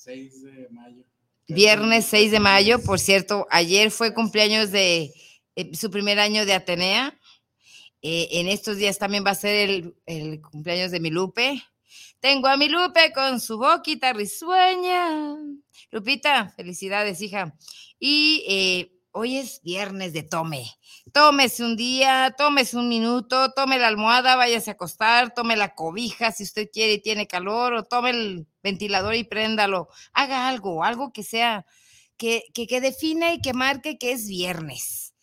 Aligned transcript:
6 0.04 0.42
de 0.42 0.68
mayo. 0.70 1.04
Viernes 1.46 2.06
6 2.06 2.30
de 2.30 2.40
mayo, 2.40 2.82
por 2.82 2.98
cierto, 2.98 3.46
ayer 3.50 3.90
fue 3.90 4.14
cumpleaños 4.14 4.70
de 4.70 5.12
eh, 5.54 5.74
su 5.74 5.90
primer 5.90 6.18
año 6.18 6.46
de 6.46 6.54
Atenea. 6.54 7.18
Eh, 8.02 8.28
en 8.32 8.48
estos 8.48 8.78
días 8.78 8.98
también 8.98 9.24
va 9.24 9.30
a 9.30 9.34
ser 9.34 9.68
el, 9.70 9.94
el 10.06 10.40
cumpleaños 10.40 10.90
de 10.90 11.00
mi 11.00 11.10
Lupe. 11.10 11.62
Tengo 12.20 12.48
a 12.48 12.58
mi 12.58 12.68
Lupe 12.68 13.12
con 13.14 13.40
su 13.40 13.56
boquita 13.56 14.12
risueña. 14.12 15.36
Lupita, 15.90 16.50
felicidades, 16.50 17.22
hija. 17.22 17.56
Y 17.98 18.44
eh, 18.46 18.92
hoy 19.12 19.38
es 19.38 19.62
viernes 19.62 20.12
de 20.12 20.22
tome. 20.22 20.66
Tómese 21.14 21.64
un 21.64 21.76
día, 21.76 22.34
tómese 22.36 22.76
un 22.76 22.90
minuto, 22.90 23.52
tome 23.52 23.78
la 23.78 23.88
almohada, 23.88 24.36
váyase 24.36 24.70
a 24.70 24.74
acostar, 24.74 25.32
tome 25.32 25.56
la 25.56 25.74
cobija 25.74 26.30
si 26.30 26.42
usted 26.42 26.68
quiere 26.70 26.94
y 26.94 27.02
tiene 27.02 27.26
calor, 27.26 27.72
o 27.72 27.84
tome 27.84 28.10
el 28.10 28.46
ventilador 28.62 29.14
y 29.14 29.24
préndalo. 29.24 29.88
Haga 30.12 30.46
algo, 30.46 30.84
algo 30.84 31.14
que 31.14 31.22
sea, 31.22 31.64
que, 32.18 32.44
que, 32.52 32.66
que 32.66 32.82
define 32.82 33.34
y 33.34 33.40
que 33.40 33.54
marque 33.54 33.96
que 33.96 34.12
es 34.12 34.28
viernes. 34.28 35.14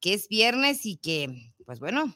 Que 0.00 0.14
es 0.14 0.26
viernes 0.28 0.84
y 0.84 0.96
que, 0.96 1.52
pues 1.64 1.78
bueno, 1.78 2.12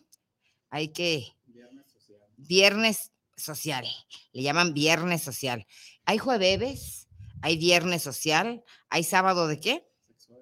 hay 0.71 0.89
que. 0.89 1.37
Viernes 1.47 1.87
social. 1.93 2.21
Viernes 2.37 3.14
social. 3.37 3.87
Le 4.33 4.43
llaman 4.43 4.75
viernes 4.75 5.23
social. 5.23 5.67
Hay 6.05 6.19
jueves, 6.19 7.09
hay 7.43 7.57
viernes 7.57 8.03
social, 8.03 8.63
hay 8.89 9.05
sábado 9.05 9.47
de 9.49 9.61
qué? 9.61 9.87
Sexual. 10.09 10.41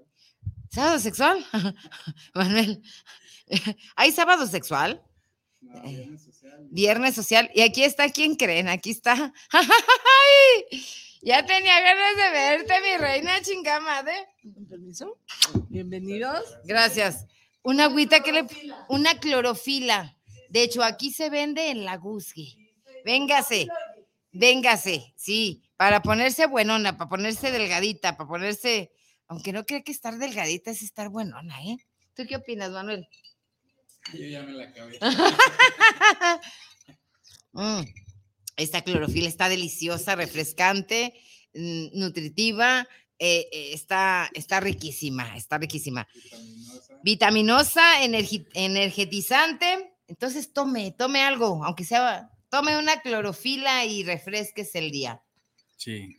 ¿Sábado 0.71 0.99
sexual? 0.99 1.47
Manuel, 2.35 2.83
¿hay 3.97 4.13
sábado 4.13 4.47
sexual? 4.47 5.03
No, 5.61 5.77
Eh, 5.85 5.91
viernes 5.91 6.23
social. 6.25 6.67
Viernes 6.71 7.15
social. 7.15 7.51
Y 7.55 7.61
aquí 7.63 7.85
está, 7.85 8.11
¿quién 8.11 8.35
creen? 8.37 8.69
Aquí 8.69 8.91
está. 8.91 9.33
¡Ay! 9.51 10.81
Ya 11.25 11.47
tenía 11.47 11.79
ganas 11.81 12.17
de 12.17 12.31
verte, 12.33 12.75
mi 12.81 12.97
reina 12.97 13.41
chingada 13.43 13.79
madre. 13.79 14.13
Con 14.43 14.67
permiso. 14.67 15.21
Bienvenidos. 15.69 16.43
Gracias. 16.65 17.27
Una 17.63 17.85
agüita 17.85 18.25
que 18.25 18.33
le. 18.33 18.47
Una 18.89 19.21
clorofila. 19.21 20.17
De 20.49 20.65
hecho, 20.65 20.83
aquí 20.83 21.13
se 21.13 21.31
vende 21.31 21.71
en 21.71 21.85
la 21.85 21.97
Guzgue. 21.97 22.57
Véngase. 23.05 23.69
Véngase. 24.33 25.13
Sí. 25.17 25.63
Para 25.77 26.01
ponerse 26.03 26.47
buenona, 26.47 26.97
para 26.97 27.09
ponerse 27.09 27.51
delgadita, 27.51 28.17
para 28.17 28.29
ponerse. 28.29 28.93
Aunque 29.29 29.53
no 29.53 29.65
cree 29.65 29.83
que 29.83 29.93
estar 29.93 30.19
delgadita 30.19 30.71
es 30.71 30.83
estar 30.83 31.09
buenona, 31.09 31.63
¿eh? 31.65 31.77
¿Tú 32.15 32.25
qué 32.29 32.37
opinas, 32.37 32.71
Manuel? 32.71 33.09
Yo 34.13 34.25
ya 34.27 34.43
me 34.43 34.53
la 34.53 34.65
acabé. 34.65 34.99
Mm, 37.55 37.83
Esta 38.57 38.83
clorofila 38.83 39.29
está 39.29 39.49
deliciosa, 39.51 40.15
refrescante, 40.17 41.13
mm, 41.55 41.99
nutritiva, 41.99 42.87
eh, 43.19 43.47
eh, 43.53 43.71
está, 43.75 44.31
está 44.35 44.59
riquísima, 44.61 45.37
está 45.37 45.59
riquísima. 45.59 46.09
Vitaminosa. 46.15 47.01
Vitaminosa, 47.03 48.03
energi- 48.05 48.47
energetizante. 48.55 49.93
Entonces 50.09 50.53
tome, 50.53 50.93
tome 50.93 51.21
algo, 51.23 51.63
aunque 51.65 51.85
sea, 51.85 52.31
tome 52.53 52.79
una 52.79 53.01
clorofila 53.01 53.87
y 53.87 54.05
refresques 54.05 54.75
el 54.75 54.91
día. 54.91 55.23
Sí. 55.79 56.19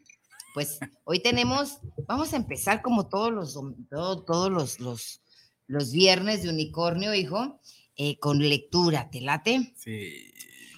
Pues 0.56 0.80
hoy 1.04 1.20
tenemos, 1.20 1.78
vamos 2.08 2.34
a 2.34 2.38
empezar 2.38 2.82
como 2.82 3.08
todos 3.08 3.32
los, 3.32 3.54
todo- 3.88 4.24
todos 4.24 4.52
los, 4.52 4.80
los, 4.80 5.22
los 5.68 5.92
viernes 5.92 6.42
de 6.42 6.50
unicornio, 6.50 7.14
hijo, 7.14 7.60
eh, 7.96 8.18
con 8.18 8.40
lectura. 8.40 9.12
¿Te 9.12 9.22
late? 9.22 9.74
Sí. 9.78 10.34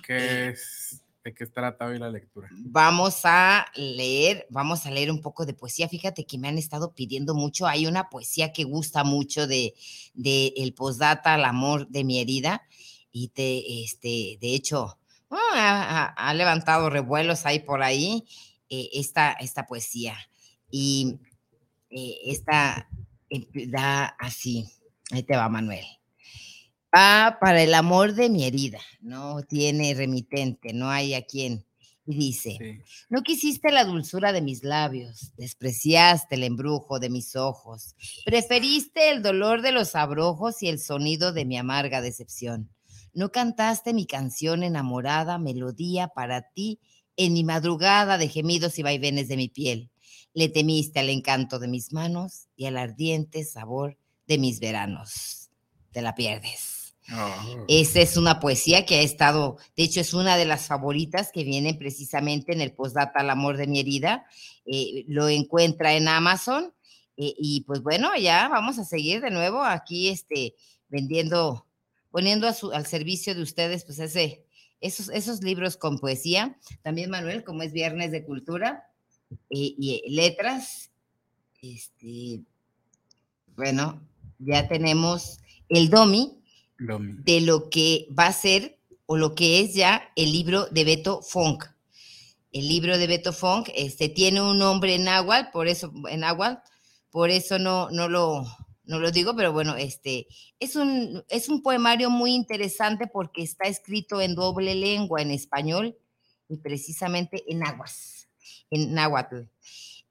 ¿Qué 0.06 0.50
es? 0.50 1.02
¿De 1.24 1.34
qué 1.34 1.46
trata 1.48 1.86
hoy 1.86 2.00
la 2.00 2.10
lectura? 2.10 2.50
Vamos 2.52 3.22
a 3.24 3.66
leer, 3.76 4.46
vamos 4.50 4.86
a 4.86 4.92
leer 4.92 5.10
un 5.10 5.22
poco 5.22 5.46
de 5.46 5.54
poesía. 5.54 5.88
Fíjate 5.88 6.26
que 6.26 6.38
me 6.38 6.50
han 6.50 6.58
estado 6.58 6.94
pidiendo 6.94 7.34
mucho. 7.34 7.66
Hay 7.66 7.88
una 7.88 8.10
poesía 8.10 8.52
que 8.52 8.66
gusta 8.66 9.06
mucho 9.06 9.48
de, 9.48 9.74
de 10.14 10.54
el 10.58 10.74
postdata 10.74 11.34
al 11.34 11.46
amor 11.46 11.88
de 11.88 12.04
mi 12.04 12.20
herida. 12.20 12.62
Y 13.12 13.30
te, 13.30 13.84
este, 13.84 14.38
de 14.42 14.54
hecho, 14.54 15.00
ha, 15.30 16.34
levantado 16.34 16.90
revuelos 16.90 17.46
ahí 17.46 17.60
por 17.60 17.84
ahí 17.84 18.26
eh, 18.70 18.90
esta, 18.94 19.34
esta 19.34 19.66
poesía. 19.66 20.16
Y 20.70 21.20
eh, 21.90 22.18
esta 22.26 22.90
eh, 23.30 23.48
da 23.68 24.06
así. 24.20 24.66
Ahí 25.12 25.24
te 25.24 25.36
va, 25.36 25.50
Manuel. 25.50 25.86
Va 26.96 27.38
para 27.42 27.62
el 27.62 27.74
amor 27.74 28.14
de 28.14 28.30
mi 28.30 28.46
herida. 28.46 28.80
No 29.02 29.42
tiene 29.44 29.94
remitente, 29.94 30.74
no 30.74 30.90
hay 30.90 31.14
a 31.14 31.26
quien. 31.26 31.66
Y 32.08 32.18
dice, 32.18 32.56
Sí. 32.60 32.82
no 33.10 33.24
quisiste 33.24 33.72
la 33.72 33.84
dulzura 33.84 34.32
de 34.32 34.42
mis 34.42 34.64
labios, 34.64 35.32
despreciaste 35.38 36.36
el 36.36 36.44
embrujo 36.44 37.00
de 37.00 37.10
mis 37.10 37.36
ojos, 37.36 37.96
preferiste 38.24 39.10
el 39.10 39.24
dolor 39.24 39.64
de 39.64 39.72
los 39.72 39.96
abrojos 39.96 40.62
y 40.62 40.68
el 40.68 40.80
sonido 40.80 41.34
de 41.34 41.46
mi 41.46 41.58
amarga 41.58 42.02
decepción. 42.02 42.70
No 43.16 43.32
cantaste 43.32 43.94
mi 43.94 44.06
canción 44.06 44.62
enamorada, 44.62 45.38
melodía 45.40 46.10
para 46.10 46.52
ti 46.52 46.80
en 47.16 47.32
mi 47.34 47.46
madrugada 47.46 48.18
de 48.18 48.28
gemidos 48.28 48.78
y 48.78 48.84
vaivenes 48.84 49.30
de 49.30 49.38
mi 49.38 49.48
piel. 49.48 49.90
Le 50.34 50.50
temiste 50.50 51.00
al 51.00 51.10
encanto 51.10 51.58
de 51.58 51.70
mis 51.70 51.94
manos 51.94 52.50
y 52.58 52.66
al 52.66 52.78
ardiente 52.78 53.46
sabor 53.46 53.98
de 54.28 54.38
mis 54.38 54.60
veranos. 54.60 55.50
Te 55.92 56.02
la 56.02 56.14
pierdes. 56.14 56.98
Oh. 57.14 57.66
Esa 57.70 58.02
es 58.02 58.18
una 58.18 58.40
poesía 58.42 58.86
que 58.86 58.96
ha 58.96 59.02
estado, 59.02 59.58
de 59.78 59.84
hecho 59.84 60.02
es 60.02 60.14
una 60.14 60.36
de 60.36 60.46
las 60.46 60.68
favoritas 60.68 61.32
que 61.32 61.44
vienen 61.44 61.78
precisamente 61.78 62.52
en 62.52 62.62
el 62.62 62.74
postdata 62.74 63.22
al 63.22 63.30
amor 63.30 63.56
de 63.56 63.68
mi 63.68 63.80
herida. 63.80 64.26
Eh, 64.66 65.06
lo 65.08 65.30
encuentra 65.30 65.94
en 65.94 66.10
Amazon 66.10 66.74
eh, 67.16 67.34
y 67.38 67.62
pues 67.62 67.82
bueno, 67.82 68.10
ya 68.20 68.50
vamos 68.50 68.78
a 68.78 68.84
seguir 68.84 69.22
de 69.22 69.32
nuevo 69.32 69.64
aquí 69.64 70.10
este, 70.10 70.56
vendiendo, 70.90 71.66
poniendo 72.16 72.48
a 72.48 72.54
su, 72.54 72.72
al 72.72 72.86
servicio 72.86 73.36
de 73.36 73.42
ustedes 73.42 73.84
pues 73.84 74.00
ese, 74.00 74.46
esos, 74.80 75.10
esos 75.10 75.44
libros 75.44 75.76
con 75.76 76.00
poesía. 76.00 76.58
También 76.82 77.10
Manuel, 77.10 77.44
como 77.44 77.62
es 77.62 77.74
Viernes 77.74 78.10
de 78.14 78.24
Cultura 78.24 78.86
eh, 79.50 79.76
y 79.78 79.96
eh, 79.96 80.10
Letras, 80.10 80.92
este, 81.62 82.40
bueno, 83.58 84.02
ya 84.40 84.66
tenemos 84.70 85.40
el 85.68 85.90
DOMI 85.90 86.40
de 86.80 87.42
lo 87.42 87.70
que 87.70 88.08
va 88.18 88.28
a 88.28 88.32
ser 88.32 88.80
o 89.08 89.18
lo 89.18 89.36
que 89.36 89.60
es 89.60 89.74
ya 89.74 90.10
el 90.16 90.32
libro 90.32 90.68
de 90.68 90.86
Beto 90.86 91.22
Funk. 91.22 91.66
El 92.54 92.70
libro 92.70 92.98
de 92.98 93.08
Beto 93.08 93.34
Funk 93.34 93.68
este, 93.76 94.08
tiene 94.08 94.42
un 94.42 94.58
nombre 94.58 94.96
en 94.96 95.04
náhuatl, 95.04 95.52
por 95.52 95.68
eso, 95.68 95.92
en 96.10 96.22
náhuatl, 96.22 96.62
por 97.12 97.30
eso 97.30 97.60
no, 97.60 97.90
no, 97.90 98.08
lo, 98.08 98.46
no 98.86 99.00
lo 99.00 99.12
digo, 99.12 99.36
pero 99.36 99.52
bueno, 99.52 99.76
este, 99.76 100.28
es, 100.60 100.76
un, 100.76 101.24
es 101.30 101.50
un 101.50 101.62
poemario 101.62 102.10
muy 102.10 102.34
interesante 102.34 103.08
porque 103.08 103.42
está 103.42 103.66
escrito 103.68 104.22
en 104.22 104.36
doble 104.36 104.76
lengua, 104.76 105.22
en 105.22 105.32
español 105.32 105.98
y 106.50 106.58
precisamente 106.58 107.44
en 107.48 107.66
aguas, 107.66 108.30
en 108.70 108.94
náhuatl. 108.94 109.44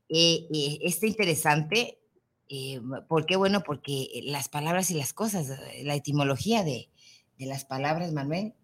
Eh, 0.08 0.46
eh, 0.52 0.78
está 0.82 1.06
interesante, 1.06 1.98
eh, 2.48 2.80
¿por 3.08 3.26
qué? 3.26 3.36
Bueno, 3.36 3.62
porque 3.62 4.20
las 4.24 4.48
palabras 4.48 4.90
y 4.90 4.94
las 4.94 5.12
cosas, 5.12 5.48
eh, 5.50 5.82
la 5.84 5.94
etimología 5.94 6.62
de, 6.62 6.90
de 7.38 7.46
las 7.46 7.64
palabras, 7.64 8.12
Manuel, 8.12 8.54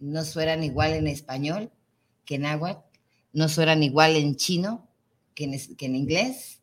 no 0.00 0.24
suenan 0.24 0.64
igual 0.64 0.92
en 0.94 1.06
español 1.06 1.70
que 2.24 2.36
en 2.36 2.42
náhuatl, 2.42 2.80
no 3.32 3.48
suenan 3.48 3.82
igual 3.82 4.16
en 4.16 4.36
chino 4.36 4.88
que 5.34 5.44
en, 5.44 5.76
que 5.76 5.86
en 5.86 5.96
inglés, 5.96 6.62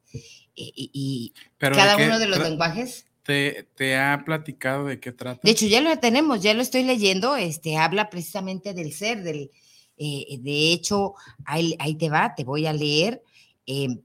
y, 0.55 1.33
cada 1.57 1.97
¿de 1.97 1.97
qué 1.97 2.07
uno 2.07 2.19
de 2.19 2.27
los 2.27 2.39
lenguajes 2.39 3.05
¿Te, 3.25 3.67
¿Te 3.75 3.97
ha 3.97 4.23
platicado 4.23 4.85
de 4.85 4.99
qué 4.99 5.11
trata? 5.11 5.41
De 5.43 5.49
hecho, 5.49 5.65
ya 5.65 5.81
lo 5.81 5.97
tenemos, 5.97 6.43
ya 6.43 6.53
lo 6.53 6.61
estoy 6.61 6.83
leyendo. 6.83 7.35
Este 7.35 7.75
habla 7.75 8.11
precisamente 8.11 8.75
del 8.75 8.93
ser, 8.93 9.23
del. 9.23 9.49
eh, 9.97 10.37
de 10.41 10.71
hecho, 10.71 11.15
ahí, 11.43 11.75
ahí 11.79 11.95
te 11.95 12.11
va, 12.11 12.35
te 12.35 12.43
voy 12.43 12.67
a 12.67 12.73
leer 12.73 13.23
eh, 13.65 13.97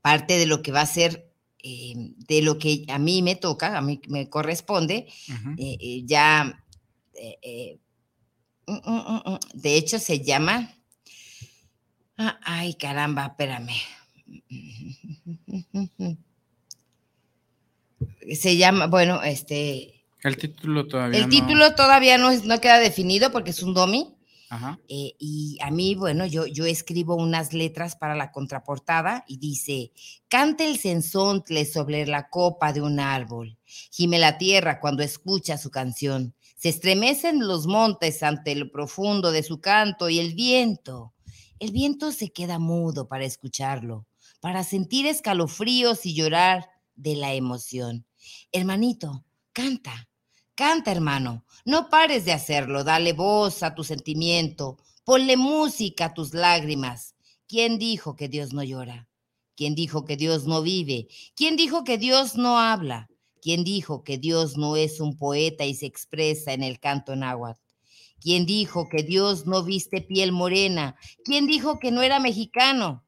parte 0.00 0.38
de 0.38 0.46
lo 0.46 0.62
que 0.62 0.72
va 0.72 0.80
a 0.80 0.86
ser, 0.86 1.30
eh, 1.62 1.92
de 2.16 2.40
lo 2.40 2.58
que 2.58 2.86
a 2.88 2.98
mí 2.98 3.20
me 3.20 3.36
toca, 3.36 3.76
a 3.76 3.82
mí 3.82 4.00
me 4.08 4.30
corresponde. 4.30 5.06
Eh, 5.58 5.76
eh, 5.78 6.02
ya, 6.06 6.64
mm, 8.66 8.72
mm, 8.72 9.22
mm, 9.32 9.38
de 9.52 9.76
hecho, 9.76 9.98
se 9.98 10.20
llama. 10.20 10.74
Ah, 12.16 12.40
Ay, 12.42 12.72
caramba, 12.74 13.26
espérame. 13.26 13.76
Se 18.32 18.56
llama, 18.56 18.86
bueno, 18.86 19.22
este, 19.22 20.04
El 20.22 20.36
título 20.36 20.86
todavía 20.86 21.18
el 21.18 21.24
no- 21.24 21.30
título 21.30 21.74
todavía 21.74 22.18
no, 22.18 22.30
es- 22.30 22.44
no 22.44 22.60
queda 22.60 22.78
definido 22.78 23.30
porque 23.32 23.50
es 23.50 23.62
un 23.62 23.74
domi. 23.74 24.14
Ajá. 24.52 24.80
eh, 24.88 25.14
y 25.20 25.58
a 25.62 25.70
mí, 25.70 25.94
bueno, 25.94 26.26
yo, 26.26 26.44
yo 26.44 26.66
escribo 26.66 27.14
unas 27.14 27.52
letras 27.52 27.94
para 27.94 28.16
la 28.16 28.32
contraportada 28.32 29.24
y 29.28 29.36
dice, 29.38 29.92
canta 30.28 30.64
el 30.64 30.76
censontle 30.76 31.64
sobre 31.64 32.04
la 32.04 32.28
copa 32.28 32.72
de 32.72 32.80
un 32.80 32.98
árbol, 32.98 33.56
gime 33.92 34.18
la 34.18 34.38
tierra 34.38 34.80
cuando 34.80 35.04
escucha 35.04 35.56
su 35.56 35.70
canción, 35.70 36.34
se 36.56 36.68
estremecen 36.68 37.46
los 37.46 37.68
montes 37.68 38.24
ante 38.24 38.56
lo 38.56 38.72
profundo 38.72 39.30
de 39.30 39.44
su 39.44 39.60
canto 39.60 40.08
y 40.08 40.18
el 40.18 40.34
viento, 40.34 41.12
el 41.60 41.70
viento 41.70 42.10
se 42.10 42.32
queda 42.32 42.58
mudo 42.58 43.06
para 43.06 43.24
escucharlo, 43.24 44.04
para 44.40 44.64
sentir 44.64 45.06
escalofríos 45.06 46.06
y 46.06 46.14
llorar 46.14 46.68
de 46.94 47.14
la 47.16 47.34
emoción. 47.34 48.06
Hermanito, 48.52 49.24
canta, 49.52 50.08
canta 50.54 50.92
hermano, 50.92 51.44
no 51.64 51.88
pares 51.88 52.24
de 52.24 52.32
hacerlo, 52.32 52.84
dale 52.84 53.12
voz 53.12 53.62
a 53.62 53.74
tu 53.74 53.84
sentimiento, 53.84 54.78
ponle 55.04 55.36
música 55.36 56.06
a 56.06 56.14
tus 56.14 56.34
lágrimas. 56.34 57.14
¿Quién 57.46 57.78
dijo 57.78 58.16
que 58.16 58.28
Dios 58.28 58.52
no 58.52 58.62
llora? 58.62 59.08
¿Quién 59.56 59.74
dijo 59.74 60.04
que 60.04 60.16
Dios 60.16 60.46
no 60.46 60.62
vive? 60.62 61.08
¿Quién 61.34 61.56
dijo 61.56 61.84
que 61.84 61.98
Dios 61.98 62.36
no 62.36 62.58
habla? 62.58 63.10
¿Quién 63.42 63.64
dijo 63.64 64.04
que 64.04 64.18
Dios 64.18 64.56
no 64.56 64.76
es 64.76 65.00
un 65.00 65.16
poeta 65.16 65.64
y 65.64 65.74
se 65.74 65.86
expresa 65.86 66.52
en 66.52 66.62
el 66.62 66.78
canto 66.78 67.16
náhuatl? 67.16 67.60
¿Quién 68.20 68.44
dijo 68.44 68.88
que 68.88 69.02
Dios 69.02 69.46
no 69.46 69.62
viste 69.62 70.02
piel 70.02 70.30
morena? 70.30 70.96
¿Quién 71.24 71.46
dijo 71.46 71.78
que 71.78 71.90
no 71.90 72.02
era 72.02 72.20
mexicano? 72.20 73.02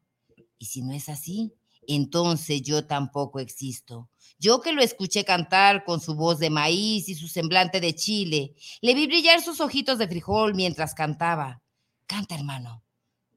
Y 0.62 0.66
si 0.66 0.80
no 0.80 0.92
es 0.92 1.08
así, 1.08 1.52
entonces 1.88 2.62
yo 2.62 2.86
tampoco 2.86 3.40
existo. 3.40 4.08
Yo 4.38 4.60
que 4.60 4.72
lo 4.72 4.80
escuché 4.80 5.24
cantar 5.24 5.84
con 5.84 6.00
su 6.00 6.14
voz 6.14 6.38
de 6.38 6.50
maíz 6.50 7.08
y 7.08 7.16
su 7.16 7.26
semblante 7.26 7.80
de 7.80 7.96
chile, 7.96 8.54
le 8.80 8.94
vi 8.94 9.08
brillar 9.08 9.42
sus 9.42 9.60
ojitos 9.60 9.98
de 9.98 10.06
frijol 10.06 10.54
mientras 10.54 10.94
cantaba. 10.94 11.60
Canta, 12.06 12.36
hermano. 12.36 12.84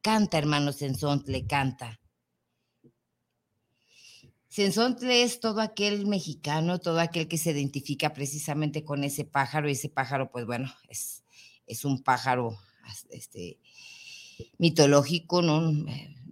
Canta, 0.04 0.38
hermano 0.38 0.72
Sensontle, 0.72 1.48
canta. 1.48 2.00
Sensontle 4.48 5.24
es 5.24 5.39
todo 5.39 5.62
aquel 5.62 6.06
mexicano, 6.06 6.77
todo 6.77 7.00
aquel 7.00 7.27
que 7.27 7.39
se 7.39 7.54
identifica 7.54 8.13
precisamente 8.13 8.83
con 8.83 9.04
ese 9.04 9.25
pájaro, 9.25 9.68
y 9.68 9.72
ese 9.72 9.89
pájaro, 9.89 10.30
pues 10.30 10.45
bueno, 10.45 10.72
es, 10.89 11.24
es 11.66 11.86
un 11.86 12.04
pájaro 12.04 12.56
este, 13.10 13.57
mitológico, 14.60 15.42
¿no? 15.42 15.74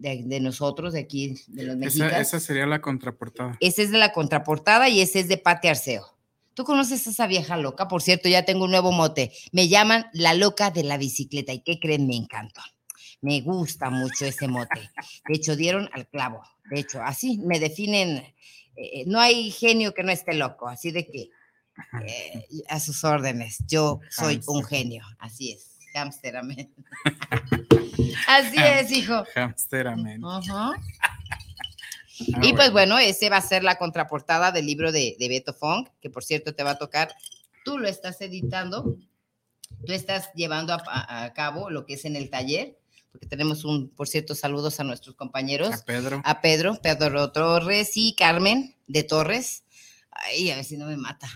De, 0.04 0.22
de 0.26 0.40
nosotros, 0.42 0.92
de 0.92 1.00
aquí, 1.00 1.36
de 1.48 1.64
los 1.64 1.76
Esa, 1.78 1.86
mexicanos. 1.86 2.20
esa 2.20 2.40
sería 2.42 2.66
la 2.66 2.82
contraportada. 2.82 3.58
Ese 3.62 3.84
es 3.84 3.92
de 3.92 3.98
la 4.00 4.12
contraportada 4.12 4.90
y 4.90 5.00
ese 5.00 5.22
es 5.22 5.30
de 5.30 5.38
Pati 5.38 5.70
Arceo. 5.70 6.18
¿Tú 6.56 6.66
conoces 6.66 7.08
a 7.08 7.12
esa 7.12 7.26
vieja 7.26 7.56
loca? 7.56 7.88
Por 7.88 8.02
cierto, 8.02 8.28
ya 8.28 8.44
tengo 8.44 8.66
un 8.66 8.72
nuevo 8.72 8.92
mote. 8.92 9.32
Me 9.54 9.70
llaman 9.70 10.06
la 10.12 10.34
loca 10.34 10.72
de 10.72 10.84
la 10.84 10.98
bicicleta. 10.98 11.54
¿Y 11.54 11.62
qué 11.64 11.80
creen? 11.80 12.06
Me 12.06 12.18
encanta. 12.18 12.64
Me 13.22 13.40
gusta 13.40 13.90
mucho 13.90 14.26
ese 14.26 14.50
mote. 14.50 14.92
De 15.26 15.36
hecho, 15.36 15.56
dieron 15.56 15.90
al 15.94 16.06
clavo. 16.10 16.44
De 16.70 16.82
hecho, 16.82 17.02
así 17.02 17.38
me 17.38 17.60
definen. 17.62 18.18
eh, 18.76 19.06
no 19.08 19.22
hay 19.22 19.52
genio 19.52 19.94
que 19.94 20.04
no 20.04 20.12
esté 20.12 20.34
loco. 20.34 20.68
Así 20.68 20.92
de 20.92 21.06
que 21.08 21.30
eh, 22.06 22.46
a 22.68 22.80
sus 22.82 23.06
órdenes. 23.06 23.60
Yo 23.68 24.02
soy 24.10 24.42
un 24.48 24.64
genio. 24.66 25.06
Así 25.18 25.54
es. 25.54 25.73
Hámster, 25.94 26.38
amén. 26.38 26.74
Así 28.28 28.56
es, 28.58 28.92
hijo. 28.92 29.24
Hamsteramente. 29.36 30.26
Ajá. 30.28 30.72
Ah, 32.36 32.40
Y 32.42 32.54
pues 32.54 32.72
bueno, 32.72 32.98
ese 33.00 33.30
va 33.30 33.38
a 33.38 33.42
ser 33.42 33.64
la 33.64 33.78
contraportada 33.78 34.52
del 34.52 34.66
libro 34.66 34.92
de, 34.92 35.16
de 35.20 35.28
Beto 35.30 35.54
Funk, 35.54 35.90
que 36.02 36.10
por 36.10 36.24
cierto 36.24 36.54
te 36.56 36.64
va 36.64 36.72
a 36.72 36.78
tocar. 36.78 37.14
Tú 37.66 37.78
lo 37.78 37.88
estás 37.88 38.22
editando, 38.22 38.98
tú 39.86 39.94
estás 39.94 40.32
llevando 40.34 40.74
a, 40.74 40.82
a- 40.86 41.24
a 41.26 41.34
cabo 41.34 41.70
lo 41.70 41.86
que 41.86 41.96
es 41.96 42.06
en 42.06 42.16
el 42.16 42.30
taller, 42.30 42.78
porque 43.12 43.26
tenemos 43.28 43.64
un, 43.66 43.90
por 43.90 44.08
cierto, 44.08 44.36
saludos 44.36 44.80
a 44.80 44.84
nuestros 44.84 45.16
compañeros, 45.16 45.74
A 45.74 45.86
Pedro. 45.86 46.22
a 46.24 46.42
Pedro, 46.42 46.80
Pedro 46.82 47.32
Torres 47.32 47.92
y 47.96 48.16
Carmen 48.16 48.76
de 48.88 49.04
Torres. 49.04 49.64
Ay, 50.12 50.52
a 50.52 50.56
ver 50.56 50.66
si 50.66 50.78
no 50.78 50.86
me 50.88 50.98
mata. 50.98 51.28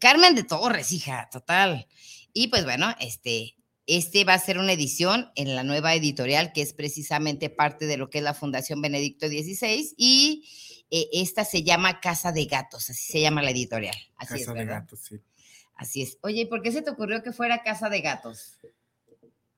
Carmen 0.00 0.34
de 0.34 0.44
Torres, 0.44 0.92
hija, 0.92 1.28
total. 1.30 1.86
Y 2.32 2.48
pues 2.48 2.64
bueno, 2.64 2.94
este, 3.00 3.56
este 3.86 4.24
va 4.24 4.34
a 4.34 4.38
ser 4.38 4.58
una 4.58 4.72
edición 4.72 5.30
en 5.36 5.54
la 5.54 5.62
nueva 5.62 5.94
editorial, 5.94 6.52
que 6.52 6.62
es 6.62 6.72
precisamente 6.72 7.50
parte 7.50 7.86
de 7.86 7.96
lo 7.96 8.10
que 8.10 8.18
es 8.18 8.24
la 8.24 8.34
Fundación 8.34 8.80
Benedicto 8.82 9.28
XVI, 9.28 9.94
y 9.96 10.48
eh, 10.90 11.06
esta 11.12 11.44
se 11.44 11.62
llama 11.62 12.00
Casa 12.00 12.32
de 12.32 12.46
Gatos, 12.46 12.90
así 12.90 13.12
se 13.12 13.20
llama 13.20 13.42
la 13.42 13.50
editorial. 13.50 13.96
Así 14.16 14.34
es, 14.34 14.40
Casa 14.40 14.52
de 14.52 14.58
¿verdad? 14.64 14.80
gatos, 14.82 15.00
sí. 15.00 15.16
Así 15.76 16.02
es. 16.02 16.18
Oye, 16.22 16.42
¿y 16.42 16.46
por 16.46 16.62
qué 16.62 16.72
se 16.72 16.82
te 16.82 16.90
ocurrió 16.90 17.22
que 17.22 17.32
fuera 17.32 17.62
Casa 17.62 17.88
de 17.88 18.00
Gatos? 18.00 18.58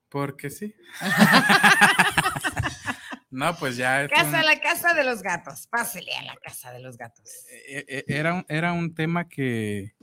Porque 0.09 0.51
sí. 0.51 0.75
no, 3.31 3.57
pues 3.57 3.77
ya. 3.77 4.05
es 4.05 4.11
Casa, 4.11 4.41
un- 4.41 4.47
la 4.47 4.61
casa 4.61 4.95
de 4.95 5.05
los 5.05 5.23
gatos. 5.23 5.67
Pásele 5.69 6.15
a 6.15 6.23
la 6.23 6.37
casa 6.37 6.73
de 6.73 6.81
los 6.81 6.97
gatos. 6.97 7.29
e- 7.69 7.85
e- 7.89 8.05
era, 8.09 8.35
un, 8.35 8.47
era 8.49 8.73
un 8.73 8.95
tema 8.95 9.29
que, 9.29 9.95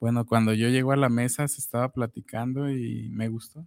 bueno, 0.00 0.26
cuando 0.26 0.52
yo 0.52 0.68
llego 0.68 0.92
a 0.92 0.96
la 0.96 1.08
mesa 1.08 1.48
se 1.48 1.60
estaba 1.60 1.90
platicando 1.92 2.70
y 2.70 3.08
me 3.10 3.28
gustó. 3.28 3.66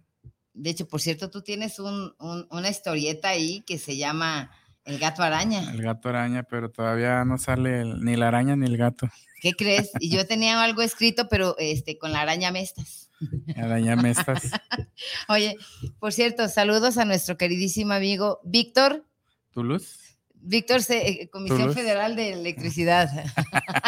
De 0.52 0.70
hecho, 0.70 0.86
por 0.88 1.00
cierto, 1.00 1.30
tú 1.30 1.42
tienes 1.42 1.78
un- 1.78 2.14
un- 2.18 2.46
una 2.50 2.68
historieta 2.68 3.28
ahí 3.30 3.62
que 3.62 3.78
se 3.78 3.96
llama 3.96 4.50
El 4.84 4.98
gato 4.98 5.22
araña. 5.22 5.70
El 5.70 5.82
gato 5.82 6.08
araña, 6.08 6.42
pero 6.42 6.70
todavía 6.70 7.24
no 7.24 7.36
sale 7.38 7.82
el- 7.82 8.00
ni 8.00 8.16
la 8.16 8.28
araña 8.28 8.56
ni 8.56 8.66
el 8.66 8.76
gato. 8.76 9.08
¿Qué 9.40 9.52
crees? 9.52 9.90
Y 10.00 10.10
yo 10.10 10.26
tenía 10.26 10.62
algo 10.62 10.82
escrito, 10.82 11.28
pero 11.28 11.54
este, 11.58 11.98
con 11.98 12.12
la 12.12 12.20
araña 12.22 12.50
mestas. 12.50 13.10
Araña 13.56 13.96
mestas. 13.96 14.50
Oye, 15.28 15.56
por 15.98 16.12
cierto, 16.12 16.48
saludos 16.48 16.96
a 16.98 17.04
nuestro 17.04 17.36
queridísimo 17.36 17.92
amigo 17.92 18.40
Víctor. 18.44 19.04
¿Toulouse? 19.52 20.09
Víctor, 20.42 20.80
eh, 20.88 21.28
Comisión 21.30 21.58
Toulouse. 21.58 21.80
Federal 21.80 22.16
de 22.16 22.32
Electricidad. 22.32 23.08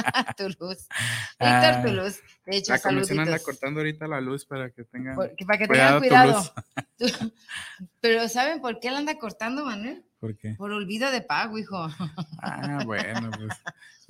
Toulouse. 0.36 0.86
Víctor 1.40 1.72
Ah, 1.74 1.82
Toulouse. 1.84 2.20
De 2.46 2.56
hecho, 2.56 2.72
La 2.72 2.78
comisión 2.80 3.20
anda 3.20 3.38
cortando 3.38 3.80
ahorita 3.80 4.06
la 4.08 4.20
luz 4.20 4.44
para 4.44 4.70
que 4.70 4.84
tengan. 4.84 5.16
Para 5.16 5.58
que 5.58 5.66
Cuidado, 5.66 6.00
tengan 6.00 6.32
cuidado. 6.32 6.54
Pero 8.00 8.28
¿saben 8.28 8.60
por 8.60 8.80
qué 8.80 8.90
la 8.90 8.98
anda 8.98 9.18
cortando, 9.18 9.64
Manuel? 9.64 10.04
¿Por 10.18 10.36
qué? 10.36 10.54
Por 10.54 10.70
olvido 10.72 11.10
de 11.10 11.20
pago, 11.20 11.58
hijo. 11.58 11.76
Ah, 12.42 12.82
bueno, 12.84 13.30
pues. 13.36 13.50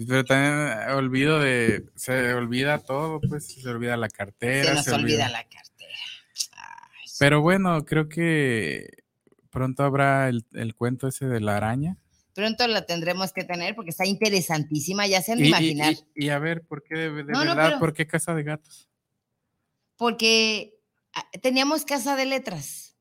Pero 0.07 0.25
también 0.25 0.79
eh, 0.89 0.93
olvido 0.93 1.39
de. 1.39 1.87
Se 1.95 2.35
olvida 2.35 2.79
todo, 2.79 3.21
pues. 3.21 3.47
Se 3.47 3.69
olvida 3.69 3.97
la 3.97 4.09
cartera. 4.09 4.69
Se 4.71 4.75
nos 4.75 4.85
se 4.85 4.93
olvida 4.93 5.29
la 5.29 5.45
cartera. 5.45 5.99
Ay, 6.53 7.09
Pero 7.19 7.41
bueno, 7.41 7.85
creo 7.85 8.09
que 8.09 9.05
pronto 9.51 9.85
habrá 9.85 10.29
el, 10.29 10.45
el 10.53 10.75
cuento 10.75 11.09
ese 11.09 11.27
de 11.29 11.41
la 11.41 11.57
araña. 11.57 11.97
Pronto 12.35 12.67
la 12.67 12.87
tendremos 12.87 13.33
que 13.33 13.45
tener 13.45 13.75
porque 13.75 13.91
está 13.91 14.07
interesantísima, 14.07 15.07
ya 15.07 15.21
se 15.23 15.33
han 15.33 15.39
de 15.39 15.45
Y, 15.45 15.49
imaginar. 15.49 15.93
y- 16.15 16.27
y 16.27 16.29
a 16.31 16.39
ver, 16.39 16.63
¿por 16.63 16.83
qué 16.83 16.95
de, 16.97 17.11
de 17.11 17.25
No, 17.25 17.45
no, 17.45 17.55
verdad? 17.55 17.67
pero- 17.69 17.79
¿Por 17.79 17.93
qué 17.93 18.07
casa 18.07 18.35
de 18.35 18.43
gatos? 18.43 18.89
porque 19.97 20.75
ah, 21.15 21.25
teníamos 21.43 21.85
casa 21.85 22.17
de 22.17 22.27
letras. 22.27 22.97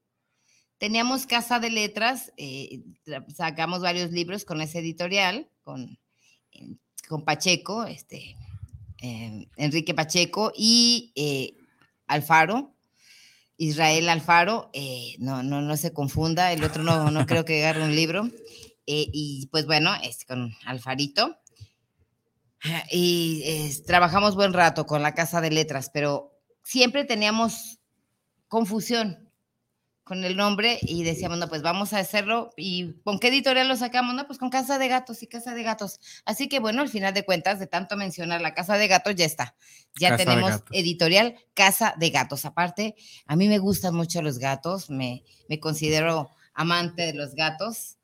Teníamos 0.77 1.25
casa 1.27 1.59
de 1.59 1.69
letras, 1.69 2.31
eh, 2.37 2.81
sacamos 3.35 3.81
varios 3.81 4.11
libros 4.11 4.45
con 4.45 4.61
ese 4.61 4.79
editorial, 4.79 5.47
con, 5.63 5.97
con 7.07 7.23
Pacheco, 7.23 7.85
este, 7.85 8.35
eh, 9.01 9.47
Enrique 9.57 9.93
Pacheco 9.93 10.51
y 10.55 11.11
eh, 11.15 11.53
Alfaro, 12.07 12.73
Israel 13.57 14.09
Alfaro, 14.09 14.71
eh, 14.73 15.15
no, 15.19 15.43
no, 15.43 15.61
no 15.61 15.77
se 15.77 15.93
confunda, 15.93 16.51
el 16.51 16.63
otro 16.63 16.81
no, 16.83 17.11
no 17.11 17.25
creo 17.27 17.45
que 17.45 17.63
agarre 17.63 17.83
un 17.83 17.95
libro, 17.95 18.27
eh, 18.87 19.07
y 19.13 19.47
pues 19.51 19.65
bueno, 19.65 19.91
es 20.03 20.25
con 20.25 20.53
Alfarito. 20.65 21.37
Ah, 22.63 22.83
Y 22.91 23.43
trabajamos 23.87 24.35
buen 24.35 24.53
rato 24.53 24.85
con 24.85 25.01
la 25.01 25.13
casa 25.15 25.41
de 25.41 25.51
letras, 25.51 25.89
pero 25.93 26.39
siempre 26.63 27.05
teníamos 27.05 27.79
confusión. 28.47 29.27
con 30.03 30.25
el 30.25 30.35
nombre 30.35 30.79
y 30.81 31.03
decíamos, 31.03 31.37
no, 31.37 31.47
pues 31.47 31.61
vamos 31.61 31.93
a 31.93 31.99
hacerlo. 31.99 32.49
¿Y 32.57 32.95
con 33.03 33.19
qué 33.19 33.29
editorial 33.29 33.67
lo 33.69 33.77
sacamos? 33.77 34.13
No, 34.15 34.27
pues 34.27 34.39
con 34.39 34.49
Casa 34.49 34.77
de 34.77 34.87
Gatos 34.89 35.23
y 35.23 35.27
Casa 35.27 35.53
de 35.53 35.63
Gatos. 35.63 35.99
Así 36.25 36.49
que 36.49 36.59
bueno, 36.59 36.81
al 36.81 36.89
final 36.89 37.13
de 37.13 37.23
cuentas, 37.23 37.59
de 37.59 37.67
tanto 37.67 37.95
mencionar 37.95 38.41
la 38.41 38.53
Casa 38.53 38.77
de 38.77 38.87
Gatos, 38.89 39.15
ya 39.15 39.25
está. 39.25 39.55
Ya 39.95 40.17
tenemos 40.17 40.63
editorial 40.71 41.35
Casa 41.53 41.93
de 41.97 42.09
Gatos. 42.09 42.43
Aparte, 42.45 42.95
a 43.25 43.35
mí 43.37 43.47
me 43.47 43.59
gustan 43.59 43.95
mucho 43.95 44.21
los 44.21 44.39
gatos, 44.39 44.89
me, 44.89 45.23
me 45.47 45.59
considero 45.59 46.29
amante 46.53 47.03
de 47.03 47.13
los 47.13 47.33
gatos. 47.35 47.97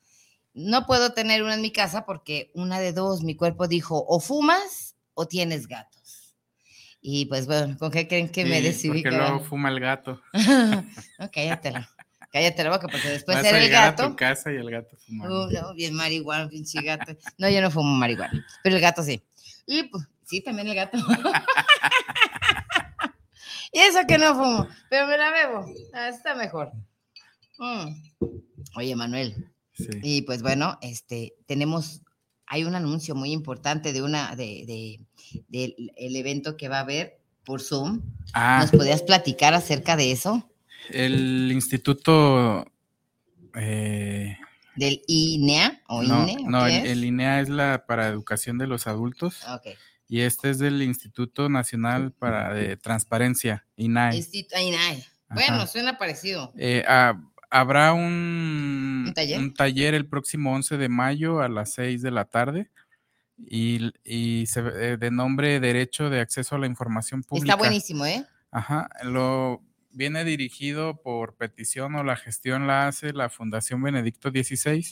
No 0.57 0.87
puedo 0.87 1.13
tener 1.13 1.43
una 1.43 1.53
en 1.53 1.61
mi 1.61 1.71
casa 1.71 2.03
porque 2.03 2.49
una 2.55 2.79
de 2.79 2.91
dos, 2.91 3.21
mi 3.21 3.35
cuerpo 3.35 3.67
dijo, 3.67 4.03
o 4.07 4.19
fumas 4.19 4.95
o 5.13 5.27
tienes 5.27 5.67
gatos. 5.67 6.35
Y 6.99 7.27
pues 7.27 7.45
bueno, 7.45 7.77
¿con 7.77 7.91
qué 7.91 8.07
creen 8.07 8.27
que 8.27 8.43
me 8.43 8.59
decidí? 8.59 9.03
Porque 9.03 9.15
luego 9.15 9.39
fuma 9.41 9.69
el 9.69 9.79
gato. 9.79 10.19
no, 10.33 11.31
cállate, 11.31 11.73
cállate 12.31 12.63
la 12.63 12.71
boca, 12.71 12.87
porque 12.87 13.07
después 13.07 13.37
era 13.45 13.63
el 13.63 13.69
gato. 13.69 14.03
A 14.03 14.09
tu 14.09 14.15
casa 14.15 14.51
y 14.51 14.55
el 14.55 14.71
gato 14.71 14.97
fuma. 14.97 15.29
Uh, 15.29 15.51
no, 15.51 15.75
bien 15.75 15.93
marihuana, 15.93 16.49
pinche 16.49 16.81
gato. 16.81 17.15
No, 17.37 17.47
yo 17.49 17.61
no 17.61 17.69
fumo 17.69 17.95
marihuana, 17.95 18.43
pero 18.63 18.77
el 18.77 18.81
gato 18.81 19.03
sí. 19.03 19.21
Y 19.67 19.83
pues, 19.83 20.07
sí, 20.23 20.41
también 20.41 20.69
el 20.69 20.75
gato. 20.75 20.97
y 23.71 23.79
eso 23.79 23.99
que 24.07 24.17
no 24.17 24.33
fumo, 24.33 24.67
pero 24.89 25.05
me 25.05 25.19
la 25.19 25.29
bebo. 25.29 25.67
Ah, 25.93 26.09
está 26.09 26.33
mejor. 26.33 26.71
Mm. 27.59 27.89
Oye, 28.75 28.95
Manuel. 28.95 29.51
Y 30.03 30.23
pues 30.23 30.41
bueno, 30.41 30.77
este, 30.81 31.33
tenemos, 31.45 32.01
hay 32.45 32.63
un 32.63 32.75
anuncio 32.75 33.15
muy 33.15 33.31
importante 33.31 33.93
de 33.93 34.01
una, 34.01 34.35
de, 34.35 34.65
de, 34.65 34.99
del 35.47 36.15
evento 36.15 36.57
que 36.57 36.69
va 36.69 36.77
a 36.77 36.81
haber 36.81 37.19
por 37.43 37.61
Zoom. 37.61 38.01
Ah. 38.33 38.59
¿Nos 38.61 38.71
podías 38.71 39.01
platicar 39.03 39.53
acerca 39.53 39.95
de 39.95 40.11
eso? 40.11 40.49
El 40.89 41.51
instituto 41.51 42.65
eh, 43.55 44.37
del 44.75 45.01
INEA 45.07 45.81
o 45.87 46.03
no, 46.03 46.27
INE, 46.27 46.43
no 46.47 46.67
el, 46.67 47.03
INEA 47.03 47.41
es 47.41 47.49
la 47.49 47.85
para 47.85 48.07
educación 48.07 48.57
de 48.57 48.67
los 48.67 48.87
adultos. 48.87 49.39
Ah, 49.45 49.61
y 50.09 50.21
este 50.21 50.49
es 50.49 50.59
del 50.59 50.81
Instituto 50.81 51.49
Nacional 51.49 52.13
para 52.13 52.53
de 52.53 52.77
Transparencia, 52.77 53.65
INAE. 53.75 54.25
INAE. 54.61 55.05
Bueno, 55.29 55.67
suena 55.67 55.97
parecido. 55.97 56.53
Eh, 56.57 56.83
ah, 56.87 57.19
habrá 57.49 57.93
un, 57.93 59.13
taller? 59.55 59.93
el 59.93 60.07
próximo 60.07 60.53
11 60.53 60.77
de 60.77 60.89
mayo 60.89 61.41
a 61.41 61.49
las 61.49 61.73
6 61.73 62.01
de 62.01 62.11
la 62.11 62.25
tarde 62.25 62.69
y, 63.37 64.45
se, 64.47 64.59
eh, 64.59 64.97
de 64.97 65.11
nombre 65.11 65.59
Derecho 65.59 66.09
de 66.09 66.19
Acceso 66.19 66.55
a 66.55 66.59
la 66.59 66.67
Información 66.67 67.23
Pública. 67.23 67.53
Está 67.53 67.55
buenísimo, 67.55 68.05
¿eh? 68.05 68.25
Ajá, 68.51 68.89
lo 69.03 69.61
viene 69.91 70.23
dirigido 70.23 71.01
por 71.01 71.35
petición 71.35 71.95
o 71.95 72.03
la 72.03 72.15
gestión 72.15 72.67
la 72.67 72.87
hace 72.87 73.13
la 73.13 73.29
Fundación 73.29 73.81
Benedicto 73.81 74.29
XVI 74.29 74.85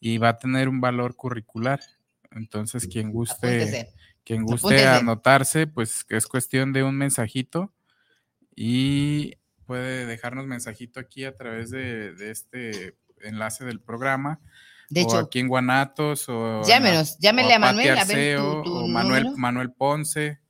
y 0.00 0.18
va 0.18 0.30
a 0.30 0.36
tener 0.38 0.68
un 0.68 0.80
valor 0.80 1.16
curricular. 1.16 1.80
Entonces, 2.30 2.86
quien 2.86 3.10
guste, 3.10 3.88
quien 4.24 4.44
guste 4.44 4.86
anotarse, 4.86 5.66
pues 5.66 6.04
es 6.08 6.26
cuestión 6.26 6.72
de 6.72 6.82
un 6.82 6.96
mensajito 6.96 7.72
y 8.56 9.34
puede 9.66 10.06
dejarnos 10.06 10.46
mensajito 10.46 11.00
aquí 11.00 11.24
a 11.24 11.36
través 11.36 11.70
de, 11.70 12.14
este 12.30 12.96
enlace 13.22 13.64
del 13.64 13.80
programa. 13.80 14.40
De 14.90 15.00
hecho, 15.00 15.18
aquí 15.18 15.40
en 15.40 15.48
Guanatos 15.48 16.28
o 16.28 16.62
llámenos, 16.62 17.18
llámenle 17.18 17.54
a 17.54 17.58
Manuel 17.58 17.98
a 17.98 18.04
ver 18.04 18.38
o 18.38 18.86
Manuel, 18.86 19.30
Manuel 19.36 19.72
Ponce, 19.72 20.40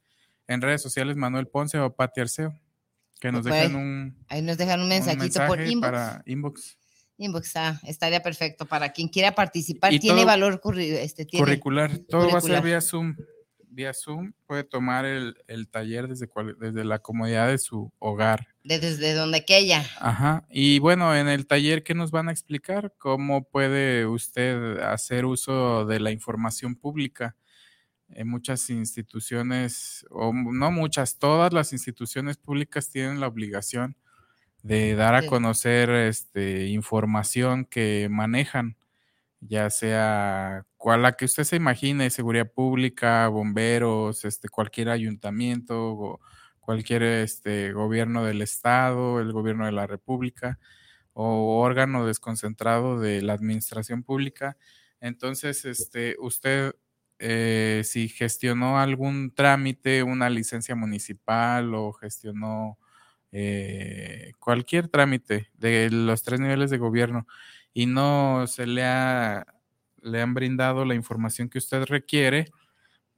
en 0.48 0.60
redes 0.60 0.82
sociales 0.82 1.16
Manuel 1.16 1.46
Ponce 1.46 1.78
o 1.78 1.94
Pati 1.94 2.20
Arceo, 2.20 2.52
que 3.20 3.30
nos 3.30 3.44
dejen 3.44 3.76
un 3.76 4.24
ahí 4.28 4.42
nos 4.42 4.58
dejan 4.58 4.80
un 4.80 4.88
mensajito 4.88 5.46
por 5.46 5.60
inbox. 5.60 5.90
Para 5.90 6.22
inbox. 6.26 6.78
Inbox, 7.16 7.56
ah, 7.56 7.80
estaría 7.84 8.20
perfecto 8.20 8.66
para 8.66 8.90
quien 8.90 9.06
quiera 9.06 9.32
participar. 9.36 9.96
tiene 10.00 10.24
valor 10.24 10.60
este, 10.78 11.28
curricular, 11.28 11.98
todo 12.08 12.28
va 12.28 12.38
a 12.38 12.40
ser 12.40 12.60
vía 12.60 12.80
Zoom 12.80 13.14
vía 13.74 13.92
Zoom 13.92 14.32
puede 14.46 14.64
tomar 14.64 15.04
el, 15.04 15.34
taller 15.70 16.08
desde, 16.08 16.28
desde 16.60 16.84
la 16.84 17.00
comodidad 17.00 17.48
de 17.48 17.58
su 17.58 17.92
hogar. 17.98 18.53
Desde 18.64 19.12
donde 19.12 19.38
aquella. 19.38 19.84
Ajá. 20.00 20.46
Y 20.50 20.78
bueno, 20.78 21.14
en 21.14 21.28
el 21.28 21.46
taller, 21.46 21.82
¿qué 21.82 21.94
nos 21.94 22.10
van 22.10 22.28
a 22.28 22.32
explicar? 22.32 22.94
¿Cómo 22.98 23.44
puede 23.44 24.06
usted 24.06 24.78
hacer 24.78 25.26
uso 25.26 25.84
de 25.84 26.00
la 26.00 26.10
información 26.10 26.74
pública? 26.74 27.36
En 28.08 28.28
muchas 28.28 28.70
instituciones, 28.70 30.06
o 30.10 30.32
no 30.32 30.70
muchas, 30.70 31.18
todas 31.18 31.52
las 31.52 31.72
instituciones 31.74 32.38
públicas 32.38 32.90
tienen 32.90 33.20
la 33.20 33.28
obligación 33.28 33.96
de 34.62 34.94
dar 34.94 35.14
a 35.14 35.26
conocer 35.26 35.90
este, 35.90 36.68
información 36.68 37.66
que 37.66 38.08
manejan 38.10 38.76
ya 39.40 39.70
sea 39.70 40.66
cual 40.76 41.02
la 41.02 41.12
que 41.12 41.26
usted 41.26 41.44
se 41.44 41.56
imagine, 41.56 42.10
seguridad 42.10 42.50
pública, 42.50 43.28
bomberos, 43.28 44.24
este, 44.24 44.48
cualquier 44.48 44.88
ayuntamiento, 44.88 45.92
o 45.92 46.20
cualquier 46.64 47.02
este, 47.02 47.72
gobierno 47.72 48.24
del 48.24 48.42
estado, 48.42 49.20
el 49.20 49.32
gobierno 49.32 49.66
de 49.66 49.72
la 49.72 49.86
república 49.86 50.58
o 51.12 51.60
órgano 51.60 52.06
desconcentrado 52.06 52.98
de 53.00 53.22
la 53.22 53.34
administración 53.34 54.02
pública. 54.02 54.56
Entonces, 55.00 55.64
este, 55.64 56.16
usted, 56.18 56.74
eh, 57.18 57.82
si 57.84 58.08
gestionó 58.08 58.78
algún 58.80 59.32
trámite, 59.34 60.02
una 60.02 60.30
licencia 60.30 60.74
municipal 60.74 61.74
o 61.74 61.92
gestionó 61.92 62.78
eh, 63.32 64.32
cualquier 64.38 64.88
trámite 64.88 65.50
de 65.54 65.90
los 65.90 66.22
tres 66.22 66.40
niveles 66.40 66.70
de 66.70 66.78
gobierno 66.78 67.26
y 67.74 67.86
no 67.86 68.46
se 68.46 68.66
le, 68.66 68.84
ha, 68.84 69.46
le 70.02 70.22
han 70.22 70.34
brindado 70.34 70.84
la 70.84 70.94
información 70.94 71.48
que 71.48 71.58
usted 71.58 71.84
requiere, 71.84 72.50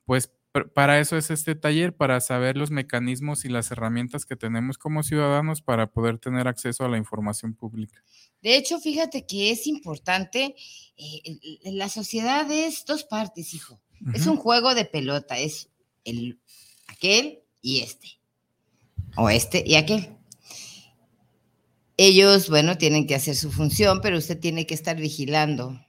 pues 0.05 0.33
para 0.75 1.01
eso 1.01 1.17
es 1.17 1.31
este 1.31 1.55
taller, 1.55 1.95
para 1.95 2.21
saber 2.21 2.57
los 2.57 2.71
mecanismos 2.71 3.45
y 3.45 3.49
las 3.49 3.71
herramientas 3.71 4.25
que 4.25 4.37
tenemos 4.37 4.79
como 4.79 5.03
ciudadanos 5.03 5.63
para 5.63 5.89
poder 5.89 6.19
tener 6.19 6.49
acceso 6.49 6.85
a 6.85 6.89
la 6.89 6.99
información 6.99 7.55
pública. 7.55 8.03
De 8.43 8.57
hecho, 8.57 8.79
fíjate 8.79 9.27
que 9.27 9.51
es 9.51 9.67
importante, 9.67 10.55
eh, 10.97 11.39
la 11.65 11.89
sociedad 11.89 12.51
es 12.51 12.85
dos 12.85 13.05
partes, 13.05 13.55
hijo. 13.55 13.81
Es 14.13 14.27
un 14.27 14.37
juego 14.37 14.75
de 14.75 14.85
pelota, 14.85 15.39
es 15.39 15.71
el, 16.05 16.39
aquel 16.87 17.41
y 17.63 17.81
este, 17.81 18.09
o 19.17 19.31
este 19.31 19.65
y 19.67 19.77
aquel 19.77 20.17
ellos, 21.97 22.51
bueno, 22.51 22.77
tienen 22.77 23.07
que 23.07 23.15
hacer 23.15 23.35
su 23.35 23.51
función, 23.51 24.01
pero 24.03 24.19
usted 24.19 24.39
tiene 24.39 24.67
que 24.67 24.75
estar 24.75 24.97
vigilando. 24.97 25.81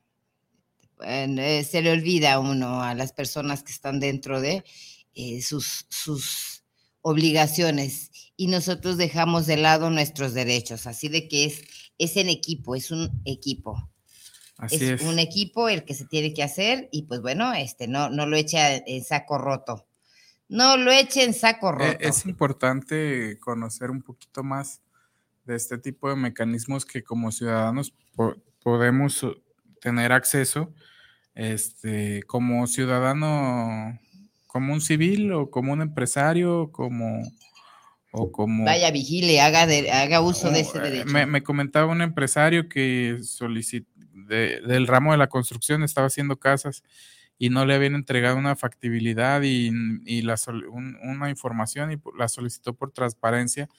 Eh, 1.06 1.64
se 1.64 1.82
le 1.82 1.92
olvida 1.92 2.34
a 2.34 2.40
uno, 2.40 2.82
a 2.82 2.96
las 2.96 3.14
personas 3.14 3.64
que 3.64 3.72
están 3.72 4.00
dentro 4.00 4.42
de 4.42 4.64
eh, 5.14 5.42
sus, 5.42 5.86
sus 5.90 6.64
obligaciones 7.02 8.12
y 8.36 8.48
nosotros 8.48 8.98
dejamos 8.98 9.46
de 9.48 9.58
lado 9.58 9.90
nuestros 9.90 10.34
derechos. 10.34 10.88
Así 10.88 11.10
de 11.10 11.28
que 11.28 11.46
es, 11.46 11.64
es 11.98 12.18
en 12.18 12.30
equipo, 12.30 12.76
es 12.76 12.92
un 12.92 13.22
equipo. 13.26 13.90
Así 14.58 14.86
es, 14.86 15.02
un 15.02 15.20
equipo 15.20 15.70
el 15.70 15.86
que 15.86 15.94
se 15.94 16.06
tiene 16.06 16.34
que 16.34 16.42
hacer 16.42 16.90
y 16.92 17.04
pues 17.04 17.22
bueno, 17.22 17.54
este 17.54 17.88
no, 17.88 18.10
no 18.10 18.26
lo 18.26 18.36
echa 18.38 18.76
en 18.76 19.04
saco 19.04 19.38
roto. 19.38 19.88
No 20.50 20.78
lo 20.78 20.92
eche 20.92 21.24
en 21.24 21.34
saco 21.34 21.70
e, 21.70 21.72
roto. 21.74 21.98
Es 22.00 22.26
importante 22.26 23.38
conocer 23.40 23.92
un 23.92 24.02
poquito 24.02 24.44
más 24.44 24.82
de 25.46 25.56
este 25.56 25.78
tipo 25.78 26.10
de 26.10 26.16
mecanismos 26.16 26.86
que 26.86 27.04
como 27.04 27.32
ciudadanos 27.32 27.94
podemos 28.62 29.26
tener 29.82 30.12
acceso, 30.12 30.74
este, 31.36 32.24
como 32.24 32.68
ciudadano, 32.68 34.00
como 34.48 34.74
un 34.74 34.82
civil 34.82 35.32
o 35.34 35.50
como 35.50 35.74
un 35.74 35.82
empresario, 35.82 36.72
como 36.72 37.22
o 38.12 38.32
como 38.32 38.66
vaya 38.66 38.90
vigile, 38.92 39.42
haga 39.42 39.68
haga 40.02 40.22
uso 40.22 40.50
de 40.50 40.62
ese 40.62 40.78
eh, 40.80 40.82
derecho. 40.82 41.28
Me, 41.28 41.44
comentaba 41.44 41.92
un 41.92 42.02
empresario 42.02 42.70
que 42.70 43.18
solicitó 43.22 43.92
del 44.28 44.88
ramo 44.88 45.12
de 45.12 45.18
la 45.18 45.28
construcción 45.28 45.84
estaba 45.84 46.08
haciendo 46.08 46.38
casas 46.38 46.84
y 47.38 47.50
no 47.50 47.66
le 47.66 47.76
habían 47.76 47.96
entregado 47.96 48.36
una 48.38 48.56
factibilidad 48.56 49.42
y, 49.44 49.72
la, 50.22 50.36
una 51.04 51.30
información 51.30 51.92
y 51.92 51.98
la 52.18 52.28
solicitó 52.28 52.74
por 52.74 52.92
transparencia 52.92 53.70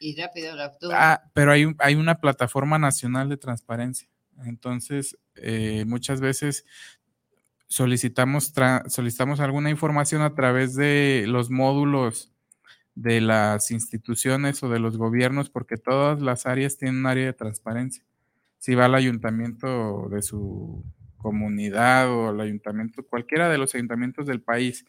y 0.00 0.16
rápido 0.16 0.56
la 0.56 0.72
Ah, 0.94 1.22
pero 1.34 1.52
hay, 1.52 1.66
hay 1.78 1.94
una 1.94 2.20
plataforma 2.20 2.78
nacional 2.78 3.28
de 3.28 3.36
transparencia. 3.36 4.08
Entonces, 4.44 5.18
eh, 5.36 5.84
muchas 5.86 6.20
veces 6.20 6.64
solicitamos, 7.66 8.52
solicitamos 8.88 9.40
alguna 9.40 9.70
información 9.70 10.22
a 10.22 10.34
través 10.34 10.74
de 10.74 11.24
los 11.28 11.50
módulos 11.50 12.32
de 12.94 13.20
las 13.20 13.70
instituciones 13.70 14.62
o 14.62 14.68
de 14.68 14.80
los 14.80 14.96
gobiernos, 14.96 15.50
porque 15.50 15.76
todas 15.76 16.20
las 16.20 16.46
áreas 16.46 16.76
tienen 16.76 17.00
un 17.00 17.06
área 17.06 17.26
de 17.26 17.32
transparencia. 17.32 18.04
Si 18.58 18.74
va 18.74 18.86
al 18.86 18.94
ayuntamiento 18.94 20.08
de 20.10 20.22
su 20.22 20.84
comunidad 21.16 22.10
o 22.10 22.28
al 22.30 22.40
ayuntamiento, 22.40 23.06
cualquiera 23.06 23.48
de 23.48 23.58
los 23.58 23.74
ayuntamientos 23.74 24.26
del 24.26 24.42
país, 24.42 24.84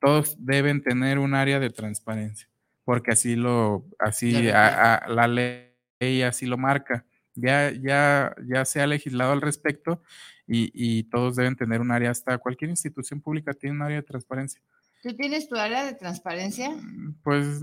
todos 0.00 0.36
deben 0.38 0.82
tener 0.82 1.18
un 1.18 1.34
área 1.34 1.60
de 1.60 1.70
transparencia 1.70 2.48
porque 2.86 3.10
así 3.10 3.34
lo, 3.34 3.84
así 3.98 4.30
la 4.44 5.26
ley 5.28 5.72
ley 5.98 6.22
así 6.22 6.46
lo 6.46 6.56
marca. 6.56 7.04
Ya, 7.36 7.70
ya, 7.70 8.34
ya 8.48 8.64
se 8.64 8.80
ha 8.80 8.86
legislado 8.86 9.32
al 9.32 9.40
respecto 9.42 10.02
y, 10.46 10.70
y 10.74 11.04
todos 11.04 11.36
deben 11.36 11.54
tener 11.56 11.80
un 11.80 11.90
área, 11.92 12.10
hasta 12.10 12.38
cualquier 12.38 12.70
institución 12.70 13.20
pública 13.20 13.52
tiene 13.54 13.76
un 13.76 13.82
área 13.82 13.96
de 13.98 14.02
transparencia. 14.02 14.60
¿Tú 15.02 15.14
tienes 15.14 15.48
tu 15.48 15.56
área 15.56 15.84
de 15.84 15.94
transparencia? 15.94 16.70
Mm, 16.70 17.14
Pues 17.22 17.60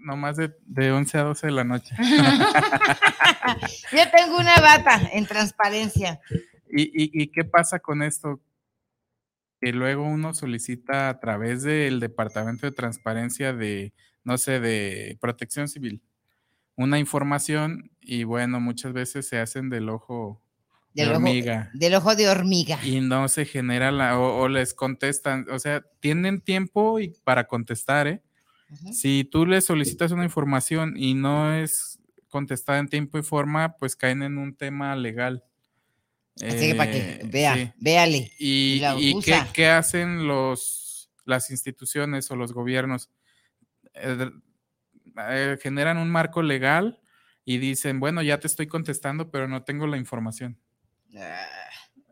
nomás 0.00 0.36
de, 0.36 0.54
de 0.66 0.92
11 0.92 1.18
a 1.18 1.22
12 1.22 1.46
de 1.48 1.52
la 1.52 1.64
noche. 1.64 1.94
Yo 3.92 4.10
tengo 4.16 4.38
una 4.38 4.56
bata 4.60 5.00
en 5.12 5.26
transparencia. 5.26 6.20
¿Y, 6.70 6.82
y, 6.82 7.10
y 7.22 7.28
qué 7.28 7.44
pasa 7.44 7.78
con 7.78 8.02
esto? 8.02 8.40
Que 9.60 9.72
luego 9.72 10.04
uno 10.04 10.34
solicita 10.34 11.08
a 11.08 11.18
través 11.18 11.62
del 11.62 11.98
Departamento 12.00 12.66
de 12.66 12.72
Transparencia 12.72 13.52
de, 13.52 13.92
no 14.22 14.38
sé, 14.38 14.60
de 14.60 15.16
Protección 15.20 15.66
Civil, 15.68 16.00
una 16.78 16.98
información 16.98 17.90
y 18.00 18.24
bueno, 18.24 18.58
muchas 18.60 18.94
veces 18.94 19.28
se 19.28 19.38
hacen 19.38 19.68
del 19.68 19.90
ojo 19.90 20.40
de 20.94 21.04
ojo, 21.04 21.16
hormiga 21.16 21.70
del 21.74 21.94
ojo 21.94 22.16
de 22.16 22.28
hormiga. 22.30 22.78
y 22.82 23.00
no 23.00 23.28
se 23.28 23.44
genera 23.44 23.92
la, 23.92 24.18
o, 24.18 24.38
o 24.40 24.48
les 24.48 24.72
contestan, 24.72 25.44
o 25.50 25.58
sea, 25.58 25.84
tienen 26.00 26.40
tiempo 26.40 26.98
y 27.00 27.08
para 27.24 27.46
contestar, 27.46 28.06
¿eh? 28.08 28.22
Si 28.92 29.24
tú 29.24 29.44
le 29.46 29.60
solicitas 29.60 30.12
una 30.12 30.24
información 30.24 30.94
y 30.96 31.14
no 31.14 31.52
es 31.54 31.98
contestada 32.28 32.78
en 32.78 32.88
tiempo 32.88 33.18
y 33.18 33.22
forma, 33.22 33.76
pues 33.78 33.96
caen 33.96 34.22
en 34.22 34.36
un 34.38 34.54
tema 34.54 34.94
legal. 34.96 35.42
Así 36.36 36.68
que 36.68 36.74
para 36.74 36.90
que 36.92 36.98
Eh, 36.98 37.20
vea, 37.32 37.54
sí. 37.54 37.72
véale. 37.78 38.32
¿Y, 38.38 38.82
y 38.98 39.18
qué, 39.20 39.40
qué 39.54 39.68
hacen 39.68 40.26
los, 40.28 41.10
las 41.24 41.50
instituciones 41.50 42.30
o 42.30 42.36
los 42.36 42.52
gobiernos? 42.52 43.10
Eh, 43.94 44.30
eh, 45.30 45.58
generan 45.62 45.98
un 45.98 46.10
marco 46.10 46.42
legal 46.42 47.00
y 47.44 47.58
dicen, 47.58 48.00
bueno, 48.00 48.22
ya 48.22 48.38
te 48.40 48.46
estoy 48.46 48.66
contestando, 48.66 49.30
pero 49.30 49.48
no 49.48 49.62
tengo 49.64 49.86
la 49.86 49.96
información. 49.96 50.58
Ah, 51.16 51.46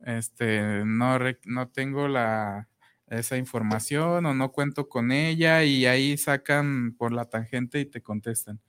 Este, 0.05 0.83
no, 0.85 1.19
no 1.45 1.69
tengo 1.69 2.09
la, 2.09 2.69
esa 3.09 3.37
información 3.37 4.25
o 4.27 4.35
no 4.35 4.53
cuento 4.53 4.89
con 4.89 5.13
ella 5.13 5.63
y 5.65 5.85
ahí 5.87 6.17
sacan 6.17 6.95
por 6.97 7.13
la 7.13 7.25
tangente 7.27 7.81
y 7.81 7.87
te 7.87 8.03
contestan. 8.03 8.61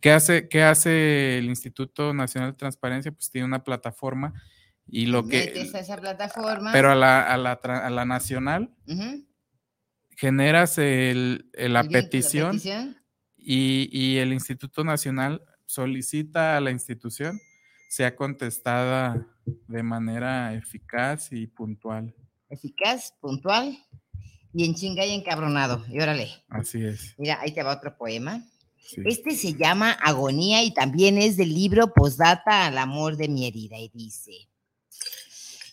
¿Qué 0.00 0.10
hace, 0.12 0.48
qué 0.48 0.62
hace 0.62 1.38
el 1.38 1.46
Instituto 1.46 2.12
Nacional 2.12 2.50
de 2.52 2.58
Transparencia? 2.58 3.10
Pues 3.12 3.30
tiene 3.30 3.46
una 3.46 3.64
plataforma 3.64 4.34
y 4.86 5.06
lo 5.06 5.26
que... 5.26 5.52
a 5.74 5.78
esa 5.78 5.96
plataforma. 5.96 6.72
Pero 6.72 6.90
a 6.90 6.94
la, 6.94 7.22
a 7.22 7.38
la, 7.38 7.52
a 7.52 7.88
la 7.90 8.04
nacional 8.04 8.74
generas 10.16 10.78
el- 10.78 11.48
el- 11.54 11.72
la 11.72 11.84
petición. 11.84 12.60
Y, 13.44 13.88
y 13.92 14.18
el 14.18 14.32
Instituto 14.32 14.84
Nacional 14.84 15.42
solicita 15.66 16.56
a 16.56 16.60
la 16.60 16.70
institución 16.70 17.40
sea 17.94 18.16
contestada 18.16 19.24
de 19.68 19.82
manera 19.84 20.52
eficaz 20.52 21.30
y 21.30 21.46
puntual. 21.46 22.12
Eficaz, 22.50 23.14
puntual 23.20 23.78
y 24.52 24.64
en 24.64 24.74
chinga 24.74 25.06
y 25.06 25.12
encabronado. 25.12 25.84
Y 25.88 26.00
órale. 26.00 26.28
Así 26.48 26.84
es. 26.84 27.14
Mira, 27.18 27.40
ahí 27.40 27.52
te 27.52 27.62
va 27.62 27.72
otro 27.72 27.96
poema. 27.96 28.44
sí. 28.78 29.00
Este 29.04 29.36
se 29.36 29.54
llama 29.54 29.92
Agonía 29.92 30.64
y 30.64 30.74
también 30.74 31.18
es 31.18 31.36
del 31.36 31.54
libro 31.54 31.92
Postdata 31.94 32.66
al 32.66 32.78
amor 32.78 33.16
de 33.16 33.28
mi 33.28 33.46
herida 33.46 33.78
y 33.78 33.88
dice, 33.94 34.32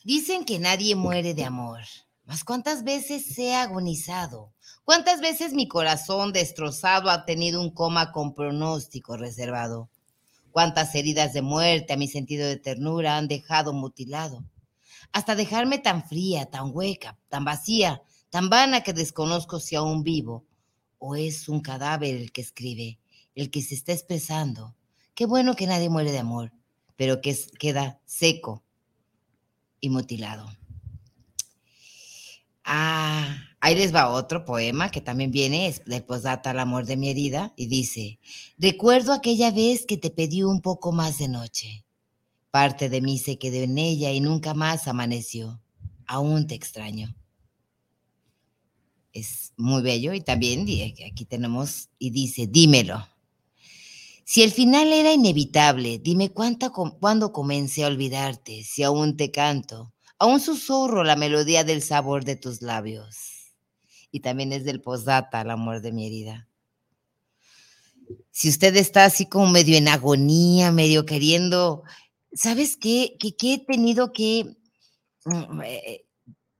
dicen 0.04 0.46
que 0.46 0.60
nadie 0.60 0.96
muere 0.96 1.34
de 1.34 1.46
amor, 1.46 1.82
mas 2.26 2.44
cuántas 2.44 2.84
veces 2.84 3.36
he 3.40 3.56
agonizado, 3.56 4.54
cuántas 4.92 5.22
veces 5.22 5.54
mi 5.54 5.70
corazón 5.70 6.34
destrozado 6.34 7.10
ha 7.10 7.24
tenido 7.24 7.62
un 7.62 7.70
coma 7.70 8.12
con 8.12 8.34
pronóstico 8.34 9.16
reservado, 9.16 9.90
cuántas 10.52 10.94
heridas 10.96 11.32
de 11.32 11.42
muerte 11.42 11.94
a 11.94 11.96
mi 11.96 12.10
sentido 12.10 12.46
de 12.46 12.58
ternura 12.58 13.16
han 13.16 13.30
dejado 13.30 13.72
mutilado, 13.72 14.44
hasta 15.14 15.38
dejarme 15.38 15.80
tan 15.80 16.04
fría, 16.04 16.48
tan 16.48 16.72
hueca, 16.76 17.18
tan 17.30 17.46
vacía, 17.46 18.02
tan 18.30 18.50
vana 18.50 18.82
que 18.82 18.92
desconozco 18.92 19.62
si 19.62 19.78
aún 19.78 20.04
vivo 20.04 20.44
o 21.00 21.16
es 21.16 21.48
un 21.48 21.62
cadáver 21.62 22.14
el 22.14 22.34
que 22.34 22.42
escribe, 22.42 23.00
el 23.34 23.50
que 23.50 23.62
se 23.62 23.76
está 23.76 23.94
expresando. 23.94 24.76
Qué 25.16 25.26
bueno 25.26 25.56
que 25.56 25.68
nadie 25.68 25.90
muere 25.90 26.12
de 26.12 26.20
amor, 26.20 26.52
pero 26.98 27.22
que 27.22 27.34
queda 27.58 28.02
seco 28.06 28.62
y 29.80 29.90
mutilado. 29.90 30.50
Ah, 32.74 33.38
ahí 33.60 33.76
les 33.76 33.94
va 33.94 34.10
otro 34.10 34.46
poema 34.46 34.90
que 34.92 35.02
también 35.02 35.30
viene 35.32 35.76
del 35.86 36.04
postdata 36.04 36.52
al 36.52 36.60
amor 36.60 36.86
de 36.86 36.96
mi 36.96 37.10
herida 37.10 37.54
y 37.58 37.68
dice, 37.68 38.20
recuerdo 38.58 39.12
aquella 39.14 39.52
vez 39.52 39.86
que 39.86 39.98
te 39.98 40.10
pedí 40.10 40.44
un 40.44 40.62
poco 40.62 40.92
más 40.94 41.18
de 41.18 41.28
noche. 41.28 41.86
Parte 42.52 42.90
de 42.90 43.02
mí 43.02 43.18
se 43.20 43.38
quedó 43.40 43.58
en 43.58 43.78
ella 43.78 44.12
y 44.12 44.22
nunca 44.22 44.54
más 44.54 44.88
amaneció. 44.88 45.62
Aún 46.08 46.48
te 46.48 46.56
extraño 46.56 47.16
es 49.14 49.54
muy 49.58 49.82
bello 49.82 50.14
y 50.14 50.22
también 50.22 50.66
di- 50.66 50.82
aquí 51.06 51.26
tenemos 51.26 51.90
y 52.00 52.10
dice, 52.12 52.48
dímelo. 52.48 53.06
Si 54.24 54.42
el 54.44 54.52
final 54.52 54.92
era 54.94 55.12
inevitable, 55.14 56.00
dime 56.00 56.30
cuándo 56.32 57.32
comencé 57.34 57.84
a 57.84 57.88
olvidarte, 57.88 58.64
si 58.64 58.84
aún 58.84 59.18
te 59.18 59.32
canto, 59.32 59.94
aún 60.22 60.40
susurro 60.40 61.04
la 61.04 61.16
melodía 61.16 61.64
del 61.64 61.82
sabor 61.82 62.24
de 62.24 62.36
tus 62.36 62.62
labios. 62.62 63.56
Y 64.12 64.20
también 64.20 64.54
es 64.54 64.64
del 64.64 64.80
postdata, 64.80 65.42
el 65.42 65.50
amor 65.50 65.82
de 65.82 65.92
mi 65.92 66.06
herida. 66.06 66.48
Si 68.30 68.48
usted 68.50 68.76
está 68.76 69.06
así 69.06 69.26
como 69.26 69.48
medio 69.48 69.76
en 69.78 69.88
agonía, 69.88 70.72
medio 70.72 71.08
queriendo, 71.08 71.82
¿sabes 72.34 72.78
qué? 72.78 73.16
Que, 73.20 73.36
que 73.36 73.56
he 73.56 73.58
tenido 73.66 74.14
que 74.14 74.58
mm, 75.26 75.62
eh, 75.64 76.06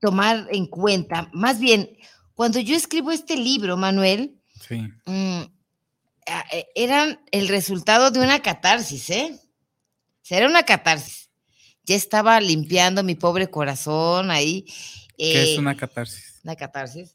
tomar 0.00 0.48
en 0.50 0.66
cuenta, 0.66 1.30
más 1.32 1.60
bien, 1.60 1.96
cuando 2.34 2.58
yo 2.58 2.74
escribo 2.74 3.12
este 3.12 3.36
libro, 3.36 3.76
Manuel, 3.76 4.40
Sí. 4.66 4.80
mm, 5.06 5.42
eh, 6.52 6.66
eran 6.74 7.20
el 7.30 7.46
resultado 7.46 8.10
de 8.10 8.18
una 8.18 8.40
catarsis, 8.42 9.08
¿eh? 9.10 9.38
O 9.38 10.24
sea, 10.24 10.38
era 10.38 10.48
una 10.48 10.64
catarsis. 10.64 11.21
Ya 11.84 11.96
estaba 11.96 12.40
limpiando 12.40 13.02
mi 13.02 13.14
pobre 13.14 13.50
corazón 13.50 14.30
ahí. 14.30 14.66
¿Qué 15.16 15.42
es 15.42 15.50
eh, 15.50 15.58
una 15.58 15.76
catarsis? 15.76 16.40
una 16.44 16.56
catarsis. 16.56 17.12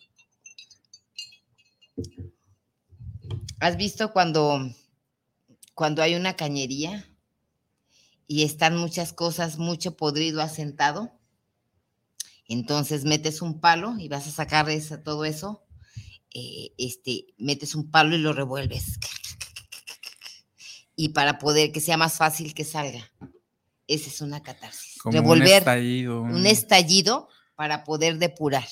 ¿Has 3.59 3.77
visto 3.77 4.11
cuando, 4.13 4.69
cuando 5.73 6.01
hay 6.01 6.15
una 6.15 6.35
cañería 6.35 7.05
y 8.27 8.43
están 8.43 8.77
muchas 8.77 9.13
cosas, 9.13 9.57
mucho 9.57 9.95
podrido 9.97 10.41
asentado? 10.41 11.11
Entonces 12.47 13.03
metes 13.03 13.41
un 13.41 13.59
palo 13.59 13.95
y 13.99 14.07
vas 14.09 14.27
a 14.27 14.31
sacar 14.31 14.69
esa- 14.69 15.03
todo 15.03 15.25
eso. 15.25 15.63
eh, 16.39 16.73
este, 16.77 17.25
metes 17.37 17.73
un 17.73 17.89
palo 17.89 18.13
y 18.15 18.19
lo 18.19 18.31
revuelves. 18.31 18.99
Y 20.95 21.09
para 21.09 21.39
poder 21.39 21.71
que 21.71 21.79
sea 21.79 21.97
más 21.97 22.17
fácil 22.17 22.53
que 22.53 22.63
salga. 22.63 23.11
Esa 23.87 24.09
es 24.09 24.21
una 24.21 24.43
catarsis. 24.43 24.97
Como 25.01 25.17
un 25.17 25.23
Revolver 25.23 25.59
estallido. 25.59 26.21
un 26.21 26.45
estallido 26.45 27.29
para 27.55 27.83
poder 27.83 28.17
depurar. 28.17 28.67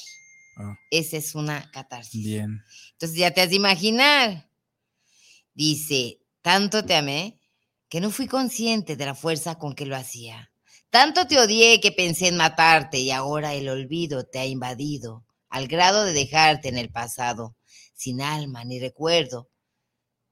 Ah, 0.57 0.75
Esa 0.91 1.17
es 1.17 1.35
una 1.35 1.69
catarsis. 1.71 2.23
bien. 2.23 2.61
Entonces 2.93 3.17
ya 3.17 3.31
te 3.31 3.41
has 3.41 3.49
de 3.49 3.55
imaginar. 3.55 4.49
Dice, 5.53 6.19
tanto 6.41 6.85
te 6.85 6.95
amé 6.95 7.39
que 7.89 8.01
no 8.01 8.11
fui 8.11 8.27
consciente 8.27 8.95
de 8.95 9.05
la 9.05 9.15
fuerza 9.15 9.55
con 9.57 9.73
que 9.73 9.85
lo 9.85 9.95
hacía. 9.95 10.51
Tanto 10.89 11.27
te 11.27 11.39
odié 11.39 11.79
que 11.79 11.91
pensé 11.91 12.27
en 12.27 12.37
matarte 12.37 12.99
y 12.99 13.11
ahora 13.11 13.53
el 13.53 13.69
olvido 13.69 14.25
te 14.25 14.39
ha 14.39 14.45
invadido 14.45 15.25
al 15.49 15.67
grado 15.67 16.03
de 16.03 16.13
dejarte 16.13 16.67
en 16.69 16.77
el 16.77 16.89
pasado, 16.89 17.55
sin 17.93 18.21
alma 18.21 18.63
ni 18.65 18.79
recuerdo, 18.79 19.49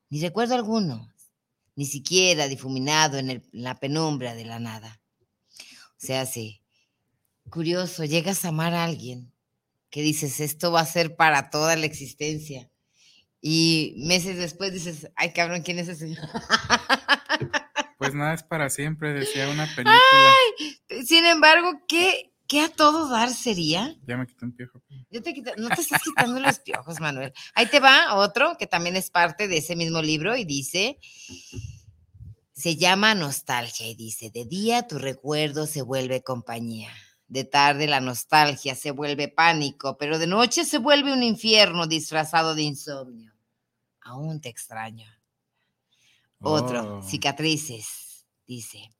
ni 0.09 0.19
recuerdo 0.21 0.55
alguno, 0.55 1.12
ni 1.75 1.85
siquiera 1.85 2.47
difuminado 2.47 3.17
en, 3.17 3.29
el- 3.29 3.49
en 3.53 3.63
la 3.63 3.79
penumbra 3.79 4.35
de 4.35 4.45
la 4.45 4.59
nada. 4.59 5.01
O 5.59 6.05
sea, 6.05 6.25
sí, 6.25 6.61
curioso, 7.49 8.03
llegas 8.05 8.43
a 8.45 8.49
amar 8.49 8.73
a 8.73 8.83
alguien 8.83 9.31
que 9.89 10.01
dices, 10.01 10.39
esto 10.39 10.71
va 10.71 10.81
a 10.81 10.85
ser 10.85 11.15
para 11.15 11.49
toda 11.49 11.75
la 11.75 11.85
existencia. 11.85 12.69
Y 13.41 13.93
meses 13.97 14.37
después 14.37 14.73
dices, 14.73 15.09
ay 15.15 15.33
cabrón, 15.33 15.61
¿quién 15.61 15.79
es 15.79 15.87
ese? 15.87 16.15
Pues 17.97 18.13
nada 18.13 18.33
es 18.33 18.43
para 18.43 18.69
siempre, 18.69 19.13
decía 19.13 19.49
una 19.49 19.65
película. 19.75 20.33
Sin 21.05 21.25
embargo, 21.25 21.71
¿qué, 21.87 22.32
qué 22.53 22.61
a 22.61 22.69
todo 22.69 23.09
dar 23.09 23.29
sería? 23.33 23.95
Ya 24.05 24.15
me 24.15 24.27
quité 24.27 24.45
un 24.45 24.51
piojo. 24.55 24.79
Yo 25.09 25.21
te 25.23 25.33
quito- 25.33 25.55
no 25.57 25.69
te 25.69 25.81
estás 25.81 26.01
quitando 26.03 26.39
los 26.39 26.59
piojos, 26.59 26.99
Manuel. 26.99 27.33
Ahí 27.55 27.65
te 27.65 27.79
va 27.79 28.13
otro 28.15 28.55
que 28.59 28.67
también 28.67 28.95
es 28.95 29.09
parte 29.09 29.47
de 29.47 29.57
ese 29.57 29.75
mismo 29.75 30.01
libro 30.03 30.35
y 30.37 30.45
dice, 30.45 30.99
se 32.53 32.75
llama 32.75 33.15
Nostalgia 33.15 33.87
y 33.87 33.95
dice, 33.95 34.29
de 34.29 34.45
día 34.45 34.87
tu 34.87 34.99
recuerdo 34.99 35.65
se 35.65 35.81
vuelve 35.81 36.21
compañía, 36.21 36.91
de 37.27 37.43
tarde 37.43 37.87
la 37.87 37.99
nostalgia 37.99 38.75
se 38.75 38.91
vuelve 38.91 39.27
pánico, 39.29 39.97
pero 39.97 40.19
de 40.19 40.27
noche 40.27 40.63
se 40.63 40.77
vuelve 40.77 41.11
un 41.11 41.23
infierno 41.23 41.87
disfrazado 41.87 42.53
de 42.53 42.61
insomnio. 42.61 43.33
Aún 44.01 44.39
te 44.41 44.49
extraño. 44.49 45.07
Otro, 46.39 46.97
Oh. 46.97 47.01
cicatrices, 47.01 48.25
dice. 48.45 48.93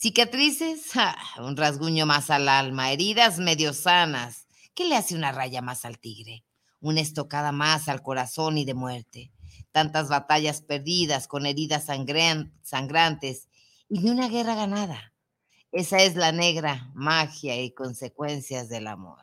Cicatrices, 0.00 0.92
ja, 0.94 1.14
un 1.40 1.58
rasguño 1.58 2.06
más 2.06 2.30
al 2.30 2.48
alma, 2.48 2.90
heridas 2.90 3.38
medio 3.38 3.74
sanas. 3.74 4.46
¿Qué 4.74 4.86
le 4.86 4.96
hace 4.96 5.14
una 5.14 5.30
raya 5.30 5.60
más 5.60 5.84
al 5.84 5.98
tigre? 5.98 6.42
Una 6.80 7.02
estocada 7.02 7.52
más 7.52 7.86
al 7.86 8.00
corazón 8.02 8.56
y 8.56 8.64
de 8.64 8.72
muerte. 8.72 9.30
Tantas 9.72 10.08
batallas 10.08 10.62
perdidas 10.62 11.28
con 11.28 11.44
heridas 11.44 11.86
sangran- 11.90 12.50
sangrantes 12.62 13.50
y 13.90 13.98
ni 13.98 14.08
una 14.08 14.30
guerra 14.30 14.54
ganada. 14.54 15.12
Esa 15.70 15.98
es 16.00 16.16
la 16.16 16.32
negra 16.32 16.90
magia 16.94 17.60
y 17.60 17.74
consecuencias 17.74 18.70
del 18.70 18.86
amor. 18.86 19.22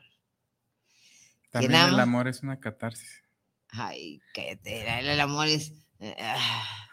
También 1.49 1.71
el 1.73 1.99
amor 1.99 2.27
es 2.27 2.43
una 2.43 2.59
catarsis. 2.59 3.23
Ay, 3.69 4.21
qué 4.31 4.57
tela, 4.57 4.99
el 4.99 5.19
amor 5.19 5.47
es... 5.47 5.73
ah. 6.19 6.86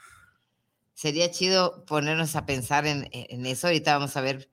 Sería 0.95 1.31
chido 1.31 1.85
ponernos 1.87 2.37
a 2.37 2.47
pensar 2.47 2.87
en, 2.87 3.09
en 3.13 3.47
eso. 3.47 3.67
Ahorita 3.67 3.97
vamos 3.97 4.17
a 4.17 4.21
ver. 4.21 4.51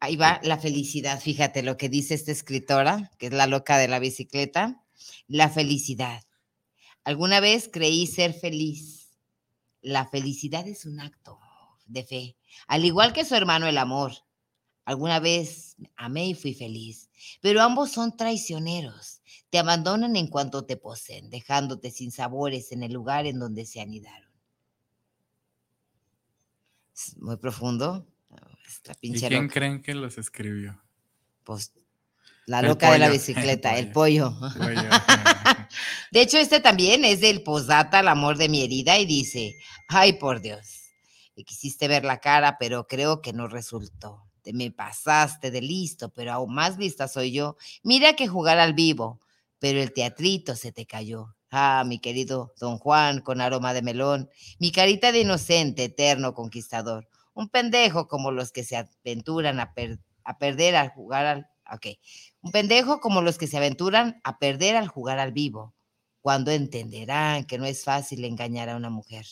Ahí 0.00 0.16
va 0.16 0.40
la 0.42 0.58
felicidad. 0.58 1.20
Fíjate 1.20 1.62
lo 1.62 1.76
que 1.76 1.88
dice 1.88 2.14
esta 2.14 2.32
escritora, 2.32 3.10
que 3.18 3.26
es 3.26 3.32
la 3.32 3.46
loca 3.46 3.78
de 3.78 3.88
la 3.88 3.98
bicicleta. 3.98 4.84
La 5.26 5.48
felicidad. 5.48 6.22
Alguna 7.04 7.40
vez 7.40 7.70
creí 7.72 8.06
ser 8.06 8.34
feliz. 8.34 8.98
La 9.80 10.06
felicidad 10.06 10.66
es 10.68 10.84
un 10.84 11.00
acto 11.00 11.38
de 11.86 12.04
fe, 12.04 12.36
al 12.66 12.84
igual 12.84 13.12
que 13.12 13.24
su 13.24 13.34
hermano 13.34 13.66
el 13.66 13.78
amor. 13.78 14.12
Alguna 14.84 15.20
vez 15.20 15.76
amé 15.96 16.28
y 16.28 16.34
fui 16.34 16.54
feliz, 16.54 17.10
pero 17.40 17.62
ambos 17.62 17.92
son 17.92 18.16
traicioneros. 18.16 19.20
Te 19.50 19.58
abandonan 19.58 20.16
en 20.16 20.28
cuanto 20.28 20.64
te 20.64 20.76
poseen, 20.76 21.30
dejándote 21.30 21.90
sin 21.90 22.10
sabores 22.10 22.72
en 22.72 22.82
el 22.82 22.92
lugar 22.92 23.26
en 23.26 23.38
donde 23.38 23.66
se 23.66 23.80
anidaron. 23.80 24.27
Es 26.98 27.16
muy 27.18 27.36
profundo. 27.36 28.04
¿Y 28.30 28.94
pinche 29.00 29.28
quién 29.28 29.44
loca. 29.44 29.54
creen 29.54 29.82
que 29.82 29.94
los 29.94 30.18
escribió? 30.18 30.82
Pues, 31.44 31.72
la 32.46 32.60
El 32.60 32.66
loca 32.66 32.90
de 32.90 32.98
la 32.98 33.06
el 33.06 33.12
bicicleta, 33.18 33.78
el 33.78 33.92
pollo. 33.92 34.34
De 36.10 36.22
hecho, 36.22 36.38
este 36.38 36.60
también 36.60 37.04
es 37.04 37.20
del 37.20 37.42
postdata, 37.42 38.00
el 38.00 38.08
amor 38.08 38.36
de 38.36 38.48
mi 38.48 38.62
herida, 38.62 38.98
y 38.98 39.06
dice, 39.06 39.54
ay, 39.88 40.14
por 40.14 40.40
Dios, 40.40 40.90
y 41.36 41.44
quisiste 41.44 41.86
ver 41.86 42.04
la 42.04 42.18
cara, 42.18 42.56
pero 42.58 42.86
creo 42.86 43.20
que 43.20 43.32
no 43.32 43.46
resultó. 43.46 44.24
Te 44.42 44.52
me 44.52 44.70
pasaste 44.70 45.50
de 45.50 45.60
listo, 45.60 46.08
pero 46.08 46.32
aún 46.32 46.54
más 46.54 46.78
lista 46.78 47.06
soy 47.06 47.32
yo. 47.32 47.56
Mira 47.82 48.14
que 48.16 48.26
jugar 48.26 48.58
al 48.58 48.72
vivo, 48.72 49.20
pero 49.58 49.80
el 49.80 49.92
teatrito 49.92 50.56
se 50.56 50.72
te 50.72 50.86
cayó. 50.86 51.36
Ah, 51.50 51.82
mi 51.86 51.98
querido 51.98 52.52
don 52.60 52.78
Juan, 52.78 53.20
con 53.20 53.40
aroma 53.40 53.72
de 53.72 53.82
melón, 53.82 54.28
mi 54.58 54.70
carita 54.70 55.12
de 55.12 55.20
inocente, 55.20 55.84
eterno 55.84 56.34
conquistador. 56.34 57.08
Un 57.32 57.48
pendejo 57.48 58.06
como 58.08 58.30
los 58.30 58.52
que 58.52 58.64
se 58.64 58.76
aventuran 58.76 59.60
a, 59.60 59.72
per- 59.72 60.00
a 60.24 60.38
perder 60.38 60.76
al 60.76 60.90
jugar 60.90 61.26
al... 61.26 61.50
Un 62.40 62.50
pendejo 62.50 63.00
como 63.00 63.20
los 63.20 63.36
que 63.38 63.46
se 63.46 63.58
aventuran 63.58 64.20
a 64.24 64.38
perder 64.38 64.76
al 64.76 64.88
jugar 64.88 65.18
al 65.18 65.32
vivo, 65.32 65.74
cuando 66.20 66.50
entenderán 66.50 67.44
que 67.44 67.58
no 67.58 67.66
es 67.66 67.84
fácil 67.84 68.24
engañar 68.24 68.68
a 68.70 68.76
una 68.76 68.90
mujer. 68.90 69.26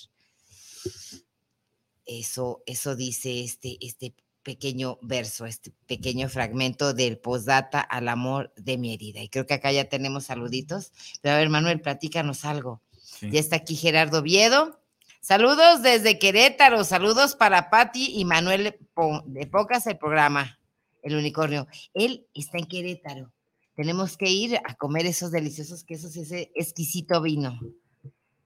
Eso, 2.04 2.62
eso 2.66 2.94
dice 2.94 3.42
este, 3.42 3.78
este 3.80 4.14
pequeño 4.46 5.00
verso, 5.02 5.44
este 5.44 5.72
pequeño 5.88 6.28
fragmento 6.28 6.94
del 6.94 7.18
postdata 7.18 7.80
al 7.80 8.06
amor 8.06 8.52
de 8.54 8.78
mi 8.78 8.94
herida. 8.94 9.20
Y 9.20 9.28
creo 9.28 9.44
que 9.44 9.54
acá 9.54 9.72
ya 9.72 9.86
tenemos 9.86 10.26
saluditos. 10.26 10.92
Pero 11.20 11.34
a 11.34 11.38
ver, 11.38 11.48
Manuel, 11.48 11.80
platícanos 11.80 12.44
algo. 12.44 12.80
Sí. 12.92 13.28
Ya 13.32 13.40
está 13.40 13.56
aquí 13.56 13.74
Gerardo 13.74 14.22
Viedo. 14.22 14.80
Saludos 15.20 15.82
desde 15.82 16.20
Querétaro, 16.20 16.84
saludos 16.84 17.34
para 17.34 17.70
Patti 17.70 18.20
y 18.20 18.24
Manuel 18.24 18.78
de 19.24 19.46
Pocas, 19.48 19.84
el 19.88 19.98
programa, 19.98 20.60
el 21.02 21.16
unicornio. 21.16 21.66
Él 21.92 22.28
está 22.32 22.58
en 22.58 22.66
Querétaro. 22.66 23.32
Tenemos 23.74 24.16
que 24.16 24.30
ir 24.30 24.60
a 24.64 24.74
comer 24.76 25.06
esos 25.06 25.32
deliciosos 25.32 25.82
quesos, 25.82 26.14
ese 26.16 26.52
exquisito 26.54 27.20
vino. 27.20 27.58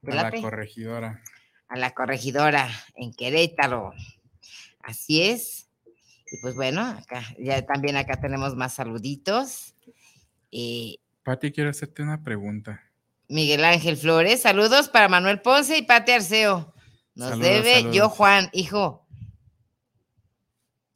¿Te 0.02 0.12
A 0.12 0.14
la 0.14 0.40
corregidora. 0.40 1.22
a 1.68 1.76
la 1.76 1.90
corregidora 1.90 2.70
en 2.94 3.12
Querétaro. 3.12 3.92
Así 4.82 5.20
es. 5.20 5.69
Y 6.32 6.36
pues 6.40 6.54
bueno, 6.54 6.80
acá, 6.82 7.24
ya 7.38 7.64
también 7.66 7.96
acá 7.96 8.20
tenemos 8.20 8.54
más 8.56 8.74
saluditos. 8.74 9.74
Eh, 10.52 10.96
Pati, 11.24 11.50
quiero 11.52 11.70
hacerte 11.70 12.02
una 12.02 12.22
pregunta. 12.22 12.80
Miguel 13.28 13.64
Ángel 13.64 13.96
Flores, 13.96 14.42
saludos 14.42 14.88
para 14.88 15.08
Manuel 15.08 15.40
Ponce 15.40 15.76
y 15.78 15.82
Pati 15.82 16.12
Arceo. 16.12 16.74
Nos 17.14 17.30
Saludos, 17.30 17.48
debe 17.64 17.92
yo. 17.92 18.08
Juan, 18.08 18.48
hijo. 18.52 19.06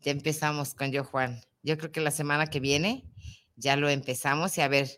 Ya 0.01 0.12
empezamos 0.12 0.75
con 0.75 0.90
yo 0.92 1.05
Juan. 1.05 1.40
Yo 1.62 1.79
creo 1.79 1.90
que 1.92 2.01
la 2.01 2.11
semana 2.11 2.47
que 2.47 2.61
viene 2.61 3.05
ya 3.57 3.77
lo 3.77 3.88
empezamos 3.88 4.57
y 4.59 4.61
a 4.61 4.68
ver. 4.68 4.88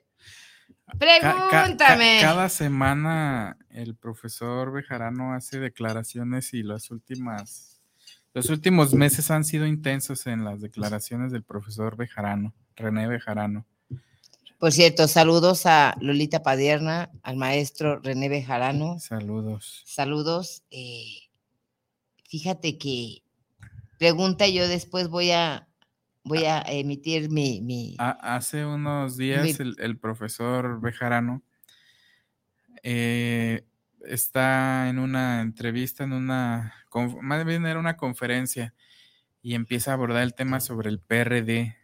Ca- 0.86 1.20
ca- 1.20 1.20
ca- 1.20 1.48
Pregúntame. 1.62 2.18
cada 2.22 2.48
semana 2.48 3.56
el 3.70 3.96
profesor 3.96 4.72
Bejarano 4.72 5.32
hace 5.34 5.58
declaraciones 5.58 6.54
y 6.54 6.62
las 6.62 6.90
últimas, 6.90 7.75
los 8.36 8.50
últimos 8.50 8.92
meses 8.94 9.30
han 9.30 9.44
sido 9.44 9.66
intensos 9.66 10.26
en 10.26 10.44
las 10.44 10.60
declaraciones 10.60 11.32
del 11.32 11.42
profesor 11.42 11.96
Bejarano, 11.96 12.52
René 12.76 13.08
Bejarano. 13.08 13.64
Por 14.58 14.72
cierto, 14.72 15.08
saludos 15.08 15.66
a 15.66 15.96
Lolita 16.00 16.42
Padierna, 16.42 17.10
al 17.22 17.36
maestro 17.36 17.98
René 18.00 18.28
Bejarano. 18.28 18.98
Saludos. 18.98 19.82
Saludos. 19.86 20.62
eh, 20.70 21.28
fíjate 22.28 22.76
que 22.76 23.22
pregunta 23.98 24.46
yo 24.48 24.68
después 24.68 25.08
voy 25.08 25.30
a 25.30 25.66
voy 26.22 26.44
a 26.44 26.60
emitir 26.66 27.30
mi, 27.30 27.60
mi- 27.62 27.94
Ha- 27.98 28.36
hace 28.36 28.66
unos 28.66 29.16
días 29.16 29.44
Mi- 29.44 29.50
el, 29.64 29.76
el 29.78 29.96
profesor 29.96 30.80
Bejarano 30.80 31.42
eh, 32.82 33.64
está 34.08 34.88
en 34.88 34.98
una 34.98 35.40
entrevista, 35.40 36.04
en 36.04 36.12
una, 36.12 36.74
más 37.22 37.44
bien 37.44 37.66
era 37.66 37.78
una 37.78 37.96
conferencia, 37.96 38.74
y 39.42 39.54
empieza 39.54 39.90
a 39.90 39.94
abordar 39.94 40.22
el 40.22 40.34
tema 40.34 40.60
sobre 40.60 40.90
el 40.90 40.98
PRD 40.98 41.76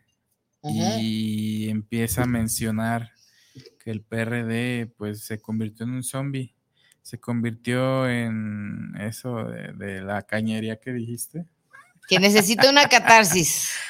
y 0.65 1.69
empieza 1.69 2.23
a 2.23 2.27
mencionar 2.27 3.13
que 3.79 3.91
el 3.91 4.03
PRD 4.03 4.87
pues 4.97 5.25
se 5.25 5.41
convirtió 5.41 5.85
en 5.85 5.93
un 5.93 6.03
zombie, 6.03 6.55
se 7.03 7.19
convirtió 7.19 8.09
en 8.09 8.95
eso 9.01 9.45
de, 9.45 9.73
de 9.73 10.03
la 10.03 10.23
cañería 10.23 10.77
que 10.81 10.93
dijiste. 10.93 11.47
que 12.09 12.19
necesito 12.19 12.69
una 12.71 12.89
catarsis. 12.89 13.71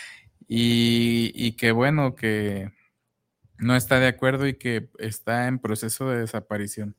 Y, 0.55 1.33
y 1.35 1.53
que 1.53 1.73
bueno, 1.73 2.14
que 2.14 2.71
no 3.57 3.75
está 3.75 4.01
de 4.01 4.09
acuerdo 4.09 4.47
y 4.47 4.59
que 4.59 4.90
está 4.99 5.47
en 5.47 5.59
proceso 5.59 6.11
de 6.11 6.18
desaparición. 6.18 6.95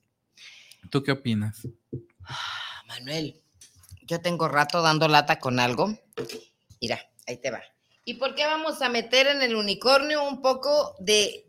¿Tú 0.90 1.04
qué 1.04 1.12
opinas? 1.12 1.68
Ah, 2.26 2.84
Manuel, 2.88 3.42
yo 4.04 4.22
tengo 4.22 4.48
rato 4.48 4.82
dando 4.82 5.08
lata 5.08 5.40
con 5.40 5.60
algo. 5.60 5.98
Mira, 6.82 7.00
ahí 7.28 7.38
te 7.38 7.52
va. 7.52 7.62
¿Y 8.06 8.16
por 8.16 8.36
qué 8.36 8.46
vamos 8.46 8.82
a 8.82 8.90
meter 8.90 9.28
en 9.28 9.42
el 9.42 9.56
unicornio 9.56 10.28
un 10.28 10.42
poco 10.42 10.96
de... 11.00 11.48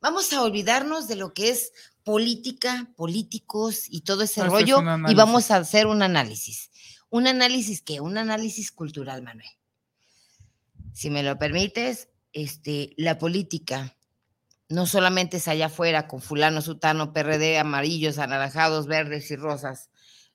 Vamos 0.00 0.32
a 0.32 0.42
olvidarnos 0.42 1.08
de 1.08 1.16
lo 1.16 1.34
que 1.34 1.50
es 1.50 1.72
política, 2.04 2.90
políticos 2.96 3.84
y 3.88 4.00
todo 4.00 4.22
ese 4.22 4.40
es 4.40 4.46
rollo 4.46 4.80
y 5.08 5.14
vamos 5.14 5.50
a 5.50 5.56
hacer 5.56 5.86
un 5.86 6.02
análisis. 6.02 6.70
¿Un 7.10 7.26
análisis 7.26 7.82
qué? 7.82 8.00
Un 8.00 8.16
análisis 8.16 8.72
cultural, 8.72 9.22
Manuel. 9.22 9.50
Si 10.94 11.10
me 11.10 11.22
lo 11.22 11.38
permites, 11.38 12.08
este, 12.32 12.94
la 12.96 13.18
política 13.18 13.97
no 14.68 14.86
solamente 14.86 15.38
es 15.38 15.48
allá 15.48 15.66
afuera 15.66 16.06
con 16.08 16.20
fulano, 16.20 16.60
sutano, 16.62 17.12
PRD, 17.12 17.58
amarillos, 17.58 18.18
anaranjados, 18.18 18.86
verdes 18.86 19.30
y 19.30 19.36
rosas. 19.36 19.90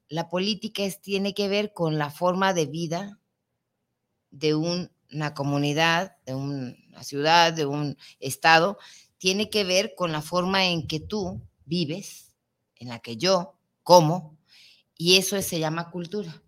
La 0.09 0.29
política 0.29 0.83
tiene 1.01 1.33
que 1.33 1.47
ver 1.47 1.73
con 1.73 1.97
la 1.97 2.09
forma 2.11 2.53
de 2.53 2.65
vida 2.67 3.19
de 4.31 4.55
un- 4.55 4.91
una 5.11 5.33
comunidad, 5.33 6.17
de 6.25 6.35
un- 6.35 6.75
una 6.89 7.03
ciudad, 7.03 7.53
de 7.53 7.65
un 7.65 7.97
estado. 8.19 8.77
Tiene 9.17 9.49
que 9.49 9.63
ver 9.63 9.93
con 9.95 10.11
la 10.11 10.21
forma 10.21 10.65
en 10.65 10.87
que 10.87 10.99
tú 10.99 11.41
vives, 11.65 12.33
en 12.75 12.89
la 12.89 12.99
que 12.99 13.17
yo 13.17 13.55
como, 13.83 14.37
y 14.97 15.17
eso 15.17 15.41
se 15.41 15.59
llama 15.59 15.91
cultura. 15.91 16.41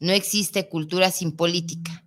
No 0.00 0.12
existe 0.12 0.68
cultura 0.68 1.10
sin 1.10 1.36
política. 1.36 2.04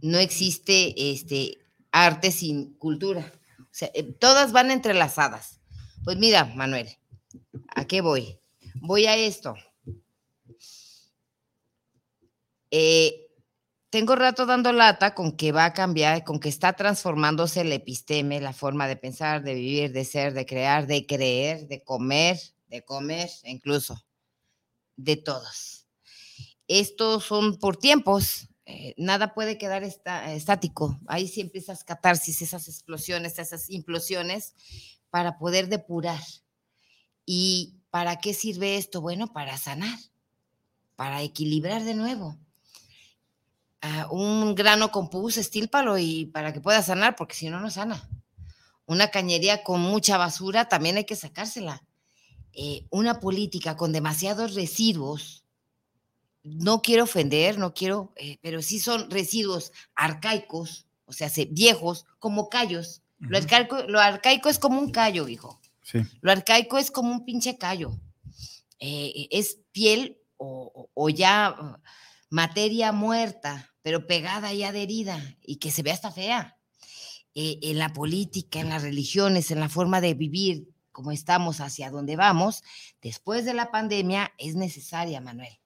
No 0.00 0.18
existe 0.18 1.10
este, 1.12 1.58
arte 1.90 2.30
sin 2.30 2.74
cultura. 2.74 3.32
Eh, 3.82 4.14
todas 4.18 4.52
van 4.52 4.70
entrelazadas. 4.70 5.60
Pues 6.04 6.16
mira, 6.16 6.44
Manuel, 6.44 6.88
¿a 7.74 7.86
qué 7.86 8.00
voy? 8.00 8.38
Voy 8.76 9.06
a 9.06 9.16
esto. 9.16 9.54
Eh, 12.70 13.26
tengo 13.90 14.16
rato 14.16 14.46
dando 14.46 14.72
lata 14.72 15.14
con 15.14 15.36
que 15.36 15.52
va 15.52 15.64
a 15.64 15.72
cambiar, 15.72 16.24
con 16.24 16.40
que 16.40 16.48
está 16.48 16.74
transformándose 16.74 17.62
el 17.62 17.72
episteme, 17.72 18.40
la 18.40 18.52
forma 18.52 18.88
de 18.88 18.96
pensar, 18.96 19.42
de 19.42 19.54
vivir, 19.54 19.92
de 19.92 20.04
ser, 20.04 20.34
de 20.34 20.44
crear, 20.44 20.86
de 20.86 21.06
creer, 21.06 21.66
de 21.68 21.82
comer, 21.82 22.38
de 22.68 22.84
comer, 22.84 23.30
incluso, 23.44 24.04
de 24.96 25.16
todos. 25.16 25.86
estos 26.68 27.24
son 27.24 27.58
por 27.58 27.76
tiempos, 27.76 28.48
eh, 28.66 28.94
nada 28.96 29.32
puede 29.32 29.58
quedar 29.58 29.84
estático. 29.84 30.98
Ahí 31.06 31.28
siempre 31.28 31.60
esas 31.60 31.84
catarsis, 31.84 32.42
esas 32.42 32.66
explosiones, 32.66 33.38
esas 33.38 33.70
implosiones 33.70 34.54
para 35.08 35.38
poder 35.38 35.68
depurar. 35.68 36.20
¿Y 37.24 37.76
para 37.90 38.18
qué 38.18 38.34
sirve 38.34 38.76
esto? 38.76 39.00
Bueno, 39.00 39.32
para 39.32 39.56
sanar, 39.56 39.98
para 40.96 41.22
equilibrar 41.22 41.84
de 41.84 41.94
nuevo. 41.94 42.36
Ah, 43.82 44.08
un 44.10 44.56
grano 44.56 44.90
con 44.90 45.10
pus, 45.10 45.36
estílpalo 45.36 45.96
y 45.96 46.26
para 46.26 46.52
que 46.52 46.60
pueda 46.60 46.82
sanar, 46.82 47.14
porque 47.14 47.36
si 47.36 47.48
no, 47.48 47.60
no 47.60 47.70
sana. 47.70 48.08
Una 48.84 49.12
cañería 49.12 49.62
con 49.62 49.80
mucha 49.80 50.16
basura 50.16 50.68
también 50.68 50.96
hay 50.96 51.04
que 51.04 51.14
sacársela. 51.14 51.84
Eh, 52.52 52.86
una 52.90 53.20
política 53.20 53.76
con 53.76 53.92
demasiados 53.92 54.54
residuos, 54.54 55.45
no 56.46 56.80
quiero 56.80 57.04
ofender, 57.04 57.58
no 57.58 57.74
quiero, 57.74 58.12
eh, 58.16 58.38
pero 58.40 58.62
sí 58.62 58.78
son 58.78 59.10
residuos 59.10 59.72
arcaicos, 59.96 60.86
o 61.04 61.12
sea, 61.12 61.30
viejos, 61.50 62.06
como 62.20 62.48
callos. 62.48 63.02
lo, 63.18 64.00
arcaico, 64.00 64.48
es 64.48 64.58
como 64.58 64.78
un 64.78 64.90
callo, 64.90 65.28
hijo. 65.28 65.60
Lo 66.20 66.30
arcaico 66.30 66.78
es 66.78 66.90
como 66.90 67.10
un 67.10 67.24
pinche 67.24 67.58
callo. 67.58 67.98
Eh, 68.78 69.28
es 69.30 69.58
piel 69.72 70.18
o, 70.36 71.08
ya 71.08 71.80
materia 72.30 72.92
muerta, 72.92 73.72
pero 73.82 74.06
pegada 74.06 74.52
y 74.52 74.62
adherida 74.62 75.20
y 75.42 75.56
que 75.56 75.70
se 75.70 75.82
ve 75.82 75.90
hasta 75.90 76.12
fea. 76.12 76.58
Eh, 77.34 77.58
en 77.62 77.78
la 77.78 77.92
política, 77.92 78.60
en 78.60 78.68
las 78.68 78.82
religiones, 78.82 79.50
en 79.50 79.60
la 79.60 79.68
forma 79.68 80.00
de 80.00 80.14
vivir, 80.14 80.68
como 80.92 81.12
estamos 81.12 81.60
hacia 81.60 81.90
donde 81.90 82.16
vamos, 82.16 82.62
después 83.02 83.44
de 83.44 83.54
la 83.54 83.70
pandemia 83.70 84.32
es 84.38 84.54
necesaria, 84.54 85.20
Manuel 85.20 85.58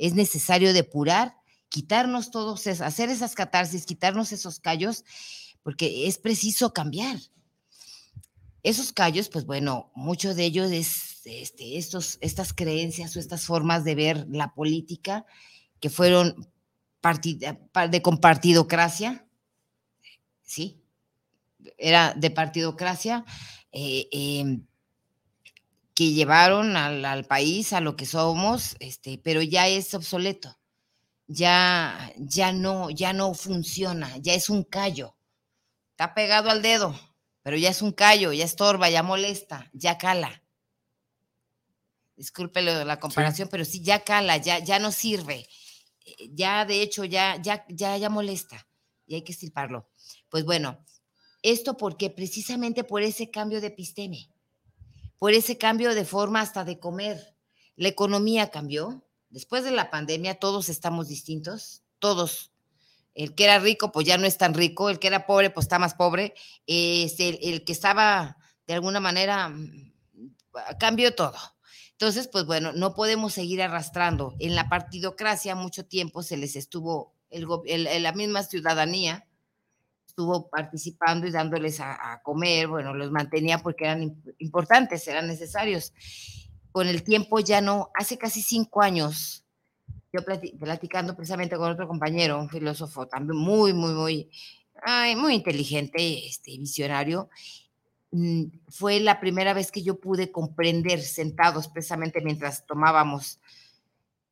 es 0.00 0.14
necesario 0.14 0.72
depurar, 0.72 1.36
quitarnos 1.68 2.30
todos, 2.30 2.66
hacer 2.66 3.10
esas 3.10 3.34
catarsis, 3.34 3.86
quitarnos 3.86 4.32
esos 4.32 4.58
callos, 4.58 5.04
porque 5.62 6.08
es 6.08 6.18
preciso 6.18 6.72
cambiar. 6.72 7.18
Esos 8.62 8.92
callos, 8.92 9.28
pues 9.28 9.44
bueno, 9.46 9.92
muchos 9.94 10.36
de 10.36 10.44
ellos 10.44 10.72
es 10.72 11.26
este, 11.26 11.76
estos, 11.76 12.18
estas 12.22 12.52
creencias 12.52 13.14
o 13.14 13.20
estas 13.20 13.44
formas 13.44 13.84
de 13.84 13.94
ver 13.94 14.26
la 14.30 14.54
política 14.54 15.26
que 15.80 15.90
fueron 15.90 16.48
de 17.90 18.02
compartidocracia, 18.02 19.26
¿sí? 20.42 20.82
Era 21.76 22.14
de 22.14 22.30
partidocracia, 22.30 23.24
eh, 23.72 24.08
em, 24.12 24.66
que 25.94 26.12
llevaron 26.12 26.76
al, 26.76 27.24
país 27.24 27.72
a 27.72 27.80
lo 27.80 27.96
que 27.96 28.06
somos, 28.06 28.76
este, 28.80 29.18
pero 29.18 29.42
ya 29.42 29.68
es 29.68 29.92
obsoleto, 29.94 30.58
ya, 31.26 32.12
ya 32.16 32.52
no, 32.52 32.90
ya 32.90 33.12
no 33.12 33.34
funciona, 33.34 34.16
ya 34.18 34.34
es 34.34 34.50
un 34.50 34.64
callo, 34.64 35.16
está 35.90 36.14
pegado 36.14 36.50
al 36.50 36.62
dedo, 36.62 36.98
pero 37.42 37.56
ya 37.56 37.70
es 37.70 37.82
un 37.82 37.92
callo, 37.92 38.32
ya 38.32 38.44
estorba, 38.44 38.90
ya 38.90 39.02
molesta, 39.02 39.70
ya 39.72 39.98
cala. 39.98 40.42
Disculpe 42.16 42.60
la 42.60 43.00
comparación, 43.00 43.48
pero 43.50 43.64
sí 43.64 43.82
ya 43.82 44.04
cala, 44.04 44.36
ya, 44.36 44.58
ya 44.58 44.78
no 44.78 44.92
sirve, 44.92 45.48
eh, 46.04 46.30
ya 46.32 46.64
de 46.66 46.82
hecho 46.82 47.04
ya, 47.04 47.40
ya, 47.40 47.64
ya, 47.68 47.96
ya 47.96 48.10
molesta 48.10 48.66
y 49.06 49.14
hay 49.14 49.22
que 49.22 49.32
estirparlo. 49.32 49.90
Pues 50.28 50.44
bueno, 50.44 50.84
esto 51.42 51.76
porque 51.76 52.10
precisamente 52.10 52.84
por 52.84 53.02
ese 53.02 53.30
cambio 53.30 53.60
de 53.60 53.68
episteme 53.68 54.30
por 55.20 55.34
ese 55.34 55.58
cambio 55.58 55.94
de 55.94 56.06
forma 56.06 56.40
hasta 56.40 56.64
de 56.64 56.80
comer. 56.80 57.36
La 57.76 57.88
economía 57.88 58.50
cambió. 58.50 59.04
Después 59.28 59.62
de 59.62 59.70
la 59.70 59.90
pandemia 59.90 60.40
todos 60.40 60.70
estamos 60.70 61.08
distintos, 61.08 61.82
todos. 61.98 62.52
El 63.14 63.34
que 63.34 63.44
era 63.44 63.58
rico, 63.58 63.92
pues 63.92 64.06
ya 64.06 64.16
no 64.16 64.26
es 64.26 64.38
tan 64.38 64.54
rico, 64.54 64.88
el 64.88 64.98
que 64.98 65.08
era 65.08 65.26
pobre, 65.26 65.50
pues 65.50 65.64
está 65.64 65.78
más 65.78 65.94
pobre. 65.94 66.32
Este, 66.66 67.50
el, 67.50 67.64
que 67.64 67.72
estaba 67.72 68.38
de 68.66 68.72
alguna 68.72 68.98
manera, 68.98 69.50
mm, 69.50 69.92
cambió 70.78 71.14
todo. 71.14 71.36
Entonces, 71.92 72.26
pues 72.26 72.46
bueno, 72.46 72.72
no 72.72 72.94
podemos 72.94 73.34
seguir 73.34 73.60
arrastrando. 73.60 74.34
En 74.38 74.54
la 74.54 74.70
partidocracia 74.70 75.54
mucho 75.54 75.84
tiempo 75.84 76.22
se 76.22 76.38
les 76.38 76.56
estuvo, 76.56 77.14
el, 77.28 78.02
la 78.02 78.12
misma 78.14 78.42
ciudadanía 78.42 79.28
estuvo 80.20 80.50
participando 80.50 81.26
y 81.26 81.30
dándoles 81.30 81.80
a, 81.80 82.20
comer, 82.22 82.68
bueno, 82.68 82.92
los 82.92 83.10
mantenía 83.10 83.58
porque 83.58 83.84
eran 83.84 84.22
importantes, 84.38 85.08
eran 85.08 85.26
necesarios. 85.26 85.94
Con 86.72 86.88
el 86.88 87.02
tiempo 87.02 87.40
ya 87.40 87.62
no, 87.62 87.90
hace 87.94 88.18
casi 88.18 88.42
cinco 88.42 88.82
años, 88.82 89.44
yo 90.12 90.20
platicando 90.22 91.16
precisamente 91.16 91.56
con 91.56 91.72
otro 91.72 91.88
compañero, 91.88 92.38
un 92.38 92.50
filósofo 92.50 93.06
también 93.06 93.38
muy, 93.38 93.72
muy, 93.72 93.94
muy, 93.94 94.30
muy 95.16 95.34
inteligente, 95.34 96.26
este, 96.26 96.58
visionario, 96.58 97.30
mm, 98.10 98.44
fue 98.68 99.00
la 99.00 99.20
primera 99.20 99.54
vez 99.54 99.72
que 99.72 99.82
yo 99.82 99.98
pude 99.98 100.30
comprender 100.30 101.00
sentados 101.00 101.66
precisamente 101.66 102.20
mientras 102.20 102.66
tomábamos 102.66 103.40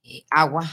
eh, 0.02 0.24
agua, 0.30 0.68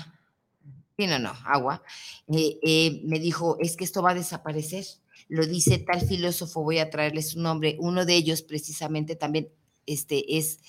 sí, 0.98 1.08
no, 1.08 1.20
no, 1.20 1.34
agua, 1.46 1.82
eh, 2.28 2.60
eh, 2.62 3.02
me 3.06 3.20
dijo, 3.20 3.58
es 3.62 3.78
que 3.78 3.86
esto 3.86 4.02
va 4.02 4.12
a 4.12 4.16
desaparecer 4.16 4.86
lo 5.28 5.46
dice 5.46 5.80
tal 5.80 6.02
filósofo, 6.02 6.64
voy 6.64 6.80
a 6.80 6.90
traerles 6.90 7.30
su 7.32 7.40
nombre, 7.40 7.78
uno 7.80 8.06
de 8.06 8.16
ellos 8.16 8.42
precisamente 8.42 9.16
también 9.16 9.50
este, 9.86 10.38
es 10.38 10.60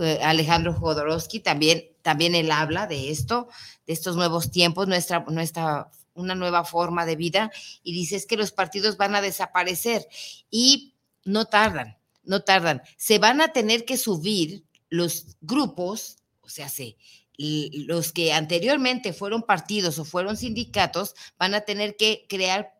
eh, 0.00 0.18
Alejandro 0.22 0.74
Jodorowsky, 0.74 1.40
también, 1.40 1.84
también 2.02 2.34
él 2.34 2.50
habla 2.50 2.86
de 2.86 3.10
esto, 3.10 3.48
de 3.86 3.92
estos 3.92 4.16
nuevos 4.16 4.50
tiempos, 4.50 4.88
nuestra, 4.88 5.24
nuestra, 5.28 5.90
una 6.14 6.34
nueva 6.34 6.64
forma 6.64 7.06
de 7.06 7.16
vida, 7.16 7.50
y 7.82 7.92
dice 7.92 8.16
es 8.16 8.26
que 8.26 8.36
los 8.36 8.52
partidos 8.52 8.96
van 8.96 9.14
a 9.14 9.20
desaparecer 9.20 10.06
y 10.50 10.94
no 11.24 11.46
tardan, 11.46 11.96
no 12.24 12.42
tardan, 12.42 12.82
se 12.96 13.18
van 13.18 13.40
a 13.40 13.48
tener 13.48 13.84
que 13.84 13.96
subir 13.96 14.64
los 14.90 15.36
grupos, 15.40 16.18
o 16.40 16.48
sea, 16.48 16.68
se, 16.68 16.96
los 17.36 18.12
que 18.12 18.32
anteriormente 18.32 19.12
fueron 19.12 19.42
partidos 19.42 19.98
o 19.98 20.04
fueron 20.04 20.36
sindicatos, 20.36 21.14
van 21.38 21.54
a 21.54 21.62
tener 21.62 21.96
que 21.96 22.26
crear 22.28 22.74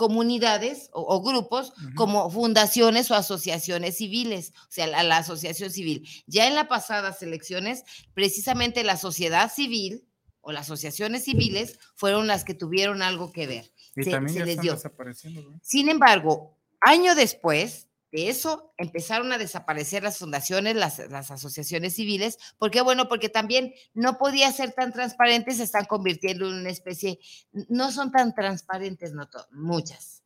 comunidades 0.00 0.88
o, 0.94 1.22
grupos 1.22 1.74
como 1.94 2.30
fundaciones 2.30 3.10
o 3.10 3.14
asociaciones 3.14 3.98
civiles, 3.98 4.54
o 4.62 4.72
sea, 4.72 4.86
la, 4.86 5.18
asociación 5.18 5.70
civil. 5.70 6.08
Ya 6.26 6.48
en 6.48 6.54
las 6.54 6.68
pasadas 6.68 7.22
elecciones, 7.22 7.84
precisamente 8.14 8.82
la 8.82 8.96
sociedad 8.96 9.52
civil 9.52 10.08
o 10.40 10.52
las 10.52 10.62
asociaciones 10.62 11.24
civiles 11.24 11.78
fueron 11.96 12.26
las 12.26 12.44
que 12.44 12.54
tuvieron 12.54 13.02
algo 13.02 13.30
que 13.30 13.46
ver. 13.46 13.74
Y 13.94 14.08
también 14.08 14.38
ya 14.38 14.52
están 14.52 14.66
desapareciendo. 14.68 15.60
Sin 15.60 15.90
embargo, 15.90 16.56
año 16.80 17.14
después, 17.14 17.86
de 18.12 18.28
eso 18.28 18.72
empezaron 18.76 19.32
a 19.32 19.38
desaparecer 19.38 20.02
las 20.02 20.18
fundaciones, 20.18 20.74
las, 20.74 20.98
asociaciones 21.30 21.94
civiles. 21.94 22.38
¿Por 22.58 22.70
qué? 22.70 22.80
Bueno, 22.80 23.08
porque 23.08 23.28
también 23.28 23.72
no 23.94 24.18
podía 24.18 24.50
ser 24.52 24.72
tan 24.72 24.92
transparentes, 24.92 25.58
se 25.58 25.64
están 25.64 25.84
convirtiendo 25.84 26.48
en 26.48 26.54
una 26.54 26.70
especie, 26.70 27.20
no 27.68 27.92
son 27.92 28.10
tan 28.10 28.34
transparentes, 28.34 29.12
no 29.12 29.28
muchas. 29.52 30.24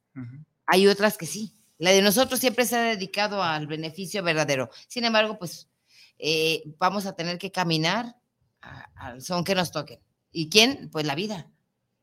Hay 0.66 0.86
otras 0.86 1.18
que 1.18 1.26
sí. 1.26 1.54
La 1.76 1.90
de 1.90 2.00
nosotros 2.00 2.40
siempre 2.40 2.64
se 2.64 2.76
ha 2.76 2.82
dedicado 2.82 3.42
al 3.42 3.66
beneficio 3.66 4.22
verdadero. 4.22 4.70
Sin 4.88 5.04
embargo, 5.04 5.38
pues 5.38 5.68
eh, 6.18 6.62
vamos 6.78 7.04
a 7.04 7.14
tener 7.14 7.36
que 7.38 7.50
caminar 7.50 8.16
al 8.94 9.20
son 9.20 9.44
que 9.44 9.54
nos 9.54 9.72
toque. 9.72 10.00
¿Y 10.30 10.48
quién? 10.48 10.88
Pues 10.90 11.04
la 11.04 11.14
vida, 11.14 11.50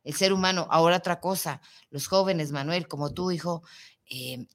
el 0.03 0.13
ser 0.13 0.33
humano. 0.33 0.67
Ahora 0.69 0.97
otra 0.97 1.19
cosa, 1.19 1.61
los 1.89 2.07
jóvenes, 2.07 2.51
Manuel, 2.51 2.87
como 2.87 3.13
tú, 3.13 3.31
hijo, 3.31 3.63
eh, 4.05 4.45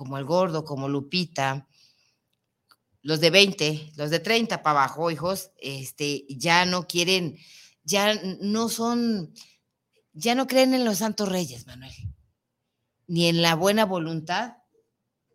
como 0.00 0.16
el 0.16 0.24
gordo, 0.24 0.64
como 0.64 0.88
Lupita, 0.88 1.68
los 3.02 3.20
de 3.20 3.28
20, 3.28 3.92
los 3.96 4.08
de 4.08 4.18
30 4.18 4.62
para 4.62 4.84
abajo, 4.84 5.10
hijos, 5.10 5.50
este, 5.58 6.24
ya 6.30 6.64
no 6.64 6.86
quieren, 6.86 7.36
ya 7.84 8.14
no 8.40 8.70
son, 8.70 9.34
ya 10.14 10.34
no 10.34 10.46
creen 10.46 10.72
en 10.72 10.86
los 10.86 10.96
santos 10.96 11.28
reyes, 11.28 11.66
Manuel, 11.66 11.92
ni 13.08 13.26
en 13.26 13.42
la 13.42 13.54
buena 13.56 13.84
voluntad 13.84 14.56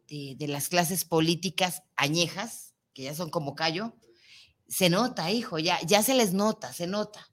de, 0.07 0.35
las 0.47 0.67
clases 0.67 1.05
políticas 1.05 1.83
añejas, 1.95 2.73
que 2.95 3.03
ya 3.03 3.13
son 3.13 3.29
como 3.29 3.53
callo. 3.53 3.93
Se 4.67 4.89
nota, 4.89 5.29
hijo, 5.29 5.59
ya, 5.59 5.79
ya 5.81 6.01
se 6.01 6.15
les 6.15 6.33
nota, 6.33 6.73
se 6.73 6.87
nota. 6.87 7.29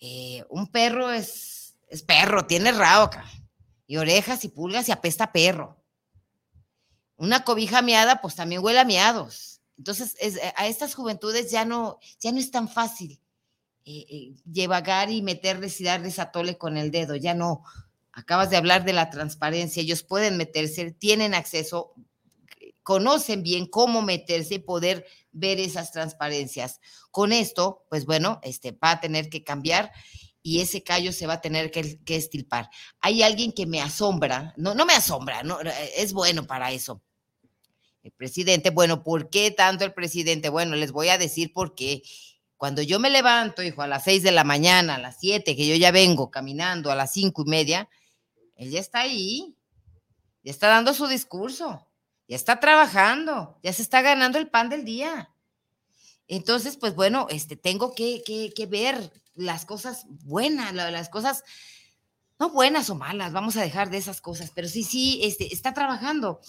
Eh, 0.00 0.46
un 0.48 0.68
perro 0.68 1.12
es, 1.12 1.76
es 1.90 2.02
perro, 2.02 2.46
tiene 2.46 2.72
rabo, 2.72 3.10
y 3.86 3.98
orejas 3.98 4.46
y 4.46 4.48
pulgas 4.48 4.88
y 4.88 4.92
apesta 4.92 5.30
perro 5.30 5.81
una 7.22 7.44
cobija 7.44 7.82
miada, 7.82 8.20
pues 8.20 8.34
también 8.34 8.64
huele 8.64 8.80
a 8.80 8.84
miados. 8.84 9.60
Entonces, 9.78 10.16
eh, 10.20 10.52
a 10.56 10.66
estas 10.66 10.96
juventudes 10.96 11.52
ya 11.52 11.64
no, 11.64 12.00
ya 12.18 12.32
no 12.32 12.40
es 12.40 12.50
tan 12.50 12.68
fácil 12.68 13.20
eh, 13.84 14.06
eh, 14.10 14.34
llevar 14.52 15.08
y 15.08 15.22
meterles 15.22 15.80
y 15.80 15.84
darles 15.84 16.18
a 16.18 16.32
tole 16.32 16.58
con 16.58 16.76
el 16.76 16.90
dedo, 16.90 17.14
ya 17.14 17.34
no. 17.34 17.62
Acabas 18.12 18.50
de 18.50 18.56
hablar 18.56 18.84
de 18.84 18.92
la 18.92 19.08
transparencia, 19.08 19.82
ellos 19.82 20.02
pueden 20.02 20.36
meterse, 20.36 20.90
tienen 20.90 21.32
acceso, 21.32 21.94
conocen 22.82 23.44
bien 23.44 23.66
cómo 23.66 24.02
meterse 24.02 24.54
y 24.54 24.58
poder 24.58 25.06
ver 25.30 25.60
esas 25.60 25.92
transparencias. 25.92 26.80
Con 27.12 27.32
esto, 27.32 27.86
pues 27.88 28.04
bueno, 28.04 28.40
este 28.42 28.72
va 28.72 28.90
a 28.90 29.00
tener 29.00 29.30
que 29.30 29.44
cambiar 29.44 29.92
y 30.42 30.60
ese 30.60 30.82
callo 30.82 31.12
se 31.12 31.28
va 31.28 31.34
a 31.34 31.40
tener 31.40 31.70
que, 31.70 32.02
que 32.02 32.16
estilpar. 32.16 32.68
Hay 33.00 33.22
alguien 33.22 33.52
que 33.52 33.64
me 33.64 33.80
asombra, 33.80 34.52
no, 34.56 34.74
no 34.74 34.84
me 34.84 34.94
asombra, 34.94 35.44
no, 35.44 35.60
es 35.96 36.12
bueno 36.12 36.48
para 36.48 36.72
eso. 36.72 37.00
El 38.02 38.10
presidente, 38.12 38.70
bueno, 38.70 39.04
¿por 39.04 39.30
qué 39.30 39.50
tanto 39.52 39.84
el 39.84 39.92
presidente? 39.92 40.48
Bueno, 40.48 40.74
les 40.74 40.90
voy 40.90 41.08
a 41.08 41.18
decir 41.18 41.52
por 41.52 41.74
qué. 41.74 42.02
Cuando 42.56 42.82
yo 42.82 42.98
me 42.98 43.10
levanto, 43.10 43.62
hijo, 43.62 43.82
a 43.82 43.86
las 43.86 44.04
seis 44.04 44.22
de 44.22 44.32
la 44.32 44.44
mañana, 44.44 44.96
a 44.96 44.98
las 44.98 45.18
siete, 45.20 45.56
que 45.56 45.66
yo 45.66 45.76
ya 45.76 45.90
vengo 45.92 46.30
caminando 46.30 46.90
a 46.90 46.96
las 46.96 47.12
cinco 47.12 47.42
y 47.46 47.50
media, 47.50 47.88
él 48.56 48.70
ya 48.70 48.80
está 48.80 49.00
ahí, 49.00 49.56
ya 50.42 50.50
está 50.50 50.68
dando 50.68 50.94
su 50.94 51.06
discurso, 51.06 51.88
ya 52.28 52.36
está 52.36 52.60
trabajando, 52.60 53.58
ya 53.62 53.72
se 53.72 53.82
está 53.82 54.02
ganando 54.02 54.38
el 54.38 54.48
pan 54.48 54.68
del 54.68 54.84
día. 54.84 55.30
Entonces, 56.26 56.76
pues 56.76 56.94
bueno, 56.94 57.26
este, 57.30 57.56
tengo 57.56 57.94
que, 57.94 58.22
que, 58.24 58.66
ver 58.66 59.12
las 59.34 59.64
cosas 59.64 60.06
buenas, 60.08 60.72
las 60.72 61.08
cosas, 61.08 61.44
no 62.38 62.50
buenas 62.50 62.90
o 62.90 62.94
malas, 62.94 63.32
vamos 63.32 63.56
a 63.56 63.62
dejar 63.62 63.90
de 63.90 63.98
esas 63.98 64.20
cosas, 64.20 64.50
pero 64.54 64.68
sí, 64.68 64.82
sí, 64.82 65.20
este, 65.22 65.52
está 65.52 65.74
trabajando. 65.74 66.40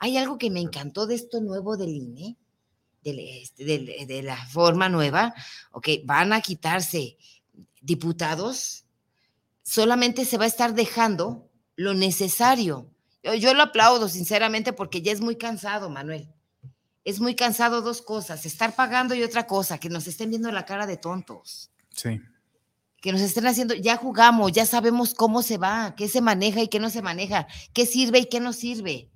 Hay 0.00 0.16
algo 0.16 0.36
que 0.36 0.50
me 0.50 0.60
encantó 0.60 1.06
de 1.06 1.14
esto 1.14 1.40
nuevo 1.40 1.76
del 1.76 1.90
INE, 1.90 2.36
este, 3.04 3.64
de, 3.64 4.06
de 4.06 4.22
la 4.22 4.36
forma 4.48 4.88
nueva, 4.88 5.32
ok, 5.70 5.88
van 6.04 6.32
a 6.32 6.40
quitarse 6.40 7.16
diputados, 7.80 8.84
solamente 9.62 10.24
se 10.24 10.36
va 10.36 10.44
a 10.44 10.48
estar 10.48 10.74
dejando 10.74 11.48
lo 11.76 11.94
necesario. 11.94 12.90
Yo, 13.22 13.54
lo 13.54 13.62
aplaudo 13.62 14.08
sinceramente 14.08 14.72
porque 14.72 15.02
ya 15.02 15.12
es 15.12 15.20
muy 15.20 15.36
cansado, 15.36 15.90
Manuel. 15.90 16.28
Es 17.04 17.20
muy 17.20 17.34
cansado 17.34 17.80
dos 17.80 18.02
cosas, 18.02 18.44
estar 18.44 18.74
pagando 18.74 19.14
y 19.14 19.22
otra 19.22 19.46
cosa, 19.46 19.78
que 19.78 19.88
nos 19.88 20.06
estén 20.06 20.30
viendo 20.30 20.50
la 20.52 20.66
cara 20.66 20.86
de 20.86 20.96
tontos. 20.96 21.70
Sí. 21.94 22.20
Que 23.00 23.12
nos 23.12 23.20
estén 23.22 23.46
haciendo, 23.46 23.74
ya 23.74 23.96
jugamos, 23.96 24.52
ya 24.52 24.66
sabemos 24.66 25.14
cómo 25.14 25.42
se 25.42 25.56
va, 25.56 25.94
qué 25.96 26.08
se 26.08 26.20
maneja 26.20 26.62
y 26.62 26.68
qué 26.68 26.78
no 26.78 26.90
se 26.90 27.00
maneja, 27.00 27.46
qué 27.72 27.86
sirve 27.86 28.20
y 28.20 28.26
qué 28.26 28.40
no 28.40 28.52
sirve. 28.52 29.08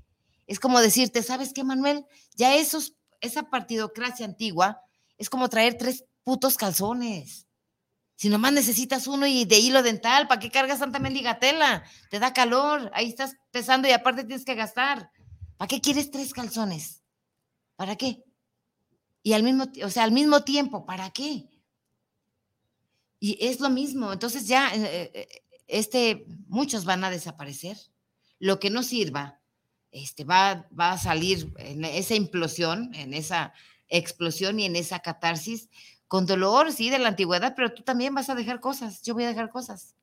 Es 0.46 0.60
como 0.60 0.80
decirte, 0.80 1.22
¿sabes 1.22 1.52
qué, 1.52 1.64
Manuel? 1.64 2.04
Ya 2.36 2.54
esos, 2.54 2.94
esa 3.20 3.50
partidocracia 3.50 4.26
antigua 4.26 4.80
es 5.18 5.30
como 5.30 5.48
traer 5.48 5.78
tres 5.78 6.04
putos 6.22 6.56
calzones. 6.56 7.46
Si 8.16 8.28
nomás 8.28 8.52
necesitas 8.52 9.06
uno 9.06 9.26
y 9.26 9.44
de 9.44 9.58
hilo 9.58 9.82
dental, 9.82 10.28
¿para 10.28 10.40
qué 10.40 10.50
cargas 10.50 10.78
tanta 10.78 10.98
mendiga 10.98 11.38
tela? 11.38 11.84
Te 12.10 12.18
da 12.18 12.32
calor, 12.32 12.90
ahí 12.94 13.08
estás 13.08 13.36
pesando 13.50 13.88
y 13.88 13.92
aparte 13.92 14.24
tienes 14.24 14.44
que 14.44 14.54
gastar. 14.54 15.10
¿Para 15.56 15.68
qué 15.68 15.80
quieres 15.80 16.10
tres 16.10 16.32
calzones? 16.32 17.02
¿Para 17.76 17.96
qué? 17.96 18.22
Y 19.22 19.32
al 19.32 19.42
mismo, 19.42 19.66
o 19.82 19.90
sea, 19.90 20.04
al 20.04 20.12
mismo 20.12 20.44
tiempo, 20.44 20.84
¿para 20.84 21.10
qué? 21.10 21.48
Y 23.18 23.38
es 23.40 23.58
lo 23.58 23.70
mismo. 23.70 24.12
Entonces 24.12 24.46
ya, 24.46 24.72
eh, 24.74 25.10
eh, 25.14 25.28
este, 25.66 26.26
muchos 26.46 26.84
van 26.84 27.02
a 27.04 27.10
desaparecer. 27.10 27.76
Lo 28.38 28.60
que 28.60 28.70
no 28.70 28.82
sirva, 28.82 29.40
este, 29.94 30.24
va, 30.24 30.68
va 30.78 30.92
a 30.92 30.98
salir 30.98 31.54
en 31.56 31.84
esa 31.84 32.16
implosión, 32.16 32.92
en 32.94 33.14
esa 33.14 33.54
explosión 33.88 34.58
y 34.58 34.64
en 34.64 34.74
esa 34.76 34.98
catarsis 34.98 35.68
con 36.08 36.26
dolor, 36.26 36.72
sí, 36.72 36.90
de 36.90 36.98
la 36.98 37.08
antigüedad, 37.08 37.54
pero 37.56 37.72
tú 37.72 37.82
también 37.82 38.14
vas 38.14 38.28
a 38.28 38.34
dejar 38.34 38.60
cosas, 38.60 39.02
yo 39.02 39.14
voy 39.14 39.24
a 39.24 39.28
dejar 39.28 39.50
cosas. 39.50 39.94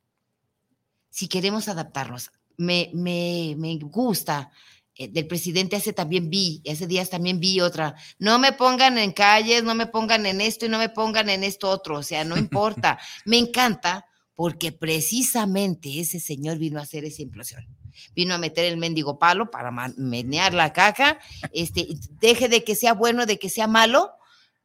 Si 1.09 1.27
queremos 1.27 1.67
adaptarnos, 1.67 2.31
me, 2.57 2.89
me, 2.93 3.55
me 3.57 3.77
gusta. 3.79 4.49
Eh, 4.95 5.09
del 5.09 5.27
presidente 5.27 5.75
hace 5.75 5.93
también 5.93 6.29
vi, 6.29 6.61
hace 6.69 6.87
días 6.87 7.09
también 7.09 7.39
vi 7.39 7.59
otra, 7.59 7.95
no 8.17 8.39
me 8.39 8.53
pongan 8.53 8.97
en 8.97 9.11
calles, 9.11 9.63
no 9.63 9.75
me 9.75 9.87
pongan 9.87 10.25
en 10.25 10.41
esto 10.41 10.65
y 10.65 10.69
no 10.69 10.77
me 10.77 10.89
pongan 10.89 11.29
en 11.29 11.43
esto 11.43 11.69
otro, 11.69 11.97
o 11.99 12.03
sea, 12.03 12.23
no 12.23 12.37
importa, 12.37 12.97
me 13.25 13.37
encanta 13.37 14.05
porque 14.35 14.71
precisamente 14.71 15.99
ese 15.99 16.19
señor 16.19 16.57
vino 16.57 16.79
a 16.79 16.83
hacer 16.83 17.05
esa 17.05 17.21
implosión 17.21 17.80
vino 18.15 18.33
a 18.33 18.37
meter 18.37 18.65
el 18.65 18.77
mendigo 18.77 19.19
palo 19.19 19.51
para 19.51 19.71
menear 19.97 20.53
la 20.53 20.73
caja, 20.73 21.19
este, 21.51 21.87
deje 22.19 22.49
de 22.49 22.63
que 22.63 22.75
sea 22.75 22.93
bueno, 22.93 23.25
de 23.25 23.39
que 23.39 23.49
sea 23.49 23.67
malo, 23.67 24.11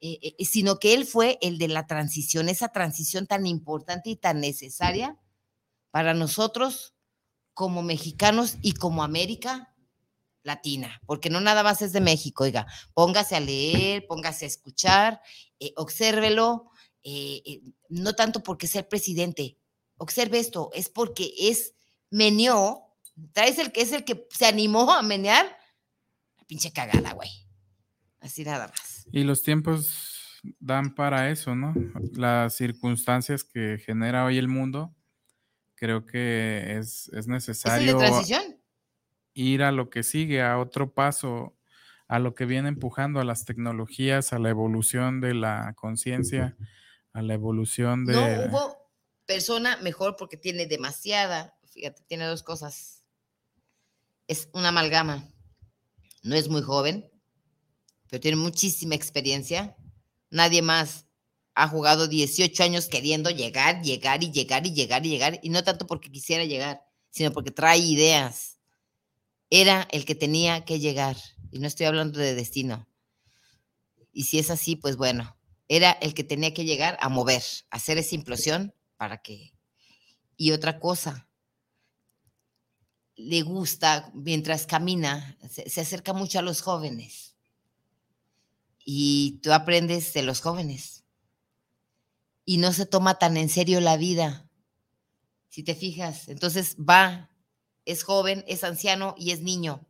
eh, 0.01 0.35
eh, 0.39 0.45
sino 0.45 0.79
que 0.79 0.93
él 0.93 1.07
fue 1.07 1.39
el 1.41 1.57
de 1.57 1.69
la 1.69 1.87
transición, 1.87 2.51
esa 2.51 2.69
transición 2.69 3.27
tan 3.27 3.47
importante 3.47 4.11
y 4.11 4.17
tan 4.17 4.41
necesaria 4.41 5.19
para 5.91 6.12
nosotros 6.12 6.95
como 7.55 7.83
mexicanos 7.83 8.57
y 8.61 8.73
como 8.73 9.03
América 9.03 9.75
Latina, 10.43 11.01
porque 11.07 11.31
no 11.31 11.41
nada 11.41 11.62
más 11.62 11.81
es 11.81 11.93
de 11.93 12.03
México, 12.03 12.45
oiga, 12.45 12.67
póngase 12.93 13.37
a 13.37 13.41
leer, 13.41 14.07
póngase 14.07 14.45
a 14.45 14.49
escuchar, 14.49 15.23
eh, 15.59 15.73
obsérvelo, 15.77 16.71
no 17.89 18.15
tanto 18.15 18.43
porque 18.43 18.67
sea 18.67 18.89
presidente, 18.89 19.57
observe 19.97 20.39
esto, 20.39 20.71
es 20.75 20.89
porque 20.89 21.33
es 21.39 21.75
meneó, 22.11 22.86
traes 23.33 23.59
el 23.59 23.73
que 23.73 23.83
es 23.83 23.93
el 23.93 24.05
que 24.05 24.27
se 24.31 24.47
animó 24.47 24.93
a 24.93 25.03
menear, 25.03 25.47
la 26.37 26.45
pinche 26.47 26.73
cagada, 26.73 27.13
güey. 27.13 27.31
Así 28.21 28.45
nada 28.45 28.69
más. 28.69 29.07
Y 29.13 29.25
los 29.25 29.43
tiempos 29.43 30.17
dan 30.59 30.95
para 30.95 31.31
eso, 31.31 31.55
¿no? 31.55 31.75
Las 32.13 32.55
circunstancias 32.55 33.45
que 33.45 33.79
genera 33.85 34.25
hoy 34.25 34.39
el 34.39 34.49
mundo, 34.49 34.95
creo 35.75 36.07
que 36.07 36.77
es, 36.79 37.11
necesario 37.27 37.99
ir 39.35 39.63
a 39.63 39.71
lo 39.71 39.91
que 39.91 40.03
sigue, 40.03 40.43
a 40.43 40.59
otro 40.59 40.95
paso, 40.95 41.57
a 42.09 42.19
lo 42.19 42.35
que 42.35 42.47
viene 42.47 42.69
empujando 42.69 43.21
a 43.21 43.25
las 43.25 43.45
tecnologías, 43.45 44.33
a 44.33 44.39
la 44.39 44.49
evolución 44.49 45.21
de 45.21 45.35
la 45.35 45.75
conciencia, 45.77 46.57
a 47.13 47.23
la 47.23 47.35
evolución 47.35 48.07
de... 48.07 48.15
No 48.15 48.47
hubo 48.47 48.91
persona 49.27 49.77
mejor 49.79 50.17
porque 50.17 50.37
tiene 50.37 50.67
demasiada, 50.67 51.55
fíjate, 51.69 52.03
tiene 52.07 52.25
dos 52.25 52.43
cosas. 52.43 52.96
Es 54.29 54.49
una 54.53 54.69
amalgama. 54.69 55.33
No 56.23 56.35
es 56.35 56.49
muy 56.49 56.62
joven, 56.62 57.11
pero 58.09 58.21
tiene 58.21 58.37
muchísima 58.37 58.95
experiencia. 58.95 59.77
Nadie 60.31 60.62
más 60.62 61.07
ha 61.55 61.69
jugado 61.69 62.07
18 62.07 62.62
años 62.62 62.87
queriendo 62.87 63.31
llegar, 63.31 63.83
llegar 63.83 64.23
y 64.23 64.31
llegar 64.31 64.67
y 64.67 64.75
llegar 64.75 65.07
y 65.07 65.09
llegar, 65.09 65.41
y 65.43 65.49
no 65.49 65.65
tanto 65.65 65.87
porque 65.87 66.11
quisiera 66.11 66.45
llegar, 66.45 66.83
sino 67.11 67.33
porque 67.33 67.51
trae 67.51 67.79
ideas. 67.79 68.59
Era 69.49 69.89
el 69.91 70.05
que 70.05 70.15
tenía 70.15 70.65
que 70.65 70.81
llegar, 70.81 71.17
y 71.51 71.59
no 71.59 71.67
estoy 71.67 71.87
hablando 71.87 72.19
de 72.21 72.35
destino. 72.35 72.87
Y 74.12 74.25
si 74.25 74.39
es 74.39 74.51
así, 74.51 74.77
pues 74.77 74.97
bueno, 74.97 75.37
era 75.69 75.93
el 75.93 76.12
que 76.12 76.25
tenía 76.25 76.53
que 76.53 76.65
llegar 76.65 76.99
a 77.01 77.09
mover, 77.09 77.43
hacer 77.71 77.97
esa 77.99 78.15
implosión 78.15 78.75
para 78.97 79.23
que... 79.23 79.55
Y 80.37 80.53
otra 80.53 80.79
cosa, 80.79 81.26
le 83.17 83.43
gusta, 83.43 84.11
mientras 84.15 84.67
camina, 84.67 85.37
se 85.49 85.81
acerca 85.81 86.13
mucho 86.13 86.39
a 86.39 86.43
los 86.43 86.61
jóvenes 86.61 87.27
y 88.89 89.41
tú 89.43 89.53
aprendes 89.53 90.13
de 90.15 90.23
los 90.23 90.41
jóvenes. 90.41 91.05
Y 92.45 92.59
no 92.59 92.73
se 92.73 92.87
toma 92.87 93.19
tan 93.19 93.37
en 93.37 93.49
serio 93.49 93.81
la 93.81 93.97
vida, 93.97 94.49
si 95.49 95.65
te 95.65 95.75
fijas. 95.75 96.29
Entonces 96.29 96.77
va, 96.77 97.29
es 97.85 98.05
joven, 98.05 98.45
es 98.47 98.63
anciano 98.63 99.17
y 99.19 99.33
es 99.33 99.41
niño. 99.41 99.85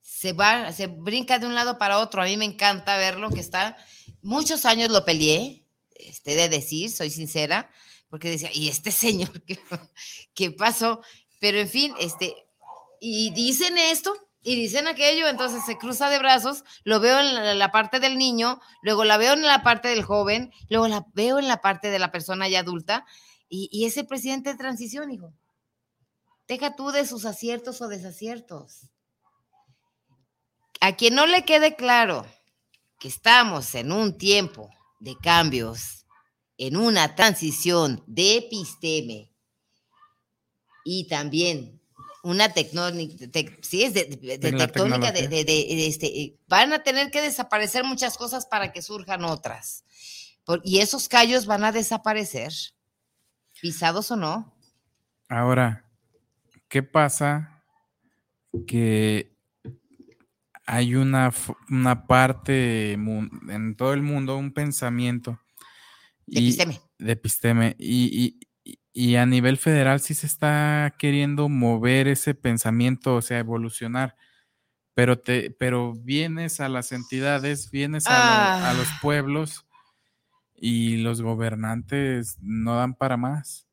Se 0.00 0.32
va, 0.32 0.72
se 0.72 0.86
brinca 0.86 1.40
de 1.40 1.46
un 1.46 1.56
lado 1.56 1.76
para 1.76 1.98
otro. 1.98 2.22
A 2.22 2.26
mí 2.26 2.36
me 2.36 2.44
encanta 2.44 2.96
verlo 2.96 3.30
que 3.30 3.40
está. 3.40 3.76
Muchos 4.22 4.64
años 4.64 4.90
lo 4.90 5.04
peleé, 5.04 5.66
este, 5.96 6.36
de 6.36 6.48
decir, 6.48 6.88
soy 6.88 7.10
sincera, 7.10 7.68
porque 8.08 8.30
decía, 8.30 8.50
¿y 8.54 8.68
este 8.68 8.92
señor 8.92 9.42
qué, 9.44 9.58
qué 10.34 10.52
pasó? 10.52 11.00
Pero 11.40 11.58
en 11.58 11.68
fin, 11.68 11.94
este, 11.98 12.36
y 13.00 13.32
dicen 13.32 13.76
esto, 13.78 14.14
y 14.42 14.56
dicen 14.56 14.86
aquello, 14.86 15.26
entonces 15.28 15.64
se 15.64 15.76
cruza 15.76 16.08
de 16.08 16.18
brazos, 16.18 16.64
lo 16.84 17.00
veo 17.00 17.18
en 17.18 17.58
la, 17.58 17.72
parte 17.72 17.98
del 17.98 18.16
niño, 18.16 18.60
luego 18.82 19.04
la 19.04 19.16
veo 19.16 19.32
en 19.32 19.42
la 19.42 19.62
parte 19.62 19.88
del 19.88 20.02
joven, 20.02 20.52
luego 20.68 20.86
la 20.86 21.06
veo 21.14 21.38
en 21.38 21.48
la 21.48 21.60
parte 21.60 21.90
de 21.90 21.98
la 21.98 22.12
persona 22.12 22.48
ya 22.48 22.60
adulta, 22.60 23.04
y, 23.48 23.68
y 23.72 23.86
es 23.86 23.96
el 23.96 24.06
presidente 24.06 24.50
de 24.50 24.58
transición, 24.58 25.10
hijo. 25.10 25.32
Deja 26.46 26.76
tú 26.76 26.90
de 26.90 27.06
sus 27.06 27.24
aciertos 27.24 27.80
o 27.80 27.88
desaciertos. 27.88 28.88
A 30.80 30.96
quien 30.96 31.14
no 31.14 31.26
le 31.26 31.44
quede 31.44 31.74
claro 31.74 32.26
que 32.98 33.08
estamos 33.08 33.74
en 33.74 33.92
un 33.92 34.16
tiempo 34.16 34.70
de 35.00 35.16
cambios, 35.16 36.06
en 36.58 36.76
una 36.76 37.14
transición 37.14 38.02
de 38.06 38.36
episteme 38.38 39.29
y 40.84 41.06
también 41.08 41.80
una 42.22 42.52
tectónica, 42.52 43.26
sí, 43.62 43.82
es 43.82 43.94
de, 43.94 44.04
tectónica, 44.38 45.10
de, 45.12 45.86
este, 45.86 46.38
van 46.48 46.72
a 46.72 46.82
tener 46.82 47.10
que 47.10 47.22
desaparecer 47.22 47.84
muchas 47.84 48.18
cosas 48.18 48.46
para 48.46 48.72
que 48.72 48.82
surjan 48.82 49.24
otras. 49.24 49.84
y 50.64 50.80
esos 50.80 51.08
callos 51.08 51.46
van 51.46 51.64
a 51.64 51.72
desaparecer, 51.72 52.52
pisados 53.60 54.10
o 54.10 54.16
no. 54.16 54.54
Ahora, 55.28 55.88
¿qué 56.68 56.82
pasa? 56.82 57.62
Que 58.66 59.36
hay 60.66 60.94
una, 60.94 61.32
una 61.68 62.06
parte 62.06 62.92
en 62.92 63.74
todo 63.76 63.94
el 63.94 64.02
mundo, 64.02 64.36
un 64.36 64.52
pensamiento. 64.52 65.40
De 66.26 66.40
episteme. 66.40 66.80
De 66.98 67.12
episteme. 67.12 67.76
Y, 67.78 68.24
y, 68.24 68.49
a 69.16 69.26
nivel 69.26 69.56
federal 69.58 70.00
sí 70.00 70.14
se 70.14 70.26
está 70.26 70.94
queriendo 70.98 71.48
mover 71.48 72.08
ese 72.08 72.34
pensamiento, 72.34 73.16
o 73.16 73.22
sea, 73.22 73.38
evolucionar. 73.38 74.16
Pero, 74.94 75.18
te, 75.18 75.50
pero 75.52 75.94
vienes 75.94 76.60
a 76.60 76.68
las 76.68 76.92
entidades, 76.92 77.70
vienes 77.70 78.06
a, 78.06 78.70
a 78.70 78.74
los 78.74 78.88
ah. 78.88 78.98
pueblos 79.00 79.66
y 80.54 80.98
los 80.98 81.22
gobernantes 81.22 82.36
no 82.40 82.76
dan 82.76 82.94
para 82.94 83.16
más. 83.16 83.66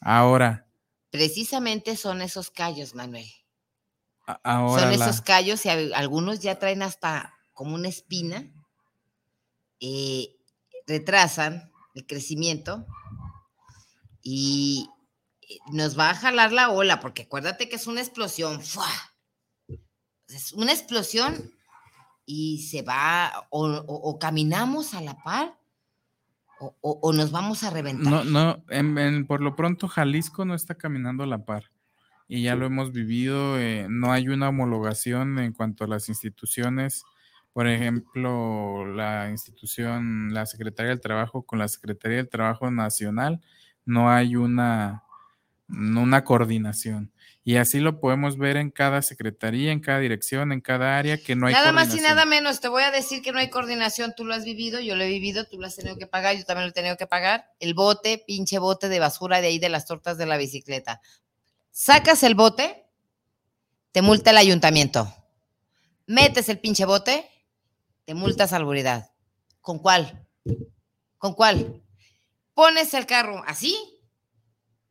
Ahora. 0.00 0.66
Precisamente 1.10 1.96
son 1.96 2.20
esos 2.20 2.50
callos, 2.50 2.94
Manuel. 2.94 3.26
Son 4.44 4.92
esos 4.92 5.22
callos 5.22 5.64
y 5.64 5.70
algunos 5.70 6.40
ya 6.40 6.58
traen 6.58 6.82
hasta 6.82 7.34
como 7.54 7.74
una 7.74 7.88
espina, 7.88 8.46
eh, 9.80 10.36
retrasan 10.86 11.72
el 11.94 12.06
crecimiento 12.06 12.86
y 14.30 14.90
eh, 15.40 15.56
nos 15.72 15.98
va 15.98 16.10
a 16.10 16.14
jalar 16.14 16.52
la 16.52 16.68
ola, 16.68 17.00
porque 17.00 17.22
acuérdate 17.22 17.70
que 17.70 17.76
es 17.76 17.86
una 17.86 18.02
explosión. 18.02 18.60
Es 20.28 20.52
una 20.52 20.72
explosión 20.72 21.50
y 22.26 22.58
se 22.64 22.82
va, 22.82 23.48
o, 23.48 24.18
caminamos 24.18 24.92
a 24.92 25.00
la 25.00 25.22
par, 25.22 25.58
o, 26.60 27.12
nos 27.14 27.30
vamos 27.30 27.64
a 27.64 27.70
reventar. 27.70 28.26
No, 28.26 28.58
no, 28.58 29.26
por 29.26 29.40
lo 29.40 29.56
pronto 29.56 29.88
Jalisco 29.88 30.44
no 30.44 30.54
está 30.54 30.74
caminando 30.74 31.24
a 31.24 31.26
la 31.26 31.46
par 31.46 31.70
y 32.26 32.42
ya 32.42 32.54
lo 32.54 32.66
hemos 32.66 32.92
vivido, 32.92 33.58
eh, 33.58 33.86
no 33.88 34.12
hay 34.12 34.28
una 34.28 34.50
homologación 34.50 35.38
en 35.38 35.54
cuanto 35.54 35.84
a 35.84 35.88
las 35.88 36.10
instituciones. 36.10 37.02
Por 37.54 37.66
ejemplo, 37.66 38.84
la 38.84 39.30
institución, 39.30 40.34
la 40.34 40.44
Secretaría 40.44 40.90
del 40.90 41.00
Trabajo 41.00 41.44
con 41.44 41.58
la 41.58 41.68
Secretaría 41.68 42.18
del 42.18 42.28
Trabajo 42.28 42.70
Nacional, 42.70 43.40
no 43.88 44.10
hay 44.10 44.36
una, 44.36 45.04
una 45.68 46.24
coordinación. 46.24 47.12
Y 47.42 47.56
así 47.56 47.80
lo 47.80 47.98
podemos 47.98 48.36
ver 48.36 48.58
en 48.58 48.70
cada 48.70 49.00
secretaría, 49.00 49.72
en 49.72 49.80
cada 49.80 50.00
dirección, 50.00 50.52
en 50.52 50.60
cada 50.60 50.98
área, 50.98 51.16
que 51.16 51.34
no 51.34 51.46
hay 51.46 51.54
Nada 51.54 51.72
más 51.72 51.94
y 51.94 52.00
nada 52.00 52.26
menos, 52.26 52.60
te 52.60 52.68
voy 52.68 52.82
a 52.82 52.90
decir 52.90 53.22
que 53.22 53.32
no 53.32 53.38
hay 53.38 53.48
coordinación, 53.48 54.12
tú 54.14 54.24
lo 54.24 54.34
has 54.34 54.44
vivido, 54.44 54.80
yo 54.80 54.96
lo 54.96 55.04
he 55.04 55.08
vivido, 55.08 55.46
tú 55.46 55.58
lo 55.58 55.66
has 55.66 55.74
tenido 55.74 55.96
que 55.96 56.06
pagar, 56.06 56.36
yo 56.36 56.44
también 56.44 56.66
lo 56.66 56.70
he 56.70 56.74
tenido 56.74 56.96
que 56.96 57.06
pagar. 57.06 57.46
El 57.58 57.72
bote, 57.72 58.22
pinche 58.26 58.58
bote 58.58 58.88
de 58.90 59.00
basura 59.00 59.40
de 59.40 59.46
ahí 59.46 59.58
de 59.58 59.70
las 59.70 59.86
tortas 59.86 60.18
de 60.18 60.26
la 60.26 60.36
bicicleta 60.36 61.00
sacas 61.78 62.24
el 62.24 62.34
bote, 62.34 62.90
te 63.92 64.02
multa 64.02 64.32
el 64.32 64.36
ayuntamiento. 64.36 65.14
Metes 66.08 66.48
el 66.48 66.58
pinche 66.58 66.84
bote, 66.84 67.30
te 68.04 68.14
multa 68.14 68.48
salubridad. 68.48 69.12
¿Con 69.60 69.78
cuál? 69.78 70.26
¿Con 71.18 71.34
cuál? 71.34 71.80
Pones 72.58 72.92
el 72.94 73.06
carro 73.06 73.44
así, 73.46 73.76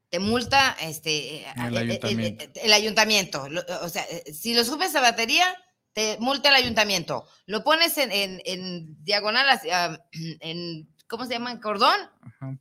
te 0.08 0.20
multa 0.20 0.78
este, 0.80 1.46
el, 1.68 1.78
ayuntamiento. 1.78 2.46
El, 2.56 2.72
ayuntamiento. 2.72 3.48
O 3.82 3.90
sea, 3.90 4.06
si 4.32 4.54
lo 4.54 4.64
subes 4.64 4.96
a 4.96 5.02
batería, 5.02 5.46
te 5.92 6.18
multa 6.22 6.48
el 6.48 6.56
ayuntamiento. 6.56 7.28
Lo 7.46 7.66
pones 7.66 7.98
en, 7.98 9.04
diagonal, 9.04 9.60
ah, 9.74 10.00
en, 10.40 10.88
¿cómo 11.10 11.26
se 11.26 11.34
llama? 11.34 11.52
¿En 11.52 11.60
cordón? 11.60 12.00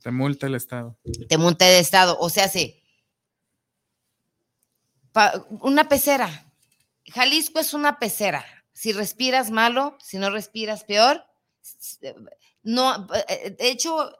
te 0.03 0.11
multa 0.11 0.47
el 0.47 0.55
Estado. 0.55 0.99
Te 1.29 1.37
multa 1.37 1.69
el 1.69 1.75
Estado. 1.79 2.17
O 2.19 2.29
sea, 2.29 2.49
sí 2.49 2.83
una 5.61 5.87
pecera. 5.87 6.51
Jalisco 7.05 7.59
es 7.59 7.73
una 7.73 7.99
pecera. 7.99 8.45
Si 8.73 8.91
respiras 8.91 9.49
malo, 9.49 9.97
si 10.01 10.17
no 10.17 10.29
respiras 10.29 10.83
peor. 10.83 11.23
No, 12.63 13.07
eh, 13.29 13.55
de 13.57 13.69
hecho, 13.69 14.11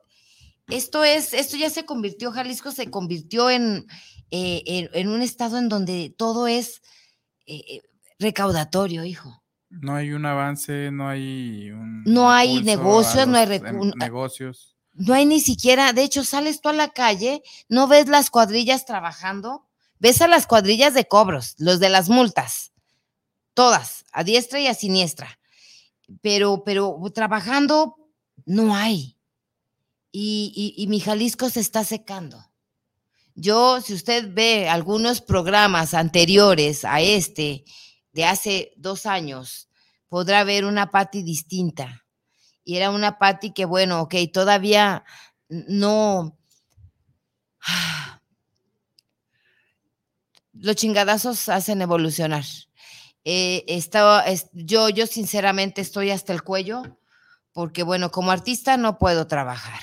esto 0.70 1.04
es, 1.04 1.34
esto 1.34 1.58
ya 1.58 1.70
se 1.70 1.86
convirtió, 1.86 2.32
Jalisco 2.32 2.72
se 2.72 2.90
convirtió 2.90 3.50
en, 3.50 3.88
eh, 4.32 4.90
en, 4.94 5.10
un 5.10 5.22
estado 5.22 5.58
en 5.58 5.70
donde 5.70 6.14
todo 6.18 6.48
es 6.48 6.82
eh, 7.46 7.82
recaudatorio, 8.20 9.04
hijo. 9.04 9.44
No 9.70 9.96
hay 9.96 10.12
un 10.12 10.26
avance, 10.26 10.92
no 10.92 11.10
hay 11.10 11.72
No 12.06 12.32
hay 12.32 12.64
negocios, 12.64 13.28
no 13.28 13.38
hay 13.38 13.56
em, 13.56 13.92
negocios. 13.98 14.76
No 14.94 15.14
hay 15.14 15.26
ni 15.26 15.40
siquiera, 15.40 15.94
de 15.94 16.04
hecho, 16.04 16.24
sales 16.24 16.62
tú 16.62 16.70
a 16.70 16.74
la 16.74 16.90
calle, 16.90 17.44
no 17.70 17.88
ves 17.88 18.08
las 18.08 18.30
cuadrillas 18.30 18.86
trabajando, 18.86 19.68
Ves 20.00 20.22
a 20.22 20.28
las 20.28 20.46
cuadrillas 20.46 20.94
de 20.94 21.08
cobros, 21.08 21.56
los 21.58 21.80
de 21.80 21.90
las 21.90 22.08
multas, 22.10 22.72
todas, 23.54 24.06
a 24.12 24.24
diestra 24.24 24.60
y 24.60 24.68
a 24.68 24.76
siniestra. 24.76 25.40
Pero, 26.22 26.64
pero 26.64 27.00
trabajando 27.14 27.96
no 28.46 28.76
hay. 28.76 29.17
Y, 30.12 30.74
y, 30.78 30.88
mi 30.88 31.00
Jalisco 31.00 31.50
se 31.50 31.60
está 31.60 31.84
secando. 31.84 32.44
Yo, 33.36 33.82
si 33.82 33.94
usted 33.94 34.34
ve 34.34 34.68
algunos 34.68 35.22
programas 35.22 35.94
anteriores 35.94 36.86
a 36.86 37.02
este, 37.02 37.66
de 38.14 38.26
hace 38.26 38.74
dos 38.78 39.06
años, 39.06 39.70
podrá 40.08 40.44
ver 40.44 40.66
una 40.66 40.90
Patti 40.90 41.22
distinta. 41.22 42.06
Y 42.64 42.78
era 42.78 42.90
una 42.90 43.20
Patti 43.20 43.52
que, 43.52 43.66
bueno, 43.66 44.02
ok, 44.02 44.16
todavía 44.34 45.04
no, 45.50 46.38
los 50.54 50.76
chingadazos 50.76 51.50
hacen 51.50 51.82
evolucionar. 51.82 52.44
Eh, 53.24 53.82
yo, 54.54 54.90
yo 54.90 55.06
sinceramente 55.06 55.82
estoy 55.82 56.12
hasta 56.12 56.34
el 56.34 56.44
cuello 56.44 56.97
porque, 57.58 57.82
bueno, 57.82 58.12
como 58.12 58.30
artista 58.30 58.78
no 58.78 59.00
puedo 59.00 59.26
trabajar, 59.26 59.82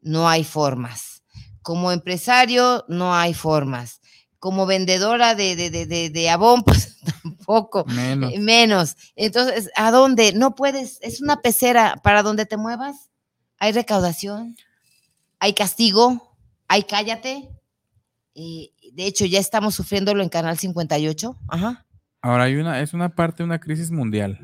no 0.00 0.26
hay 0.26 0.42
formas. 0.42 1.22
Como 1.60 1.92
empresario 1.92 2.86
no 2.88 3.14
hay 3.14 3.34
formas. 3.34 4.00
Como 4.38 4.64
vendedora 4.64 5.34
de, 5.34 5.54
de, 5.54 5.68
de, 5.68 6.08
de, 6.08 6.30
Avon, 6.30 6.62
pues 6.64 6.96
tampoco. 7.22 7.84
Menos. 7.84 8.32
menos. 8.38 8.96
Entonces, 9.16 9.70
¿a 9.76 9.90
dónde? 9.90 10.32
No 10.32 10.54
puedes, 10.54 10.98
es 11.02 11.20
una 11.20 11.42
pecera. 11.42 12.00
Para 12.02 12.22
donde 12.22 12.46
te 12.46 12.56
muevas, 12.56 13.10
hay 13.58 13.72
recaudación, 13.72 14.56
hay 15.38 15.52
castigo, 15.52 16.34
hay 16.68 16.84
cállate. 16.84 17.50
Eh, 18.34 18.70
de 18.94 19.06
hecho, 19.06 19.26
ya 19.26 19.40
estamos 19.40 19.74
sufriéndolo 19.74 20.22
en 20.22 20.30
Canal 20.30 20.56
58. 20.56 21.36
Ajá. 21.48 21.84
Ahora 22.22 22.44
hay 22.44 22.56
una, 22.56 22.80
es 22.80 22.94
una 22.94 23.14
parte 23.14 23.42
de 23.42 23.44
una 23.44 23.60
crisis 23.60 23.90
mundial. 23.90 24.40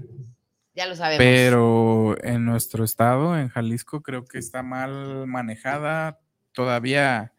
Ya 0.81 0.87
lo 0.87 0.97
sabemos. 0.97 1.19
Pero 1.19 2.17
en 2.25 2.47
nuestro 2.47 2.85
estado, 2.85 3.39
en 3.39 3.51
Jalisco, 3.51 4.01
creo 4.03 4.25
que 4.25 4.39
está 4.39 4.63
mal 4.63 5.27
manejada. 5.27 6.21
Todavía, 6.53 7.35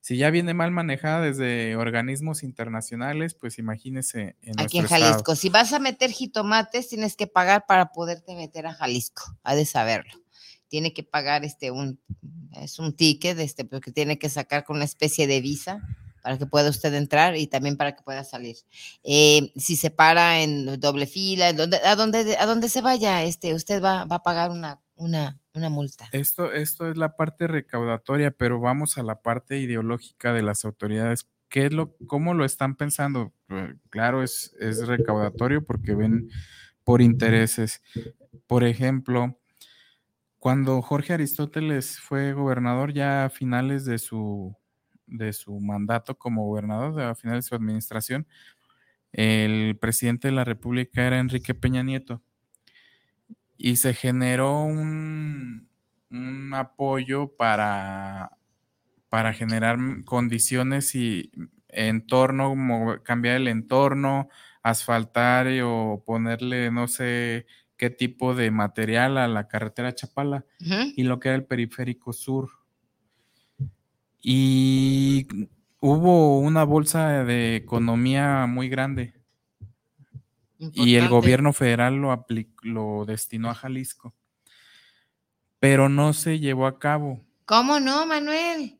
si 0.00 0.16
ya 0.16 0.30
viene 0.30 0.54
mal 0.54 0.70
manejada 0.70 1.20
desde 1.20 1.76
organismos 1.76 2.42
internacionales, 2.42 3.34
pues 3.34 3.58
imagínese 3.58 4.36
en 4.40 4.58
Aquí 4.58 4.78
en 4.78 4.86
Jalisco. 4.86 5.36
Si 5.36 5.50
vas 5.50 5.74
a 5.74 5.78
meter 5.78 6.10
jitomates, 6.10 6.88
tienes 6.88 7.16
que 7.16 7.26
pagar 7.26 7.66
para 7.68 7.92
poderte 7.92 8.34
meter 8.34 8.66
a 8.66 8.72
Jalisco. 8.72 9.24
Ha 9.42 9.54
de 9.54 9.66
saberlo. 9.66 10.14
Tiene 10.68 10.94
que 10.94 11.02
pagar 11.02 11.44
este 11.44 11.70
un, 11.70 12.00
es 12.52 12.78
un 12.78 12.96
ticket, 12.96 13.38
este, 13.40 13.66
porque 13.66 13.92
tiene 13.92 14.18
que 14.18 14.30
sacar 14.30 14.64
con 14.64 14.76
una 14.76 14.86
especie 14.86 15.26
de 15.26 15.42
visa 15.42 15.82
para 16.26 16.38
que 16.38 16.46
pueda 16.46 16.70
usted 16.70 16.92
entrar 16.94 17.36
y 17.36 17.46
también 17.46 17.76
para 17.76 17.94
que 17.94 18.02
pueda 18.02 18.24
salir. 18.24 18.56
Eh, 19.04 19.52
si 19.54 19.76
se 19.76 19.92
para 19.92 20.40
en 20.40 20.80
doble 20.80 21.06
fila, 21.06 21.50
a 21.50 21.52
donde, 21.94 22.36
a 22.36 22.68
se 22.68 22.80
vaya, 22.80 23.22
este, 23.22 23.54
usted 23.54 23.80
va, 23.80 24.02
a 24.10 24.22
pagar 24.24 24.50
una, 24.50 24.80
una, 24.96 25.38
una 25.54 25.68
multa. 25.68 26.08
Esto, 26.10 26.52
esto 26.52 26.90
es 26.90 26.96
la 26.96 27.14
parte 27.14 27.46
recaudatoria, 27.46 28.32
pero 28.32 28.58
vamos 28.58 28.98
a 28.98 29.04
la 29.04 29.22
parte 29.22 29.60
ideológica 29.60 30.32
de 30.32 30.42
las 30.42 30.64
autoridades. 30.64 31.28
¿Qué 31.48 31.66
es 31.66 31.72
lo, 31.72 31.94
¿Cómo 32.08 32.34
lo 32.34 32.44
están 32.44 32.74
pensando? 32.74 33.32
Eh, 33.48 33.74
claro, 33.88 34.24
es, 34.24 34.52
es 34.58 34.84
recaudatorio 34.84 35.64
porque 35.64 35.94
ven 35.94 36.28
por 36.82 37.02
intereses. 37.02 37.82
Por 38.48 38.64
ejemplo, 38.64 39.38
cuando 40.40 40.82
Jorge 40.82 41.12
Aristóteles 41.12 42.00
fue 42.00 42.32
gobernador 42.32 42.92
ya 42.92 43.26
a 43.26 43.30
finales 43.30 43.84
de 43.84 43.98
su 43.98 44.56
de 45.06 45.32
su 45.32 45.58
mandato 45.60 46.18
como 46.18 46.46
gobernador, 46.46 47.00
a 47.00 47.14
final 47.14 47.36
de 47.36 47.42
su 47.42 47.54
administración, 47.54 48.26
el 49.12 49.78
presidente 49.78 50.28
de 50.28 50.32
la 50.32 50.44
República 50.44 51.06
era 51.06 51.18
Enrique 51.18 51.54
Peña 51.54 51.82
Nieto. 51.82 52.22
Y 53.56 53.76
se 53.76 53.94
generó 53.94 54.62
un, 54.64 55.68
un 56.10 56.54
apoyo 56.54 57.34
para, 57.36 58.36
para 59.08 59.32
generar 59.32 59.78
condiciones 60.04 60.94
y 60.94 61.30
entorno, 61.68 62.50
como 62.50 63.02
cambiar 63.02 63.36
el 63.36 63.48
entorno, 63.48 64.28
asfaltar 64.62 65.48
o 65.64 66.02
ponerle, 66.04 66.70
no 66.70 66.88
sé 66.88 67.46
qué 67.76 67.90
tipo 67.90 68.34
de 68.34 68.50
material 68.50 69.18
a 69.18 69.28
la 69.28 69.48
carretera 69.48 69.94
Chapala 69.94 70.44
y 70.96 71.04
lo 71.04 71.20
que 71.20 71.28
era 71.28 71.36
el 71.36 71.44
periférico 71.44 72.12
sur 72.12 72.50
y 74.28 75.28
hubo 75.78 76.40
una 76.40 76.64
bolsa 76.64 77.22
de 77.22 77.54
economía 77.54 78.46
muy 78.48 78.68
grande. 78.68 79.14
y 80.58 80.96
el 80.96 81.08
gobierno 81.08 81.52
federal 81.52 81.94
lo, 81.96 82.26
lo 82.62 83.04
destinó 83.06 83.50
a 83.50 83.54
Jalisco. 83.54 84.14
Pero 85.60 85.88
no 85.88 86.12
se 86.12 86.40
llevó 86.40 86.66
a 86.66 86.80
cabo, 86.80 87.24
¿Cómo 87.44 87.78
no, 87.78 88.04
Manuel? 88.04 88.76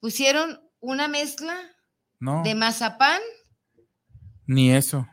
Pusieron 0.00 0.58
una 0.80 1.06
mezcla 1.06 1.54
¿no? 2.18 2.42
de 2.42 2.54
mazapán. 2.54 3.20
Ni 4.46 4.72
eso. 4.72 5.06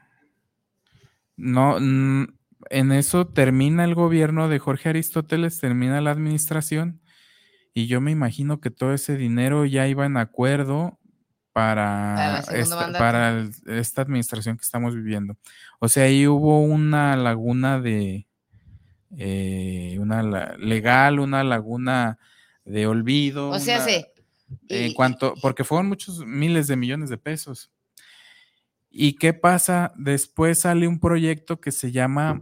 No, 1.35 1.77
en 1.77 2.91
eso 2.93 3.27
termina 3.27 3.83
el 3.83 3.93
gobierno 3.93 4.47
de 4.47 4.59
Jorge 4.59 4.87
Aristóteles, 4.87 5.59
termina 5.59 5.99
la 5.99 6.11
administración, 6.11 7.01
y 7.75 7.85
yo 7.87 8.01
me 8.01 8.09
imagino 8.09 8.59
que 8.59 8.71
todo 8.71 8.91
ese 8.93 9.15
dinero 9.17 9.65
ya 9.65 9.87
iba 9.87 10.05
en 10.07 10.17
acuerdo 10.17 10.97
Para 11.53 12.39
esta, 12.39 12.53
para 12.99 13.29
el- 13.29 13.51
esta 13.67 14.01
administración 14.01 14.57
que 14.57 14.63
estamos 14.63 14.95
viviendo. 14.95 15.37
O 15.79 15.87
sea, 15.87 16.03
ahí 16.05 16.25
hubo 16.27 16.59
una 16.61 17.15
laguna 17.15 17.79
de 17.79 18.25
eh, 19.17 19.95
una 19.99 20.21
la- 20.23 20.57
legal, 20.57 21.19
una 21.19 21.43
laguna 21.45 22.17
de 22.65 22.87
olvido. 22.87 23.51
O 23.51 23.59
sea, 23.59 23.77
una- 23.77 23.85
se. 23.85 24.11
en 24.67 24.91
y- 24.91 24.93
cuanto, 24.93 25.33
porque 25.41 25.63
fueron 25.63 25.87
muchos 25.87 26.25
miles 26.25 26.67
de 26.67 26.75
millones 26.75 27.09
de 27.09 27.17
pesos. 27.17 27.71
¿Y 28.89 29.13
qué 29.13 29.31
pasa? 29.33 29.93
Después 29.95 30.59
sale 30.59 30.85
un 30.87 30.99
proyecto 30.99 31.61
que 31.61 31.71
se 31.71 31.91
llama 31.93 32.41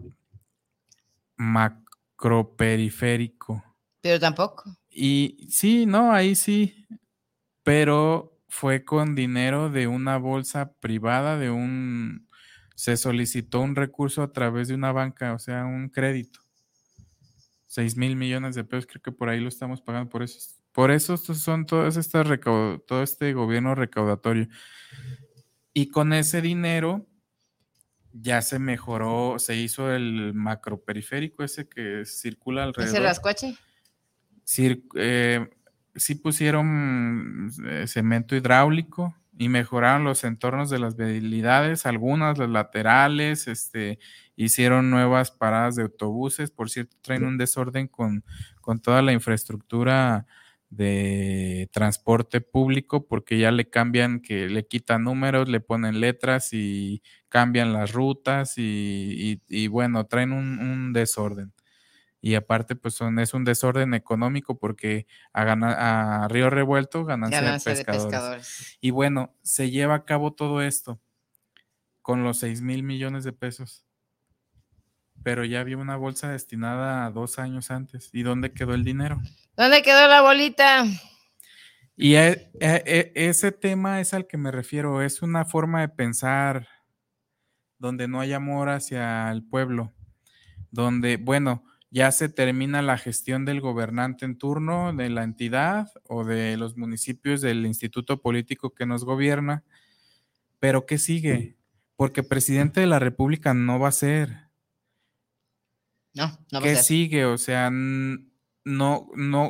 macroperiférico. 1.37 3.63
Pero 4.01 4.19
tampoco. 4.19 4.75
Y 4.93 5.47
sí, 5.49 5.85
no, 5.85 6.11
ahí 6.11 6.35
sí, 6.35 6.87
pero 7.63 8.39
fue 8.47 8.85
con 8.85 9.15
dinero 9.15 9.69
de 9.69 9.87
una 9.87 10.17
bolsa 10.17 10.73
privada, 10.73 11.37
de 11.37 11.49
un, 11.49 12.27
se 12.75 12.97
solicitó 12.97 13.61
un 13.61 13.75
recurso 13.75 14.21
a 14.21 14.31
través 14.31 14.67
de 14.67 14.75
una 14.75 14.91
banca, 14.91 15.33
o 15.33 15.39
sea, 15.39 15.65
un 15.65 15.89
crédito. 15.89 16.39
6 17.67 17.97
mil 17.97 18.15
millones 18.15 18.53
de 18.53 18.63
pesos, 18.63 18.85
creo 18.85 19.01
que 19.01 19.11
por 19.11 19.29
ahí 19.29 19.39
lo 19.39 19.49
estamos 19.49 19.81
pagando, 19.81 20.07
por 20.07 20.21
eso, 20.21 20.39
por 20.71 20.91
eso 20.91 21.15
estos 21.15 21.39
son 21.39 21.65
todas 21.65 21.97
estas 21.97 22.27
todo 22.85 23.01
este 23.01 23.33
gobierno 23.33 23.73
recaudatorio. 23.73 24.47
Y 25.73 25.87
con 25.87 26.13
ese 26.13 26.41
dinero 26.41 27.07
ya 28.11 28.43
se 28.43 28.59
mejoró, 28.59 29.39
se 29.39 29.55
hizo 29.55 29.91
el 29.91 30.35
macroperiférico 30.35 31.43
ese 31.43 31.67
que 31.67 32.05
circula 32.05 32.63
alrededor. 32.63 32.95
¿Ese 32.95 33.03
rascuache? 33.03 33.57
Eh, 34.95 35.49
sí 35.95 36.15
pusieron 36.15 37.49
eh, 37.65 37.85
cemento 37.87 38.35
hidráulico 38.35 39.15
y 39.37 39.49
mejoraron 39.49 40.03
los 40.03 40.23
entornos 40.23 40.69
de 40.69 40.79
las 40.79 40.95
vialidades, 40.95 41.85
algunas, 41.85 42.37
las 42.37 42.49
laterales, 42.49 43.47
este, 43.47 43.99
hicieron 44.35 44.89
nuevas 44.89 45.31
paradas 45.31 45.75
de 45.75 45.83
autobuses, 45.83 46.51
por 46.51 46.69
cierto, 46.69 46.97
traen 47.01 47.25
un 47.25 47.37
desorden 47.37 47.87
con, 47.87 48.23
con 48.61 48.79
toda 48.79 49.01
la 49.01 49.13
infraestructura 49.13 50.25
de 50.69 51.69
transporte 51.71 52.41
público 52.41 53.07
porque 53.07 53.37
ya 53.37 53.51
le 53.51 53.69
cambian, 53.69 54.19
que 54.21 54.49
le 54.49 54.65
quitan 54.67 55.03
números, 55.03 55.47
le 55.49 55.59
ponen 55.59 55.99
letras 55.99 56.49
y 56.51 57.01
cambian 57.29 57.73
las 57.73 57.91
rutas 57.93 58.57
y, 58.57 59.41
y- 59.47 59.63
y 59.65 59.67
bueno, 59.67 60.05
traen 60.07 60.31
un, 60.31 60.59
un 60.59 60.93
desorden. 60.93 61.53
Y 62.25 62.35
aparte, 62.35 62.77
pues 62.77 62.93
son, 62.93 63.19
es 63.19 63.33
un 63.33 63.43
desorden 63.43 63.93
económico 63.93 64.57
porque 64.57 65.07
a, 65.33 65.43
gana- 65.43 66.23
a 66.23 66.27
Río 66.29 66.49
Revuelto 66.49 67.03
ganancia, 67.03 67.41
Ganancia 67.41 67.73
de 67.73 67.79
de 67.79 67.83
pescadores. 67.83 68.77
Y 68.79 68.91
bueno, 68.91 69.35
se 69.43 69.69
lleva 69.71 69.95
a 69.95 70.05
cabo 70.05 70.31
todo 70.31 70.61
esto 70.61 71.01
con 72.01 72.23
los 72.23 72.39
6 72.39 72.61
mil 72.61 72.81
millones 72.81 73.25
de 73.25 73.33
pesos. 73.33 73.85
Pero 75.21 75.43
ya 75.43 75.59
había 75.59 75.75
una 75.77 75.97
bolsa 75.97 76.29
destinada 76.31 77.05
a 77.05 77.11
dos 77.11 77.39
años 77.39 77.71
antes. 77.71 78.09
¿Y 78.13 78.23
dónde 78.23 78.53
quedó 78.53 78.73
el 78.73 78.85
dinero? 78.85 79.21
¿Dónde 79.57 79.81
quedó 79.83 80.07
la 80.07 80.21
bolita? 80.21 80.85
Y 81.97 82.15
e- 82.15 82.51
ese 83.15 83.51
tema 83.51 83.99
es 83.99 84.13
al 84.13 84.27
que 84.27 84.37
me 84.37 84.49
refiero. 84.51 85.01
Es 85.01 85.21
una 85.21 85.43
forma 85.43 85.81
de 85.81 85.89
pensar 85.89 86.69
donde 87.77 88.07
no 88.07 88.21
hay 88.21 88.31
amor 88.31 88.69
hacia 88.69 89.29
el 89.29 89.43
pueblo. 89.43 89.91
Donde, 90.71 91.17
bueno, 91.17 91.65
ya 91.93 92.11
se 92.11 92.27
termina 92.29 92.81
la 92.81 92.97
gestión 92.97 93.45
del 93.45 93.61
gobernante 93.61 94.25
en 94.25 94.37
turno, 94.39 94.93
de 94.93 95.09
la 95.11 95.23
entidad 95.23 95.89
o 96.09 96.25
de 96.25 96.57
los 96.57 96.75
municipios 96.75 97.41
del 97.41 97.65
instituto 97.67 98.19
político 98.21 98.71
que 98.73 98.87
nos 98.87 99.05
gobierna. 99.05 99.63
Pero 100.59 100.85
¿qué 100.87 100.97
sigue? 100.97 101.57
Porque 101.95 102.23
presidente 102.23 102.79
de 102.79 102.87
la 102.87 102.99
República 102.99 103.53
no 103.53 103.79
va 103.79 103.89
a 103.89 103.91
ser. 103.91 104.49
No, 106.13 106.25
no 106.51 106.61
va 106.61 106.67
a 106.67 106.69
¿Qué 106.69 106.75
ser. 106.75 106.85
sigue? 106.85 107.25
O 107.25 107.37
sea, 107.37 107.69
no, 107.71 108.27
no, 108.65 109.09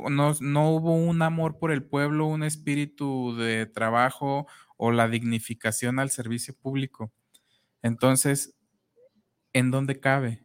no, 0.10 0.34
no 0.40 0.72
hubo 0.72 0.96
un 0.96 1.22
amor 1.22 1.60
por 1.60 1.72
el 1.72 1.84
pueblo, 1.84 2.26
un 2.28 2.44
espíritu 2.44 3.36
de 3.38 3.66
trabajo 3.66 4.48
o 4.78 4.92
la 4.92 5.08
dignificación 5.08 6.00
al 6.00 6.10
servicio 6.10 6.56
público. 6.56 7.12
Entonces, 7.84 8.56
¿en 9.54 9.72
dónde 9.72 10.00
cabe? 10.00 10.43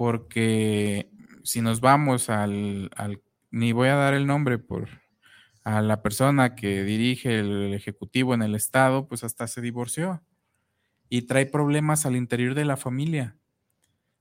Porque 0.00 1.10
si 1.44 1.60
nos 1.60 1.80
vamos 1.82 2.30
al, 2.30 2.90
al- 2.96 3.22
ni 3.50 3.72
voy 3.72 3.88
a 3.88 3.96
dar 3.96 4.14
el 4.14 4.26
nombre 4.26 4.58
por 4.58 4.88
a 5.64 5.82
la 5.82 6.02
persona 6.02 6.54
que 6.56 6.84
dirige 6.84 7.40
el 7.40 7.74
ejecutivo 7.74 8.34
en 8.34 8.42
el 8.42 8.54
estado, 8.54 9.08
pues 9.08 9.24
hasta 9.24 9.46
se 9.46 9.60
divorció 9.60 10.22
y 11.10 11.22
trae 11.22 11.46
problemas 11.46 12.06
al 12.06 12.16
interior 12.16 12.54
de 12.54 12.64
la 12.66 12.76
familia 12.76 13.38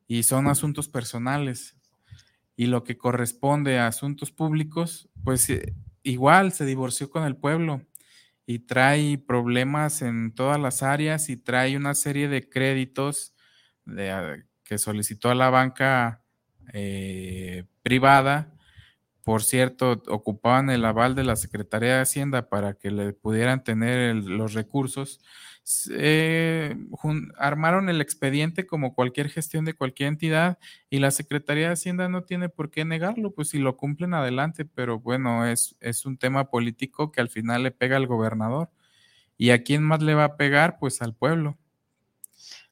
y 0.08 0.24
son 0.24 0.48
asuntos 0.48 0.90
personales. 0.90 1.78
Y 2.56 2.68
lo 2.68 2.84
que 2.84 2.98
corresponde 2.98 3.80
a 3.80 3.88
asuntos 3.88 4.32
públicos, 4.32 5.10
pues 5.24 5.50
eh, 5.50 5.76
igual 6.04 6.52
se 6.54 6.66
divorció 6.66 7.10
con 7.10 7.24
el 7.24 7.38
pueblo 7.38 7.84
y 8.48 8.60
trae 8.60 9.18
problemas 9.20 10.02
en 10.02 10.34
todas 10.34 10.60
las 10.60 10.84
áreas 10.84 11.30
y 11.30 11.38
trae 11.38 11.78
una 11.78 11.96
serie 11.96 12.30
de 12.30 12.50
créditos 12.50 13.36
de, 13.86 14.12
ah, 14.12 14.38
que 14.70 14.78
solicitó 14.78 15.32
a 15.32 15.36
la 15.36 15.50
banca 15.50 16.24
eh, 16.72 17.66
privada. 17.82 18.54
Por 19.24 19.44
cierto, 19.44 20.04
ocupaban 20.08 20.70
el 20.70 20.86
aval 20.86 21.16
de 21.16 21.24
la 21.24 21.36
Secretaría 21.36 21.96
de 21.96 22.02
Hacienda 22.02 22.50
para 22.50 22.76
que 22.76 22.92
le 22.92 23.14
pudieran 23.14 23.64
tener 23.64 24.16
los 24.16 24.54
recursos 24.54 25.20
eh, 25.92 26.76
armaron 27.38 27.90
el 27.90 28.02
expediente 28.02 28.66
como 28.66 28.96
cualquier 28.96 29.30
gestión 29.30 29.66
de 29.66 29.74
cualquier 29.74 30.10
entidad 30.10 30.58
y 30.90 30.98
la 30.98 31.12
Secretaría 31.12 31.68
de 31.68 31.74
Hacienda 31.74 32.10
no 32.10 32.24
tiene 32.24 32.50
por 32.50 32.72
qué 32.72 32.86
negarlo, 32.86 33.32
pues 33.36 33.50
si 33.50 33.60
lo 33.60 33.78
cumplen 33.78 34.16
adelante, 34.16 34.66
pero 34.66 35.00
bueno, 35.00 35.46
es, 35.46 35.76
es 35.80 36.06
un 36.06 36.18
tema 36.18 36.50
político 36.50 37.12
que 37.12 37.22
al 37.22 37.30
final 37.30 37.64
le 37.64 37.72
pega 37.72 37.98
al 37.98 38.08
gobernador. 38.08 38.72
¿Y 39.38 39.52
a 39.52 39.64
quién 39.64 39.84
más 39.84 40.02
le 40.02 40.16
va 40.16 40.26
a 40.26 40.38
pegar? 40.38 40.80
Pues 40.80 41.02
al 41.02 41.14
pueblo, 41.14 41.58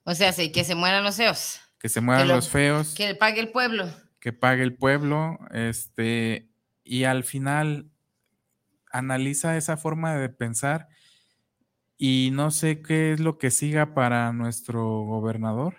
O 0.04 0.14
sea, 0.16 0.34
sí, 0.34 0.52
que 0.52 0.64
se 0.64 0.76
mueran 0.76 1.04
los 1.04 1.16
feos. 1.16 1.62
Que 1.80 1.90
se 1.90 2.02
mueran 2.02 2.28
lo- 2.28 2.36
los 2.36 2.50
feos, 2.50 2.94
Que 2.96 3.16
pague 3.16 3.40
el 3.40 3.52
pueblo. 3.52 3.86
que 4.20 4.34
pague 4.34 4.64
el 4.64 4.76
pueblo, 4.76 5.38
este, 5.52 6.50
y 6.84 7.04
al 7.06 7.24
final 7.24 7.90
analiza 8.92 9.58
esa 9.58 9.78
forma 9.78 10.16
de 10.16 10.30
pensar 10.30 10.88
y 11.98 12.30
no 12.34 12.52
sé 12.52 12.82
qué 12.82 13.12
es 13.14 13.20
lo 13.20 13.38
que 13.38 13.52
siga 13.52 13.94
para 13.94 14.32
nuestro 14.34 14.84
gobernador 15.02 15.76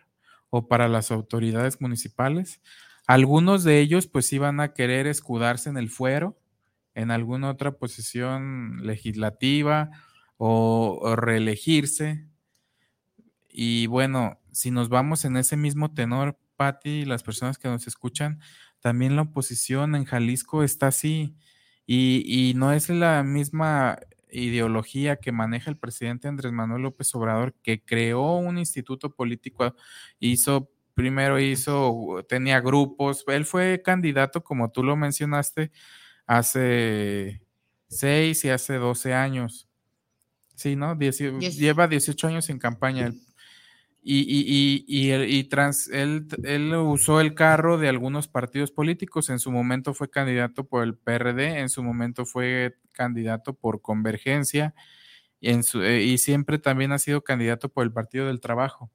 o 0.50 0.68
para 0.68 0.88
las 0.88 1.10
autoridades 1.10 1.80
municipales. 1.80 2.60
Algunos 3.06 3.64
de 3.64 3.80
ellos 3.80 4.06
pues 4.06 4.32
iban 4.32 4.60
a 4.60 4.74
querer 4.74 5.06
escudarse 5.06 5.70
en 5.70 5.76
el 5.78 5.90
fuero, 5.90 6.38
en 6.94 7.10
alguna 7.10 7.50
otra 7.50 7.72
posición 7.72 8.84
legislativa 8.84 9.90
o, 10.36 10.98
o 11.00 11.16
reelegirse. 11.16 12.26
Y 13.48 13.86
bueno, 13.86 14.40
si 14.52 14.70
nos 14.70 14.88
vamos 14.88 15.24
en 15.24 15.36
ese 15.36 15.56
mismo 15.56 15.92
tenor, 15.94 16.38
Patti, 16.56 16.90
y 17.00 17.04
las 17.04 17.22
personas 17.22 17.58
que 17.58 17.68
nos 17.68 17.86
escuchan, 17.86 18.40
también 18.80 19.16
la 19.16 19.22
oposición 19.22 19.94
en 19.94 20.04
Jalisco 20.04 20.62
está 20.62 20.88
así. 20.88 21.34
Y, 21.86 22.22
y 22.26 22.54
no 22.54 22.72
es 22.72 22.88
la 22.90 23.22
misma 23.22 23.98
ideología 24.30 25.16
que 25.16 25.32
maneja 25.32 25.70
el 25.70 25.78
presidente 25.78 26.28
Andrés 26.28 26.52
Manuel 26.52 26.82
López 26.82 27.14
Obrador, 27.14 27.54
que 27.62 27.82
creó 27.82 28.36
un 28.36 28.58
instituto 28.58 29.10
político, 29.14 29.74
hizo, 30.20 30.70
primero 30.94 31.40
hizo, 31.40 32.24
tenía 32.28 32.60
grupos, 32.60 33.24
él 33.28 33.46
fue 33.46 33.80
candidato, 33.82 34.44
como 34.44 34.70
tú 34.70 34.82
lo 34.82 34.96
mencionaste, 34.96 35.70
hace 36.26 37.42
seis 37.88 38.44
y 38.44 38.50
hace 38.50 38.74
12 38.74 39.14
años. 39.14 39.68
Sí, 40.54 40.76
¿no? 40.76 40.94
Dieci- 40.96 41.38
Lleva 41.56 41.88
18 41.88 42.26
años 42.26 42.48
en 42.50 42.58
campaña. 42.58 43.06
él. 43.06 43.20
Y, 44.00 44.20
y, 44.20 44.84
y, 44.86 45.12
y, 45.38 45.44
trans, 45.44 45.88
él, 45.88 46.26
él 46.44 46.74
usó 46.74 47.20
el 47.20 47.34
carro 47.34 47.78
de 47.78 47.88
algunos 47.88 48.28
partidos 48.28 48.70
políticos. 48.70 49.28
En 49.28 49.38
su 49.38 49.50
momento 49.50 49.92
fue 49.92 50.08
candidato 50.08 50.64
por 50.64 50.84
el 50.84 50.96
PRD, 50.96 51.58
en 51.60 51.68
su 51.68 51.82
momento 51.82 52.24
fue 52.24 52.76
candidato 52.92 53.54
por 53.54 53.82
Convergencia 53.82 54.74
y, 55.40 55.50
en 55.50 55.62
su, 55.64 55.82
eh, 55.82 56.02
y 56.02 56.18
siempre 56.18 56.58
también 56.58 56.92
ha 56.92 56.98
sido 56.98 57.22
candidato 57.22 57.68
por 57.68 57.84
el 57.84 57.92
Partido 57.92 58.26
del 58.26 58.40
Trabajo. 58.40 58.90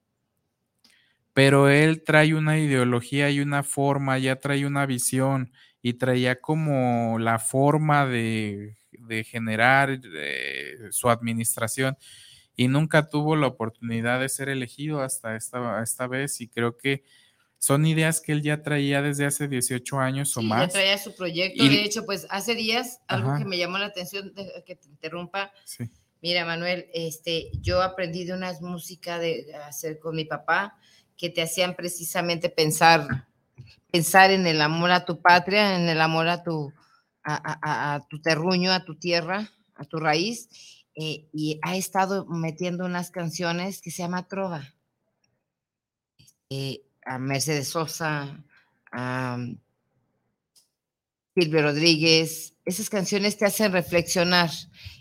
pero 1.34 1.70
él 1.70 2.04
trae 2.04 2.36
una 2.36 2.60
ideología 2.60 3.30
y 3.32 3.39
una 3.39 3.64
forma, 3.64 4.20
ya 4.20 4.36
trae 4.38 4.66
una 4.68 4.86
visión 4.86 5.51
y 5.82 5.93
traía 5.95 6.39
como 6.39 7.18
la 7.20 7.39
forma 7.39 8.06
de, 8.06 8.78
generar 9.26 9.99
eh, 10.01 10.78
su 10.91 11.10
administración 11.10 11.97
y 12.56 12.68
nunca 12.68 13.10
tuvo 13.10 13.36
la 13.36 13.47
oportunidad 13.47 14.20
de 14.20 14.30
ser 14.30 14.49
elegido 14.49 15.01
hasta 15.01 15.36
esta, 15.36 15.82
esta 15.82 16.08
vez 16.08 16.39
y 16.41 16.47
creo 16.47 16.78
que 16.78 17.04
son 17.58 17.86
ideas 17.86 18.20
que 18.20 18.34
él 18.34 18.41
ya 18.41 18.62
traía 18.62 19.01
desde 19.01 19.26
hace 19.26 19.47
18 19.47 19.97
años 19.97 20.36
o 20.36 20.41
más. 20.41 20.68
Ya 20.68 20.74
traía 20.74 20.97
su 20.97 21.16
proyecto. 21.16 21.64
de 21.64 21.84
hecho, 21.84 22.06
pues 22.06 22.28
hace 22.30 22.56
días, 22.56 22.99
algo 23.08 23.38
que 23.38 23.45
me 23.45 23.58
llamó 23.58 23.78
la 23.78 23.86
atención, 23.86 24.34
que 24.66 24.76
te 24.76 24.88
interrumpa. 24.89 25.49
Mira, 26.22 26.43
Manuel, 26.43 26.88
este, 26.93 27.51
yo 27.62 27.82
aprendí 27.82 28.26
de 28.26 28.34
unas 28.34 28.62
músicas 28.62 29.22
de 29.22 29.56
hacer 29.66 29.99
con 29.99 30.16
mi 30.16 30.26
papá 30.26 30.78
que 31.18 31.30
te 31.30 31.41
hacían 31.41 31.74
precisamente 31.76 32.49
pensar, 32.49 33.28
pensar 33.91 34.32
en 34.32 34.45
el 34.45 34.62
amor 34.62 34.91
a 34.91 35.06
tu 35.06 35.22
patria, 35.22 35.78
en 35.78 35.88
el 35.88 36.01
amor 36.01 36.28
a 36.28 36.43
tu, 36.43 36.74
a, 37.24 38.06
tu 38.10 38.22
terruño, 38.22 38.74
a 38.74 38.84
tu 38.84 38.95
tierra, 38.95 39.49
a 39.76 39.86
tu 39.86 39.99
raíz. 39.99 40.49
Eh, 40.96 41.28
y 41.34 41.60
ha 41.64 41.76
estado 41.76 42.26
metiendo 42.28 42.86
unas 42.86 43.10
canciones 43.10 43.82
que 43.82 43.91
se 43.91 44.04
llama 44.04 44.28
Trova. 44.28 44.74
Eh, 46.50 46.84
a 47.06 47.18
Mercedes 47.18 47.70
Sosa, 47.70 48.44
a 48.91 49.38
mm, 49.38 49.58
Silvio 51.36 51.62
Rodríguez, 51.64 52.54
esas 52.66 52.89
canciones 52.89 53.38
te 53.38 53.46
hacen 53.46 53.72
reflexionar 53.72 54.52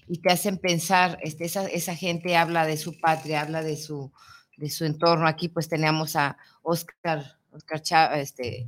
y 0.08 0.18
te 0.18 0.32
hacen 0.32 0.58
pensar, 0.58 1.18
este, 1.22 1.44
esa, 1.44 1.66
esa, 1.66 1.94
gente 1.94 2.36
habla 2.36 2.66
de 2.66 2.76
su 2.76 2.98
patria, 2.98 3.42
habla 3.42 3.62
de 3.62 3.76
su, 3.76 4.12
de 4.56 4.70
su 4.70 4.84
entorno. 4.84 5.26
Aquí 5.26 5.48
pues 5.48 5.68
teníamos 5.68 6.16
a 6.16 6.36
Oscar, 6.62 7.38
Oscar 7.50 7.82
Chávez, 7.82 8.30
este, 8.30 8.66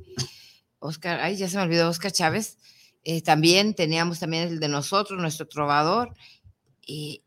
Oscar, 0.78 1.20
ay, 1.20 1.36
ya 1.36 1.48
se 1.48 1.56
me 1.56 1.62
olvidó, 1.62 1.88
Oscar 1.88 2.12
Chávez. 2.12 2.58
Eh, 3.02 3.22
también 3.22 3.74
teníamos 3.74 4.20
también 4.20 4.48
el 4.48 4.60
de 4.60 4.68
nosotros, 4.68 5.20
nuestro 5.20 5.46
trovador, 5.46 6.14
y 6.86 7.22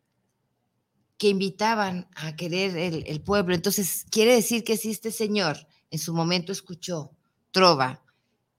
que 1.18 1.30
invitaban 1.30 2.08
a 2.16 2.36
querer 2.36 2.78
el, 2.78 3.04
el 3.08 3.22
pueblo. 3.22 3.56
Entonces, 3.56 4.06
quiere 4.10 4.36
decir 4.36 4.64
que 4.64 4.78
si 4.78 4.92
este 4.92 5.12
señor 5.12 5.68
en 5.90 6.00
su 6.00 6.14
momento 6.14 6.52
escuchó 6.52 7.12
trova, 7.52 8.04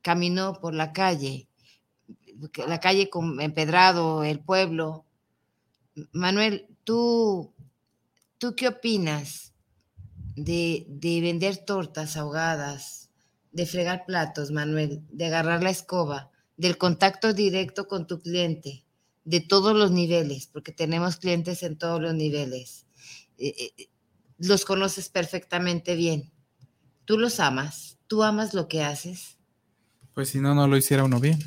caminó 0.02 0.60
por 0.60 0.74
la 0.74 0.92
calle, 0.92 1.48
la 2.66 2.80
calle 2.80 3.10
con 3.10 3.40
empedrado, 3.40 4.24
el 4.24 4.40
pueblo. 4.40 5.04
Manuel, 6.12 6.66
¿tú, 6.84 7.52
tú 8.38 8.54
qué 8.54 8.68
opinas 8.68 9.52
de, 10.36 10.86
de 10.88 11.20
vender 11.20 11.58
tortas 11.58 12.16
ahogadas, 12.16 13.10
de 13.52 13.66
fregar 13.66 14.04
platos, 14.06 14.50
Manuel, 14.50 15.02
de 15.10 15.26
agarrar 15.26 15.62
la 15.62 15.70
escoba, 15.70 16.30
del 16.56 16.78
contacto 16.78 17.32
directo 17.32 17.88
con 17.88 18.06
tu 18.06 18.20
cliente, 18.20 18.84
de 19.28 19.40
todos 19.40 19.76
los 19.76 19.90
niveles, 19.90 20.46
porque 20.46 20.72
tenemos 20.72 21.16
clientes 21.16 21.62
en 21.62 21.76
todos 21.76 22.00
los 22.00 22.14
niveles? 22.14 22.86
Eh, 23.38 23.72
eh, 23.76 23.88
los 24.38 24.64
conoces 24.64 25.08
perfectamente 25.08 25.96
bien 25.96 26.32
tú 27.08 27.16
los 27.16 27.40
amas, 27.40 27.96
tú 28.06 28.22
amas 28.22 28.52
lo 28.52 28.68
que 28.68 28.82
haces. 28.82 29.38
Pues 30.12 30.28
si 30.28 30.40
no, 30.40 30.54
no 30.54 30.68
lo 30.68 30.76
hiciera 30.76 31.04
uno 31.04 31.18
bien. 31.20 31.38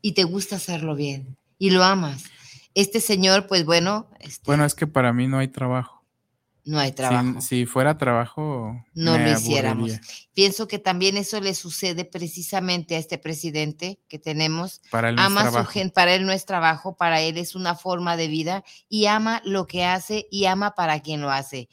Y 0.00 0.12
te 0.12 0.24
gusta 0.24 0.56
hacerlo 0.56 0.96
bien 0.96 1.36
y 1.58 1.68
lo 1.68 1.84
amas. 1.84 2.24
Este 2.72 3.02
señor, 3.02 3.46
pues 3.46 3.66
bueno. 3.66 4.08
Este 4.20 4.42
bueno, 4.46 4.64
es 4.64 4.74
que 4.74 4.86
para 4.86 5.12
mí 5.12 5.28
no 5.28 5.38
hay 5.38 5.48
trabajo. 5.48 5.93
No 6.66 6.78
hay 6.78 6.92
trabajo. 6.92 7.42
Si, 7.42 7.66
fuera 7.66 7.98
trabajo, 7.98 8.74
no 8.94 9.18
lo 9.18 9.30
hiciéramos. 9.30 9.92
Pienso 10.32 10.66
que 10.66 10.78
también 10.78 11.18
eso 11.18 11.40
le 11.40 11.54
sucede 11.54 12.06
precisamente 12.06 12.96
a 12.96 12.98
este 12.98 13.18
presidente 13.18 14.00
que 14.08 14.18
tenemos. 14.18 14.80
Para 14.90 15.10
él 15.10 15.16
no 15.16 15.22
ama 15.22 15.50
Su 15.50 15.66
gente, 15.66 15.92
para 15.92 16.14
él 16.14 16.24
no 16.24 16.32
es 16.32 16.46
trabajo, 16.46 16.96
para 16.96 17.20
él 17.20 17.36
es 17.36 17.54
una 17.54 17.74
forma 17.74 18.16
de 18.16 18.28
vida 18.28 18.64
y 18.88 19.06
ama 19.06 19.42
lo 19.44 19.66
que 19.66 19.84
hace 19.84 20.26
y 20.30 20.46
ama 20.46 20.74
para 20.74 21.00
quien 21.00 21.20
lo 21.20 21.30
hace. 21.30 21.68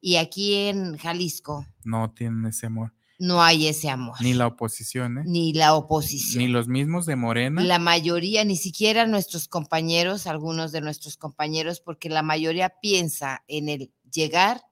Y 0.00 0.16
aquí 0.16 0.54
en 0.54 0.96
Jalisco. 0.98 1.64
No 1.84 2.10
tienen 2.10 2.46
ese 2.46 2.66
amor. 2.66 2.92
No 3.18 3.42
hay 3.42 3.66
ese 3.66 3.88
amor. 3.88 4.16
Ni 4.20 4.34
la 4.34 4.46
oposición, 4.46 5.18
¿eh? 5.18 5.22
Ni 5.24 5.52
la 5.54 5.74
oposición. 5.74 6.44
Ni 6.44 6.50
los 6.50 6.68
mismos 6.68 7.06
de 7.06 7.16
Morena. 7.16 7.62
La 7.62 7.78
mayoría, 7.78 8.44
ni 8.44 8.56
siquiera 8.56 9.06
nuestros 9.06 9.48
compañeros, 9.48 10.26
algunos 10.26 10.70
de 10.72 10.82
nuestros 10.82 11.16
compañeros, 11.16 11.80
porque 11.80 12.10
la 12.10 12.22
mayoría 12.22 12.74
piensa 12.80 13.42
en 13.48 13.70
el 13.70 13.90
llegar 14.12 14.62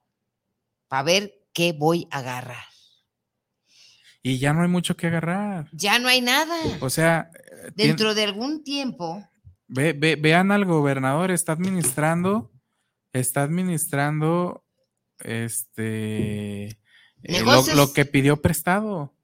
para 0.88 1.02
ver 1.02 1.34
qué 1.52 1.72
voy 1.72 2.08
a 2.10 2.18
agarrar. 2.18 2.64
Y 4.22 4.38
ya 4.38 4.52
no 4.52 4.62
hay 4.62 4.68
mucho 4.68 4.96
que 4.96 5.08
agarrar. 5.08 5.68
Ya 5.72 5.98
no 5.98 6.08
hay 6.08 6.20
nada. 6.20 6.56
O 6.80 6.88
sea. 6.88 7.30
Eh, 7.34 7.72
Dentro 7.74 8.14
de 8.14 8.24
algún 8.24 8.64
tiempo. 8.64 9.22
vean 9.68 10.50
al 10.50 10.64
gobernador, 10.64 11.30
está 11.30 11.52
administrando, 11.52 12.50
está 13.12 13.42
administrando 13.42 14.64
este, 15.18 16.78
eh, 17.22 17.42
lo, 17.74 17.92
que 17.92 18.04
pidió 18.04 18.40
prestado. 18.40 19.14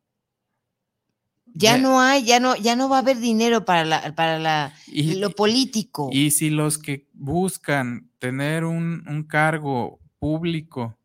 Ya, 1.53 1.79
no 1.79 2.01
hay, 2.01 2.25
ya 2.25 2.39
no, 2.39 2.57
ya 2.57 2.77
no 2.77 2.89
va 2.89 2.97
a 2.97 3.01
haber 3.01 3.19
dinero 3.19 3.65
para 3.65 3.85
la, 3.85 4.15
para 4.15 4.39
la, 4.39 4.75
lo 4.93 5.31
político. 5.31 6.09
Y 6.13 6.31
si 6.31 6.49
los 6.49 6.79
que 6.79 7.09
buscan 7.13 8.11
tener 8.19 8.65
un, 8.65 9.27
cargo 9.29 10.00
público 10.21 10.97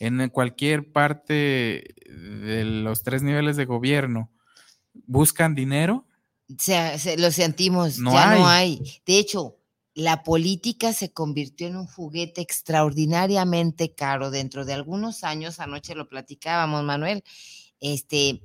en 0.00 0.28
cualquier 0.30 0.90
parte 0.90 1.94
de 2.06 2.64
los 2.64 3.04
tres 3.04 3.22
niveles 3.22 3.56
de 3.56 3.66
gobierno 3.66 4.32
buscan 4.92 5.54
dinero. 5.54 6.06
Se, 6.58 7.16
lo 7.16 7.30
sentimos, 7.30 7.98
ya 7.98 8.34
no 8.34 8.48
hay. 8.48 9.00
De 9.06 9.18
hecho, 9.18 9.58
la 9.94 10.22
política 10.22 10.92
se 10.92 11.12
convirtió 11.12 11.68
en 11.68 11.76
un 11.76 11.86
juguete 11.86 12.40
extraordinariamente 12.40 13.94
caro 13.94 14.30
dentro 14.30 14.64
de 14.64 14.72
algunos 14.72 15.22
años, 15.22 15.60
anoche 15.60 15.94
lo 15.94 16.08
platicábamos, 16.08 16.82
Manuel, 16.82 17.22
este, 17.80 18.42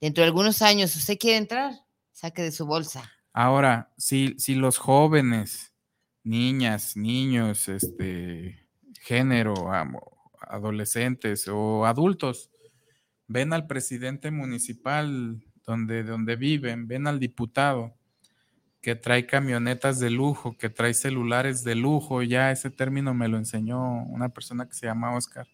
dentro 0.00 0.22
de 0.22 0.28
algunos 0.28 0.62
años, 0.62 0.96
¿usted 0.96 1.18
quiere 1.18 1.36
entrar? 1.36 1.74
Saque 2.12 2.42
de 2.42 2.52
su 2.52 2.64
bolsa. 2.64 3.10
Ahora, 3.32 3.92
si, 3.98 4.34
si 4.38 4.54
los 4.54 4.78
jóvenes, 4.78 5.74
niñas, 6.22 6.96
niños, 6.96 7.68
este, 7.68 8.63
género, 9.04 9.70
adolescentes 10.40 11.46
o 11.48 11.84
adultos, 11.84 12.50
ven 13.28 13.52
al 13.52 13.66
presidente 13.66 14.30
municipal 14.30 15.42
donde, 15.66 16.02
donde 16.02 16.36
viven, 16.36 16.88
ven 16.88 17.06
al 17.06 17.20
diputado, 17.20 17.94
que 18.80 18.94
trae 18.94 19.26
camionetas 19.26 19.98
de 19.98 20.10
lujo, 20.10 20.56
que 20.56 20.68
trae 20.68 20.94
celulares 20.94 21.64
de 21.64 21.74
lujo, 21.74 22.22
ya 22.22 22.50
ese 22.50 22.70
término 22.70 23.14
me 23.14 23.28
lo 23.28 23.38
enseñó 23.38 24.04
una 24.04 24.30
persona 24.30 24.66
que 24.66 24.74
se 24.74 24.86
llama 24.86 25.14
Oscar. 25.14 25.46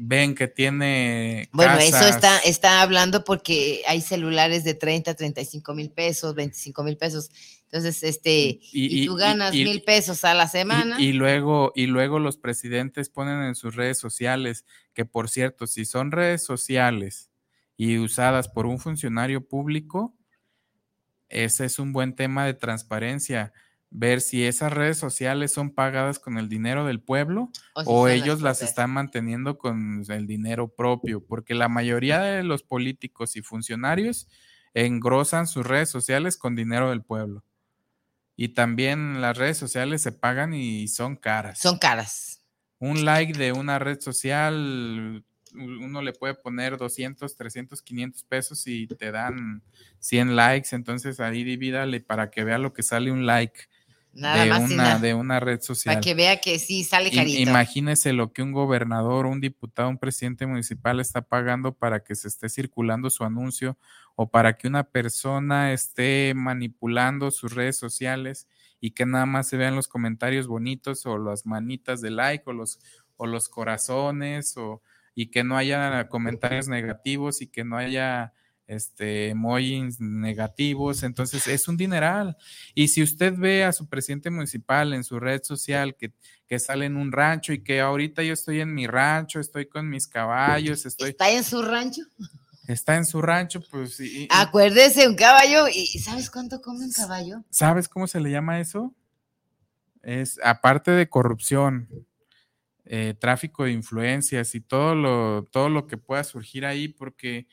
Ven 0.00 0.36
que 0.36 0.46
tiene. 0.46 1.48
Bueno, 1.52 1.76
eso 1.78 2.06
está, 2.06 2.38
está 2.38 2.82
hablando 2.82 3.24
porque 3.24 3.82
hay 3.88 4.00
celulares 4.00 4.62
de 4.62 4.74
30, 4.74 5.14
35 5.14 5.74
mil 5.74 5.90
pesos, 5.90 6.36
25 6.36 6.84
mil 6.84 6.96
pesos. 6.96 7.30
Entonces, 7.70 8.02
este, 8.02 8.60
y, 8.72 9.04
tú 9.04 9.16
ganas 9.16 9.52
mil 9.52 9.82
pesos 9.82 10.24
a 10.24 10.32
la 10.32 10.48
semana. 10.48 10.98
Y, 10.98 11.12
luego, 11.12 11.70
y 11.74 11.86
luego 11.86 12.18
los 12.18 12.38
presidentes 12.38 13.10
ponen 13.10 13.42
en 13.42 13.54
sus 13.54 13.76
redes 13.76 13.98
sociales, 13.98 14.64
que 14.94 15.04
por 15.04 15.28
cierto, 15.28 15.66
si 15.66 15.84
son 15.84 16.10
redes 16.10 16.42
sociales 16.42 17.30
y 17.76 17.98
usadas 17.98 18.48
por 18.48 18.64
un 18.64 18.78
funcionario 18.78 19.46
público, 19.46 20.16
ese 21.28 21.66
es 21.66 21.78
un 21.78 21.92
buen 21.92 22.14
tema 22.14 22.46
de 22.46 22.54
transparencia, 22.54 23.52
ver 23.90 24.22
si 24.22 24.46
esas 24.46 24.72
redes 24.72 24.96
sociales 24.96 25.52
son 25.52 25.70
pagadas 25.70 26.18
con 26.18 26.38
el 26.38 26.48
dinero 26.48 26.86
del 26.86 27.02
pueblo 27.02 27.50
o, 27.84 28.08
ellos 28.08 28.40
las, 28.40 28.62
están 28.62 28.90
manteniendo 28.92 29.58
con 29.58 30.04
el 30.08 30.26
dinero 30.26 30.68
propio, 30.68 31.22
porque 31.22 31.54
la 31.54 31.68
mayoría 31.68 32.20
de 32.20 32.44
los 32.44 32.62
políticos 32.62 33.36
y 33.36 33.42
funcionarios 33.42 34.26
engrosan 34.72 35.46
sus 35.46 35.66
redes 35.66 35.90
sociales 35.90 36.38
con 36.38 36.56
dinero 36.56 36.88
del 36.88 37.02
pueblo. 37.02 37.44
Y 38.40 38.50
también 38.50 39.20
las 39.20 39.36
redes 39.36 39.58
sociales 39.58 40.00
se 40.00 40.12
pagan 40.12 40.54
y 40.54 40.86
son 40.86 41.16
caras. 41.16 41.58
Son 41.58 41.76
caras. 41.76 42.44
Un 42.78 43.04
like 43.04 43.36
de 43.36 43.50
una 43.50 43.80
red 43.80 44.00
social 44.00 45.24
uno 45.54 46.02
le 46.02 46.12
puede 46.12 46.34
poner 46.34 46.76
200, 46.76 47.34
300, 47.34 47.82
500 47.82 48.22
pesos 48.24 48.64
y 48.68 48.86
te 48.86 49.10
dan 49.10 49.64
100 49.98 50.36
likes, 50.36 50.68
entonces 50.70 51.18
ahí 51.18 51.42
divídale 51.42 52.00
para 52.00 52.30
que 52.30 52.44
vea 52.44 52.58
lo 52.58 52.72
que 52.72 52.84
sale 52.84 53.10
un 53.10 53.26
like. 53.26 53.62
De, 54.12 54.50
una, 54.50 54.98
de 54.98 55.14
una 55.14 55.40
red 55.40 55.60
social. 55.60 55.94
Para 55.94 56.00
que 56.00 56.14
vea 56.14 56.40
que 56.40 56.58
sí 56.58 56.84
sale 56.84 57.10
carito. 57.10 57.38
Imagínese 57.40 58.12
lo 58.12 58.32
que 58.32 58.42
un 58.42 58.52
gobernador, 58.52 59.26
un 59.26 59.40
diputado, 59.40 59.88
un 59.88 59.98
presidente 59.98 60.46
municipal 60.46 61.00
está 61.00 61.22
pagando 61.22 61.72
para 61.72 62.00
que 62.00 62.14
se 62.14 62.28
esté 62.28 62.48
circulando 62.48 63.10
su 63.10 63.24
anuncio 63.24 63.78
o 64.16 64.30
para 64.30 64.56
que 64.56 64.66
una 64.66 64.84
persona 64.84 65.72
esté 65.72 66.32
manipulando 66.34 67.30
sus 67.30 67.54
redes 67.54 67.76
sociales 67.76 68.48
y 68.80 68.92
que 68.92 69.06
nada 69.06 69.26
más 69.26 69.48
se 69.48 69.56
vean 69.56 69.76
los 69.76 69.88
comentarios 69.88 70.46
bonitos 70.46 71.06
o 71.06 71.18
las 71.18 71.46
manitas 71.46 72.00
de 72.00 72.10
like 72.10 72.44
o 72.46 72.52
los, 72.52 72.80
o 73.16 73.26
los 73.26 73.48
corazones 73.48 74.56
o 74.56 74.82
y 75.14 75.32
que 75.32 75.42
no 75.42 75.56
haya 75.56 76.08
comentarios 76.08 76.68
negativos 76.68 77.42
y 77.42 77.48
que 77.48 77.64
no 77.64 77.76
haya 77.76 78.32
este, 78.68 79.30
emojis 79.30 79.98
negativos, 79.98 81.02
entonces 81.02 81.46
es 81.48 81.66
un 81.68 81.76
dineral. 81.76 82.36
Y 82.74 82.88
si 82.88 83.02
usted 83.02 83.34
ve 83.36 83.64
a 83.64 83.72
su 83.72 83.88
presidente 83.88 84.30
municipal 84.30 84.92
en 84.92 85.02
su 85.02 85.18
red 85.18 85.42
social 85.42 85.96
que, 85.96 86.12
que 86.46 86.58
sale 86.58 86.84
en 86.84 86.96
un 86.96 87.10
rancho 87.10 87.54
y 87.54 87.64
que 87.64 87.80
ahorita 87.80 88.22
yo 88.22 88.34
estoy 88.34 88.60
en 88.60 88.74
mi 88.74 88.86
rancho, 88.86 89.40
estoy 89.40 89.66
con 89.66 89.88
mis 89.88 90.06
caballos, 90.06 90.84
estoy... 90.84 91.10
¿Está 91.10 91.30
en 91.30 91.44
su 91.44 91.62
rancho? 91.62 92.02
Está 92.68 92.96
en 92.96 93.06
su 93.06 93.22
rancho, 93.22 93.62
pues... 93.70 93.98
Acuérdese, 94.28 95.08
un 95.08 95.16
caballo, 95.16 95.66
¿y 95.68 95.86
sabes 95.98 96.30
cuánto 96.30 96.60
come 96.60 96.84
un 96.84 96.92
caballo? 96.92 97.42
¿Sabes 97.48 97.88
cómo 97.88 98.06
se 98.06 98.20
le 98.20 98.30
llama 98.30 98.60
eso? 98.60 98.94
Es, 100.02 100.38
aparte 100.44 100.90
de 100.90 101.08
corrupción, 101.08 101.88
eh, 102.84 103.14
tráfico 103.18 103.64
de 103.64 103.72
influencias 103.72 104.54
y 104.54 104.60
todo 104.60 104.94
lo, 104.94 105.44
todo 105.44 105.70
lo 105.70 105.86
que 105.86 105.96
pueda 105.96 106.22
surgir 106.22 106.66
ahí, 106.66 106.88
porque 106.88 107.46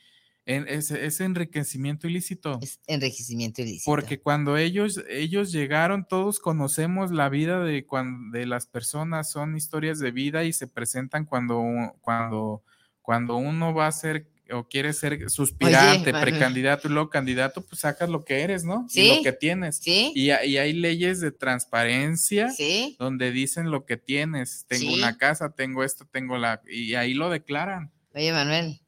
es, 0.45 1.19
enriquecimiento 1.21 2.07
ilícito. 2.07 2.59
Es 2.61 2.79
enriquecimiento 2.87 3.61
ilícito. 3.61 3.85
Porque 3.85 4.19
cuando 4.19 4.57
ellos, 4.57 5.01
ellos 5.09 5.51
llegaron, 5.51 6.07
todos 6.07 6.39
conocemos 6.39 7.11
la 7.11 7.29
vida 7.29 7.63
de, 7.63 7.85
cuando, 7.85 8.37
de 8.37 8.45
las 8.45 8.67
personas, 8.67 9.31
son 9.31 9.57
historias 9.57 9.99
de 9.99 10.11
vida 10.11 10.43
y 10.43 10.53
se 10.53 10.67
presentan 10.67 11.25
cuando, 11.25 11.63
cuando, 12.01 12.63
cuando 13.01 13.37
uno 13.37 13.73
va 13.73 13.87
a 13.87 13.91
ser 13.91 14.27
o 14.51 14.67
quiere 14.67 14.93
ser 14.93 15.29
suspirante, 15.29 16.11
precandidato 16.11 16.87
y 16.87 16.91
luego 16.91 17.09
candidato, 17.09 17.65
pues 17.65 17.81
sacas 17.81 18.09
lo 18.09 18.23
que 18.23 18.41
eres, 18.41 18.63
¿no? 18.63 18.85
Sí. 18.89 19.01
Y 19.01 19.15
lo 19.17 19.23
que 19.23 19.31
tienes. 19.31 19.77
Sí. 19.77 20.11
Y, 20.15 20.29
hay 20.29 20.73
leyes 20.73 21.19
de 21.19 21.31
transparencia 21.31 22.51
sí. 22.51 22.95
donde 22.99 23.31
dicen 23.31 23.71
lo 23.71 23.85
que 23.85 23.97
tienes. 23.97 24.65
Tengo 24.67 24.93
una 24.93 25.17
casa, 25.17 25.53
tengo 25.53 25.83
esto, 25.83 26.05
tengo 26.05 26.37
la. 26.37 26.61
Y 26.69 26.93
ahí 26.93 27.13
lo 27.15 27.29
declaran. 27.29 27.91
Oye, 28.13 28.31
Manuel, 28.31 28.79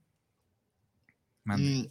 Mm. 1.55 1.85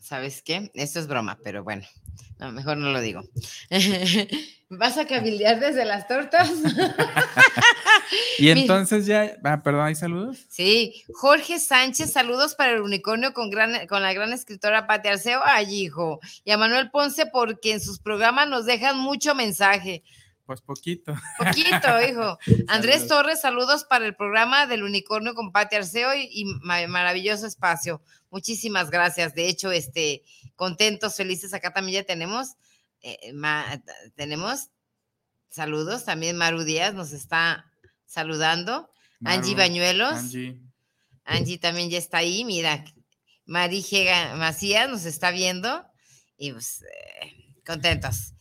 ¿Sabes 0.00 0.42
qué? 0.42 0.70
Esto 0.74 1.00
es 1.00 1.06
broma, 1.06 1.38
pero 1.42 1.64
bueno, 1.64 1.86
mejor 2.52 2.76
no 2.76 2.92
lo 2.92 3.00
digo. 3.00 3.22
¿Vas 4.70 4.98
a 4.98 5.06
cabildear 5.06 5.60
desde 5.60 5.84
las 5.84 6.06
tortas? 6.06 6.50
y 8.38 8.50
entonces 8.50 9.06
ya, 9.06 9.36
ah, 9.44 9.62
perdón, 9.62 9.86
¿hay 9.86 9.94
saludos? 9.94 10.46
Sí, 10.48 11.04
Jorge 11.14 11.58
Sánchez, 11.58 12.12
saludos 12.12 12.54
para 12.54 12.72
el 12.72 12.82
unicornio 12.82 13.32
con, 13.32 13.50
gran, 13.50 13.86
con 13.86 14.02
la 14.02 14.12
gran 14.12 14.32
escritora 14.32 14.86
Pati 14.86 15.08
Arceo, 15.08 15.40
ay 15.44 15.74
hijo, 15.74 16.20
y 16.44 16.50
a 16.50 16.58
Manuel 16.58 16.90
Ponce 16.90 17.26
porque 17.26 17.72
en 17.72 17.80
sus 17.80 17.98
programas 17.98 18.48
nos 18.48 18.66
dejan 18.66 18.98
mucho 18.98 19.34
mensaje. 19.34 20.02
Pues 20.48 20.62
poquito. 20.62 21.14
Poquito, 21.36 22.00
hijo. 22.08 22.38
Andrés 22.68 23.06
Torres, 23.06 23.42
saludos 23.42 23.84
para 23.84 24.06
el 24.06 24.16
programa 24.16 24.66
del 24.66 24.82
Unicornio 24.82 25.34
con 25.34 25.52
Pati 25.52 25.76
Arceo 25.76 26.14
y, 26.14 26.46
maravilloso 26.64 27.46
espacio. 27.46 28.00
Muchísimas 28.30 28.88
gracias. 28.88 29.34
De 29.34 29.46
hecho, 29.46 29.70
este, 29.70 30.22
contentos, 30.56 31.16
felices. 31.16 31.52
Acá 31.52 31.74
también 31.74 32.00
ya 32.00 32.06
tenemos, 32.06 32.54
eh, 33.02 33.34
tenemos 34.16 34.70
saludos. 35.50 36.06
También 36.06 36.38
Maru 36.38 36.64
Díaz 36.64 36.94
nos 36.94 37.12
está 37.12 37.70
saludando. 38.06 38.88
Angie 39.26 39.54
Bañuelos. 39.54 40.14
Angie. 40.14 40.62
Angie 41.26 41.58
también 41.58 41.90
ya 41.90 41.98
está 41.98 42.18
ahí. 42.18 42.46
Mira, 42.46 42.86
Mari 43.44 43.84
Macías 44.38 44.88
nos 44.88 45.04
está 45.04 45.30
viendo 45.30 45.84
y 46.38 46.52
pues 46.52 46.80
eh, 46.84 47.52
contentos. 47.66 48.32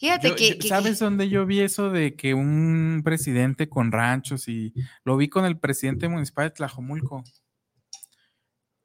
Fíjate 0.00 0.34
que, 0.34 0.58
¿Sabes 0.66 0.98
dónde 0.98 1.28
yo 1.28 1.44
vi 1.44 1.60
eso 1.60 1.90
de 1.90 2.16
que 2.16 2.32
un 2.32 3.02
presidente 3.04 3.68
con 3.68 3.92
ranchos 3.92 4.48
y 4.48 4.72
lo 5.04 5.18
vi 5.18 5.28
con 5.28 5.44
el 5.44 5.58
presidente 5.58 6.08
municipal 6.08 6.48
de 6.48 6.54
Tlajomulco? 6.54 7.22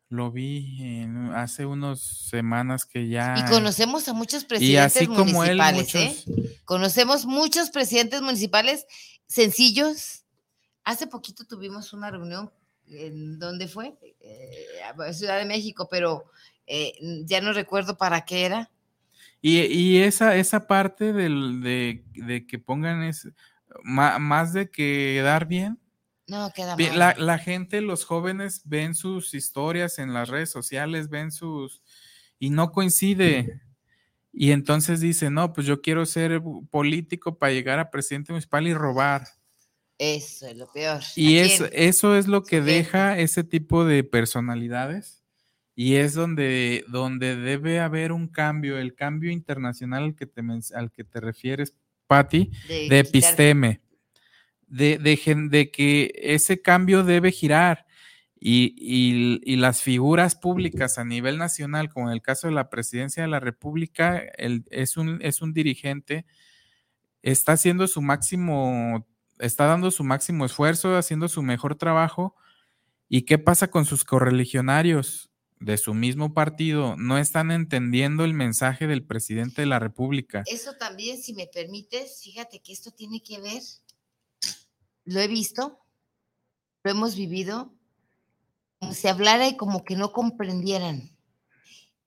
Lo 0.09 0.29
vi 0.33 1.05
hace 1.33 1.65
unas 1.65 2.01
semanas 2.01 2.85
que 2.85 3.07
ya. 3.07 3.33
Y 3.37 3.49
conocemos 3.49 4.09
a 4.09 4.13
muchos 4.13 4.43
presidentes 4.43 5.07
municipales, 5.07 5.95
¿eh? 5.95 6.17
Conocemos 6.65 7.25
muchos 7.25 7.69
presidentes 7.69 8.21
municipales 8.21 8.85
sencillos. 9.25 10.25
Hace 10.83 11.07
poquito 11.07 11.45
tuvimos 11.45 11.93
una 11.93 12.11
reunión, 12.11 12.51
¿en 12.87 13.39
dónde 13.39 13.69
fue? 13.69 13.95
Eh, 14.19 15.13
Ciudad 15.13 15.39
de 15.39 15.45
México, 15.45 15.87
pero 15.89 16.25
eh, 16.67 16.91
ya 17.23 17.39
no 17.39 17.53
recuerdo 17.53 17.97
para 17.97 18.25
qué 18.25 18.45
era 18.45 18.69
y, 19.47 19.97
esa, 19.99 20.35
esa 20.37 20.65
parte 20.65 21.13
del, 21.13 21.61
de, 21.61 22.47
que 22.47 22.57
pongan 22.57 23.03
es 23.03 23.27
más, 23.83 24.53
de 24.53 24.71
que 24.71 25.21
dar 25.23 25.45
bien. 25.45 25.79
No, 26.25 26.51
queda 26.51 26.75
bien. 26.75 26.97
La, 26.97 27.13
la, 27.15 27.37
gente, 27.37 27.81
los 27.81 28.05
jóvenes 28.05 28.63
ven 28.65 28.95
sus 28.95 29.35
historias 29.35 29.99
en 29.99 30.15
las 30.15 30.29
redes 30.29 30.49
sociales, 30.49 31.09
ven 31.09 31.31
sus... 31.31 31.83
y 32.39 32.49
no 32.49 32.71
coincide. 32.71 33.61
Y 34.33 34.51
entonces 34.51 34.99
dice, 34.99 35.29
no, 35.29 35.53
pues 35.53 35.67
yo 35.67 35.79
quiero 35.79 36.07
ser 36.07 36.41
político 36.71 37.37
para 37.37 37.53
llegar 37.53 37.77
a 37.77 37.91
presidente 37.91 38.31
municipal 38.31 38.65
y 38.65 38.73
robar. 38.73 39.27
Eso 39.99 40.47
es 40.47 40.57
lo 40.57 40.71
peor. 40.71 41.03
Y 41.15 41.37
eso 41.37 42.15
es 42.15 42.27
lo 42.27 42.43
que 42.43 42.61
deja 42.61 43.19
ese 43.19 43.43
tipo 43.43 43.85
de 43.85 44.03
personalidades 44.03 45.24
y 45.75 45.95
es 45.95 46.13
donde, 46.13 46.85
donde 46.87 47.35
debe 47.35 47.81
haber 47.81 48.13
un 48.13 48.27
cambio, 48.27 48.77
el 48.77 48.95
cambio 48.95 49.29
internacional 49.31 50.03
al 50.03 50.15
que 50.15 50.25
te, 50.25 50.41
al 50.73 50.91
que 50.91 51.03
te 51.03 51.19
refieres, 51.19 51.75
Patti, 52.07 52.51
de, 52.67 52.99
episteme, 52.99 53.81
de, 54.67 54.97
de, 54.97 55.71
que 55.71 56.13
ese 56.15 56.61
cambio 56.61 57.03
debe 57.03 57.31
girar 57.31 57.85
y, 58.39 59.55
las 59.57 59.81
figuras 59.81 60.35
públicas 60.35 60.97
a 60.97 61.03
nivel 61.03 61.37
nacional, 61.37 61.89
como 61.89 62.07
en 62.07 62.13
el 62.13 62.21
caso 62.21 62.47
de 62.47 62.53
la 62.53 62.69
presidencia 62.69 63.23
de 63.23 63.29
la 63.29 63.39
República, 63.39 64.21
es, 64.37 64.97
un, 64.97 65.19
es 65.21 65.41
un 65.41 65.51
dirigente, 65.51 66.25
está 67.23 67.53
haciendo 67.53 67.87
su 67.87 68.01
máximo, 68.01 69.07
está 69.39 69.65
dando 69.65 69.89
su 69.89 70.03
máximo 70.03 70.45
esfuerzo, 70.45 70.95
haciendo 70.95 71.27
su 71.27 71.41
mejor 71.41 71.75
trabajo. 71.75 72.35
¿Y 73.09 73.23
qué 73.23 73.39
pasa 73.39 73.69
con 73.69 73.85
sus 73.85 74.03
correligionarios? 74.03 75.31
De 75.65 75.79
su 75.79 75.95
mismo 75.95 76.31
partido 76.35 76.95
no 76.95 77.17
están 77.17 77.49
entendiendo 77.49 78.23
el 78.23 78.35
mensaje 78.35 78.85
del 78.85 79.03
presidente 79.03 79.63
de 79.63 79.65
la 79.65 79.79
República. 79.79 80.43
Eso 80.45 80.73
también, 80.73 81.19
si 81.19 81.33
me 81.33 81.47
permites, 81.47 82.21
fíjate 82.23 82.61
que 82.61 82.71
esto 82.71 82.91
tiene 82.91 83.23
que 83.23 83.41
ver, 83.41 83.63
lo 85.05 85.19
he 85.19 85.27
visto, 85.27 85.79
lo 86.83 86.91
hemos 86.91 87.15
vivido, 87.15 87.73
como 88.79 88.93
si 88.93 89.07
hablara 89.07 89.47
y 89.47 89.57
como 89.57 89.83
que 89.83 89.95
no 89.95 90.11
comprendieran. 90.11 91.09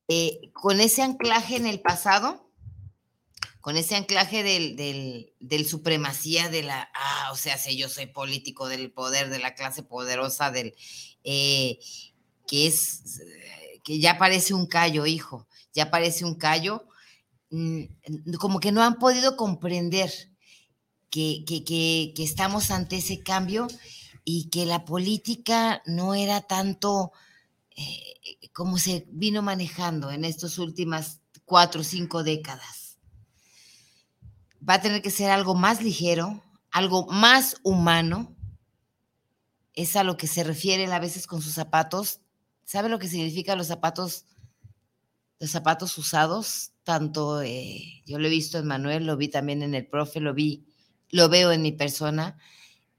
Eh, 0.06 0.50
con 0.52 0.80
ese 0.80 1.02
anclaje 1.02 1.56
en 1.56 1.66
el 1.66 1.80
pasado, 1.80 2.48
con 3.60 3.76
ese 3.76 3.96
anclaje 3.96 4.44
del, 4.44 4.76
del, 5.40 5.66
supremacía 5.66 6.48
de 6.48 6.62
la, 6.62 6.88
ah, 6.94 7.30
o 7.32 7.36
sea, 7.36 7.58
si 7.58 7.76
yo 7.76 7.88
soy 7.88 8.06
político 8.06 8.68
del 8.68 8.92
poder, 8.92 9.30
de 9.30 9.40
la 9.40 9.56
clase 9.56 9.82
poderosa, 9.82 10.52
del, 10.52 10.76
eh, 11.24 11.80
que 12.48 12.66
es, 12.66 13.20
que 13.84 14.00
ya 14.00 14.18
parece 14.18 14.54
un 14.54 14.66
callo, 14.66 15.06
hijo, 15.06 15.46
ya 15.72 15.90
parece 15.90 16.24
un 16.24 16.34
callo, 16.34 16.88
mm, 17.50 17.84
como 18.40 18.58
que 18.58 18.72
no 18.72 18.82
han 18.82 18.96
podido 18.96 19.36
comprender 19.36 20.10
que, 21.10 21.44
que, 21.46 22.12
estamos 22.18 22.70
ante 22.70 22.96
ese 22.96 23.20
cambio 23.20 23.68
y 24.24 24.48
que 24.50 24.66
la 24.66 24.84
política 24.84 25.82
no 25.86 26.14
era 26.14 26.40
tanto 26.40 27.12
eh, 27.76 28.50
como 28.52 28.78
se 28.78 29.06
vino 29.10 29.40
manejando 29.40 30.10
en 30.10 30.24
estas 30.24 30.58
últimas 30.58 31.20
cuatro 31.44 31.82
o 31.82 31.84
cinco 31.84 32.22
décadas. 32.22 32.98
Va 34.68 34.74
a 34.74 34.82
tener 34.82 35.00
que 35.00 35.10
ser 35.10 35.30
algo 35.30 35.54
más 35.54 35.82
ligero, 35.82 36.42
algo 36.70 37.06
más 37.06 37.56
humano. 37.62 38.36
Es 39.72 39.96
a 39.96 40.04
lo 40.04 40.16
que 40.16 40.26
se 40.26 40.44
refieren 40.44 40.92
a 40.92 40.98
veces 40.98 41.26
con 41.26 41.40
sus 41.40 41.54
zapatos 41.54 42.20
¿Sabe 42.68 42.90
lo 42.90 42.98
que 42.98 43.08
significa 43.08 43.56
los 43.56 43.68
zapatos, 43.68 44.26
los 45.40 45.50
zapatos 45.50 45.96
usados? 45.96 46.72
Tanto 46.82 47.40
eh, 47.40 48.02
yo 48.04 48.18
lo 48.18 48.26
he 48.26 48.30
visto 48.30 48.58
en 48.58 48.66
Manuel, 48.66 49.06
lo 49.06 49.16
vi 49.16 49.28
también 49.28 49.62
en 49.62 49.74
el 49.74 49.86
profe, 49.86 50.20
lo 50.20 50.34
vi, 50.34 50.66
lo 51.08 51.30
veo 51.30 51.50
en 51.50 51.62
mi 51.62 51.72
persona. 51.72 52.36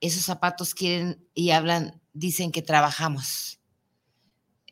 Esos 0.01 0.23
zapatos 0.23 0.73
quieren 0.73 1.23
y 1.35 1.51
hablan, 1.51 2.01
dicen 2.13 2.51
que 2.51 2.63
trabajamos, 2.63 3.59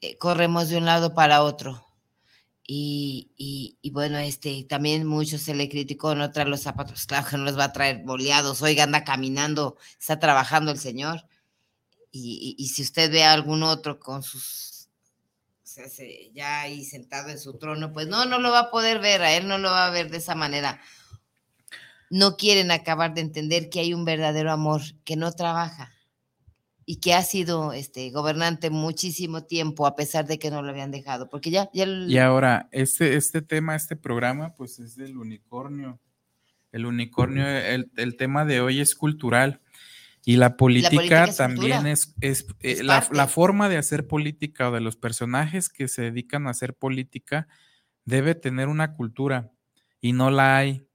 eh, 0.01 0.17
corremos 0.17 0.69
de 0.69 0.77
un 0.77 0.85
lado 0.85 1.13
para 1.13 1.43
otro. 1.43 1.85
Y, 2.65 3.31
y, 3.37 3.91
bueno, 3.91 4.17
este, 4.17 4.63
también 4.63 5.05
mucho 5.05 5.37
se 5.37 5.53
le 5.53 5.69
criticó 5.69 6.15
no 6.15 6.31
traer 6.31 6.49
los 6.49 6.61
zapatos, 6.61 7.05
claro 7.05 7.27
que 7.29 7.37
no 7.37 7.43
los 7.43 7.57
va 7.57 7.65
a 7.65 7.71
traer 7.71 8.03
boleados, 8.03 8.63
oiga, 8.63 8.85
anda 8.85 9.03
caminando, 9.03 9.77
está 9.99 10.17
trabajando 10.17 10.71
el 10.71 10.79
señor. 10.79 11.27
Y, 12.11 12.55
y, 12.57 12.67
si 12.69 12.81
usted 12.81 13.11
ve 13.11 13.23
a 13.25 13.33
algún 13.33 13.61
otro 13.61 13.99
con 13.99 14.23
sus 14.23 14.76
ya 16.33 16.61
ahí 16.61 16.83
sentado 16.85 17.29
en 17.29 17.39
su 17.39 17.57
trono, 17.57 17.93
pues 17.93 18.07
no, 18.07 18.25
no 18.25 18.39
lo 18.39 18.51
va 18.51 18.59
a 18.59 18.71
poder 18.71 18.99
ver, 18.99 19.21
a 19.21 19.33
él 19.33 19.47
no 19.47 19.57
lo 19.57 19.69
va 19.69 19.87
a 19.87 19.91
ver 19.91 20.09
de 20.09 20.17
esa 20.17 20.35
manera. 20.35 20.79
No 22.09 22.37
quieren 22.37 22.71
acabar 22.71 23.13
de 23.13 23.21
entender 23.21 23.69
que 23.69 23.79
hay 23.79 23.93
un 23.93 24.05
verdadero 24.05 24.51
amor 24.51 24.81
que 25.03 25.15
no 25.15 25.31
trabaja, 25.31 25.91
y 26.89 27.01
que 27.01 27.13
ha 27.13 27.21
sido 27.21 27.73
este 27.73 28.09
gobernante 28.11 28.69
muchísimo 28.69 29.43
tiempo 29.43 29.85
a 29.85 29.95
pesar 29.97 30.25
de 30.25 30.39
que 30.39 30.49
no 30.49 30.61
lo 30.61 30.69
habían 30.69 30.89
dejado, 30.89 31.29
porque 31.29 31.51
ya, 31.51 31.69
ya 31.73 31.85
Y 31.85 32.17
ahora, 32.17 32.69
este, 32.71 33.17
este 33.17 33.41
tema, 33.41 33.75
este 33.75 33.97
programa, 33.97 34.55
pues 34.55 34.79
es 34.79 34.95
del 34.95 35.17
unicornio. 35.17 35.99
El 36.71 36.85
unicornio, 36.85 37.45
el, 37.45 37.91
el 37.97 38.15
tema 38.15 38.45
de 38.45 38.61
hoy 38.61 38.79
es 38.79 38.95
cultural. 38.95 39.59
Y 40.27 40.35
la 40.35 40.57
política, 40.57 41.25
también 41.33 41.87
es, 41.87 42.13
es, 42.19 42.47
eh, 42.59 42.83
la, 42.83 43.07
la, 43.13 43.27
forma 43.27 43.69
de 43.69 43.77
hacer 43.77 44.07
política 44.07 44.67
o 44.67 44.73
de 44.73 44.81
los 44.81 44.97
personajes 44.97 45.69
que 45.69 45.87
se 45.87 46.01
dedican 46.01 46.47
a 46.47 46.49
hacer 46.49 46.73
política 46.73 47.47
debe 48.03 48.35
tener 48.35 48.67
una 48.67 48.93
cultura 48.93 49.53
y 50.01 50.11
no 50.11 50.29
la 50.29 50.57
hay. 50.57 50.85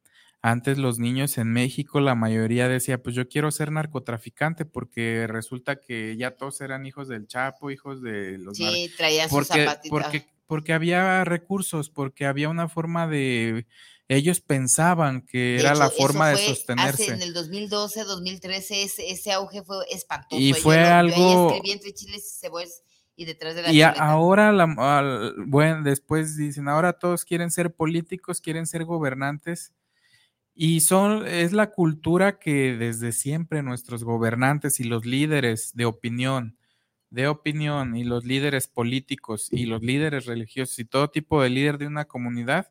Antes 0.43 0.77
los 0.77 0.99
niños 0.99 1.39
en 1.39 1.51
México, 1.51 1.99
la 2.01 2.15
mayoría 2.15 2.69
decía, 2.69 3.03
pues 3.03 3.17
yo 3.17 3.27
quiero 3.27 3.51
ser 3.51 3.73
narcotraficante 3.73 4.67
porque 4.67 5.27
resulta 5.27 5.77
que 5.77 6.15
ya 6.19 6.33
todos 6.33 6.61
eran 6.61 6.85
hijos 6.85 7.09
del 7.09 7.27
Chapo, 7.27 7.71
hijos 7.71 8.03
de 8.03 8.37
los... 8.37 8.59
Sí, 8.59 8.93
traían 8.99 9.31
porque, 9.31 9.67
porque, 9.89 10.27
porque 10.47 10.75
había 10.75 11.25
recursos, 11.25 11.89
porque 11.89 12.27
había 12.27 12.51
una 12.51 12.69
forma 12.69 13.07
de 13.07 13.67
ellos 14.09 14.41
pensaban 14.41 15.23
que 15.23 15.59
era 15.59 15.75
la 15.75 15.91
forma 15.91 16.31
de 16.31 16.37
sostenerse. 16.37 17.13
en 17.13 17.23
el 17.23 17.33
2012, 17.33 18.05
2013, 18.05 18.83
ese, 18.83 19.11
ese 19.11 19.33
auge 19.33 19.63
fue 19.63 19.85
espantoso. 19.91 20.41
Y 20.41 20.53
fue 20.53 20.81
algo... 20.81 21.55
entre 21.65 21.93
chiles 21.95 22.41
y 23.17 23.25
detrás 23.25 23.55
de 23.55 23.63
la 23.63 23.73
Y 23.73 23.83
ahora, 23.83 24.53
la, 24.53 25.33
bueno, 25.47 25.83
después 25.83 26.37
dicen, 26.37 26.69
ahora 26.69 26.95
todos 26.95 27.25
quieren 27.25 27.51
ser 27.51 27.75
políticos, 27.75 28.41
quieren 28.41 28.67
ser 28.67 28.85
gobernantes. 28.85 29.73
Y 30.55 30.81
son, 30.81 31.27
es 31.27 31.53
la 31.53 31.71
cultura 31.71 32.39
que 32.39 32.77
desde 32.77 33.13
siempre 33.13 33.63
nuestros 33.63 34.05
gobernantes 34.05 34.81
y 34.81 34.85
los 34.85 35.07
líderes 35.07 35.71
de 35.75 35.87
opinión, 35.87 36.59
de 37.09 37.29
opinión 37.29 37.97
y 37.97 38.05
los 38.05 38.25
líderes 38.25 38.69
políticos 38.69 39.49
y 39.51 39.65
los 39.65 39.83
líderes 39.83 40.27
religiosos 40.27 40.79
y 40.79 40.85
todo 40.85 41.09
tipo 41.09 41.43
de 41.43 41.51
líder 41.51 41.79
de 41.79 41.87
una 41.87 42.05
comunidad 42.05 42.71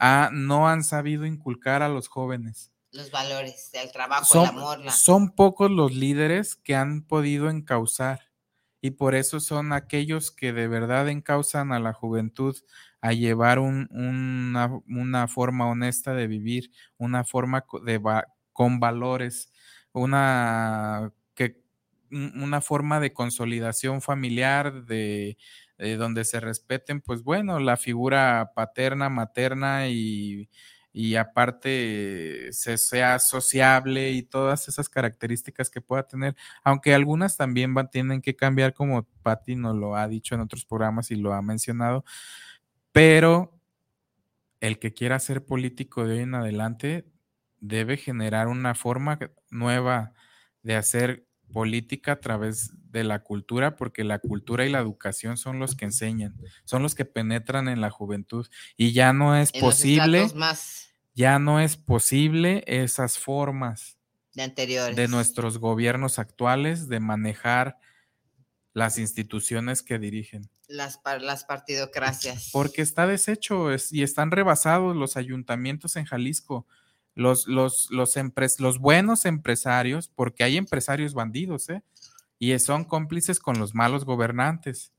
no 0.00 0.68
han 0.68 0.84
sabido 0.84 1.26
inculcar 1.26 1.82
a 1.82 1.88
los 1.88 2.08
jóvenes. 2.08 2.72
Los 2.90 3.10
valores 3.10 3.70
del 3.72 3.90
trabajo, 3.90 4.24
son, 4.24 4.42
el 4.44 4.48
amor. 4.50 4.90
Son 4.90 5.34
pocos 5.34 5.70
los 5.70 5.94
líderes 5.94 6.54
que 6.54 6.76
han 6.76 7.02
podido 7.02 7.50
encauzar 7.50 8.20
y 8.84 8.90
por 8.90 9.14
eso 9.14 9.40
son 9.40 9.72
aquellos 9.72 10.30
que 10.30 10.52
de 10.52 10.68
verdad 10.68 11.08
encauzan 11.08 11.72
a 11.72 11.80
la 11.80 11.94
juventud 11.94 12.54
a 13.00 13.14
llevar 13.14 13.58
una, 13.58 15.26
forma 15.26 15.66
honesta 15.66 16.12
de 16.12 16.26
vivir, 16.26 16.70
una 16.98 17.24
forma 17.24 17.64
de, 17.82 17.98
con 18.52 18.80
valores, 18.80 19.50
una, 19.92 21.14
que, 21.32 21.62
una 22.10 22.60
forma 22.60 23.00
de 23.00 23.14
consolidación 23.14 24.02
familiar, 24.02 24.84
de, 24.84 25.38
eh, 25.84 25.96
donde 25.96 26.24
se 26.24 26.40
respeten, 26.40 27.00
pues 27.00 27.22
bueno, 27.22 27.58
la 27.60 27.76
figura 27.76 28.52
paterna, 28.54 29.08
materna 29.08 29.88
y, 29.88 30.48
y 30.92 31.16
aparte 31.16 32.52
se 32.52 32.78
sea 32.78 33.18
sociable 33.18 34.12
y 34.12 34.22
todas 34.22 34.68
esas 34.68 34.88
características 34.88 35.68
que 35.68 35.80
pueda 35.80 36.06
tener, 36.06 36.36
aunque 36.62 36.94
algunas 36.94 37.36
también 37.36 37.74
van, 37.74 37.90
tienen 37.90 38.22
que 38.22 38.36
cambiar, 38.36 38.74
como 38.74 39.02
Patti 39.22 39.56
nos 39.56 39.74
lo 39.76 39.96
ha 39.96 40.06
dicho 40.08 40.36
en 40.36 40.40
otros 40.42 40.64
programas 40.64 41.10
y 41.10 41.16
lo 41.16 41.34
ha 41.34 41.42
mencionado, 41.42 42.04
pero 42.92 43.60
el 44.60 44.78
que 44.78 44.94
quiera 44.94 45.18
ser 45.18 45.44
político 45.44 46.06
de 46.06 46.14
hoy 46.14 46.20
en 46.20 46.34
adelante 46.36 47.06
debe 47.60 47.96
generar 47.96 48.48
una 48.48 48.74
forma 48.74 49.18
nueva 49.50 50.12
de 50.62 50.76
hacer 50.76 51.26
política 51.52 52.12
a 52.12 52.20
través 52.20 52.72
de 52.94 53.04
la 53.04 53.22
cultura, 53.22 53.74
porque 53.76 54.04
la 54.04 54.20
cultura 54.20 54.64
y 54.64 54.70
la 54.70 54.78
educación 54.78 55.36
son 55.36 55.58
los 55.58 55.74
que 55.74 55.84
enseñan, 55.84 56.34
son 56.64 56.82
los 56.82 56.94
que 56.94 57.04
penetran 57.04 57.68
en 57.68 57.80
la 57.80 57.90
juventud 57.90 58.46
y 58.76 58.92
ya 58.92 59.12
no 59.12 59.36
es 59.36 59.52
posible, 59.52 60.28
ya 61.14 61.38
no 61.38 61.60
es 61.60 61.76
posible 61.76 62.62
esas 62.66 63.18
formas 63.18 63.98
de 64.32 64.44
anteriores 64.44 64.96
de 64.96 65.08
nuestros 65.08 65.58
gobiernos 65.58 66.18
actuales 66.20 66.88
de 66.88 67.00
manejar 67.00 67.78
las 68.72 68.98
instituciones 68.98 69.82
que 69.82 69.98
dirigen. 69.98 70.48
Las, 70.68 71.00
las 71.20 71.44
partidocracias. 71.44 72.50
Porque 72.52 72.82
está 72.82 73.06
deshecho 73.06 73.68
y 73.90 74.02
están 74.02 74.30
rebasados 74.30 74.96
los 74.96 75.16
ayuntamientos 75.16 75.96
en 75.96 76.04
Jalisco 76.04 76.66
los, 77.14 77.46
los, 77.46 77.90
los, 77.90 78.16
los 78.60 78.78
buenos 78.78 79.24
empresarios, 79.24 80.08
porque 80.08 80.44
hay 80.44 80.56
empresarios 80.56 81.14
bandidos, 81.14 81.68
¿eh? 81.68 81.82
Y 82.44 82.58
son 82.58 82.84
cómplices 82.84 83.40
con 83.40 83.58
los 83.58 83.74
malos 83.74 84.04
gobernantes. 84.04 84.92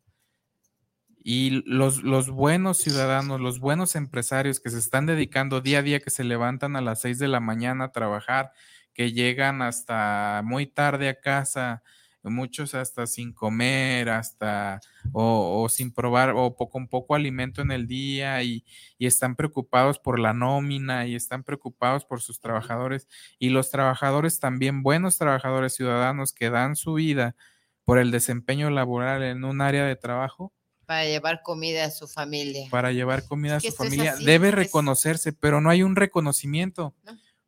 Y 1.23 1.61
los, 1.67 2.01
los 2.01 2.31
buenos 2.31 2.79
ciudadanos, 2.79 3.39
los 3.39 3.59
buenos 3.59 3.95
empresarios 3.95 4.59
que 4.59 4.71
se 4.71 4.79
están 4.79 5.05
dedicando 5.05 5.61
día 5.61 5.79
a 5.79 5.81
día, 5.83 5.99
que 5.99 6.09
se 6.09 6.23
levantan 6.23 6.75
a 6.75 6.81
las 6.81 7.01
seis 7.01 7.19
de 7.19 7.27
la 7.27 7.39
mañana 7.39 7.85
a 7.85 7.91
trabajar, 7.91 8.51
que 8.95 9.11
llegan 9.11 9.61
hasta 9.61 10.41
muy 10.43 10.65
tarde 10.65 11.07
a 11.07 11.19
casa, 11.21 11.83
muchos 12.29 12.75
hasta 12.75 13.07
sin 13.07 13.33
comer, 13.33 14.09
hasta 14.09 14.79
o, 15.11 15.67
sin 15.69 15.91
probar 15.91 16.33
o 16.35 16.55
con 16.55 16.87
poco 16.87 17.15
alimento 17.15 17.61
en 17.61 17.71
el 17.71 17.87
día 17.87 18.41
y, 18.43 18.65
están 18.97 19.35
preocupados 19.35 19.99
por 19.99 20.17
la 20.17 20.33
nómina 20.33 21.05
y 21.05 21.13
están 21.13 21.43
preocupados 21.43 22.05
por 22.05 22.21
sus 22.21 22.39
trabajadores 22.39 23.07
y 23.37 23.49
los 23.49 23.69
trabajadores 23.69 24.39
también 24.39 24.81
buenos 24.81 25.19
trabajadores 25.19 25.75
ciudadanos 25.75 26.33
que 26.33 26.49
dan 26.49 26.75
su 26.75 26.95
vida 26.95 27.35
por 27.83 27.99
el 27.99 28.09
desempeño 28.09 28.71
laboral 28.71 29.21
en 29.21 29.43
un 29.43 29.61
área 29.61 29.85
de 29.85 29.95
trabajo. 29.95 30.51
Para 30.87 31.05
llevar 31.05 31.43
comida 31.43 31.85
a 31.85 31.91
su 31.91 32.07
familia. 32.07 32.67
Para 32.71 32.91
llevar 32.91 33.27
comida 33.27 33.57
a 33.57 33.59
su 33.59 33.71
familia. 33.71 34.15
Debe 34.15 34.49
reconocerse, 34.49 35.33
pero 35.33 35.61
no 35.61 35.69
hay 35.69 35.83
un 35.83 35.95
reconocimiento, 35.95 36.95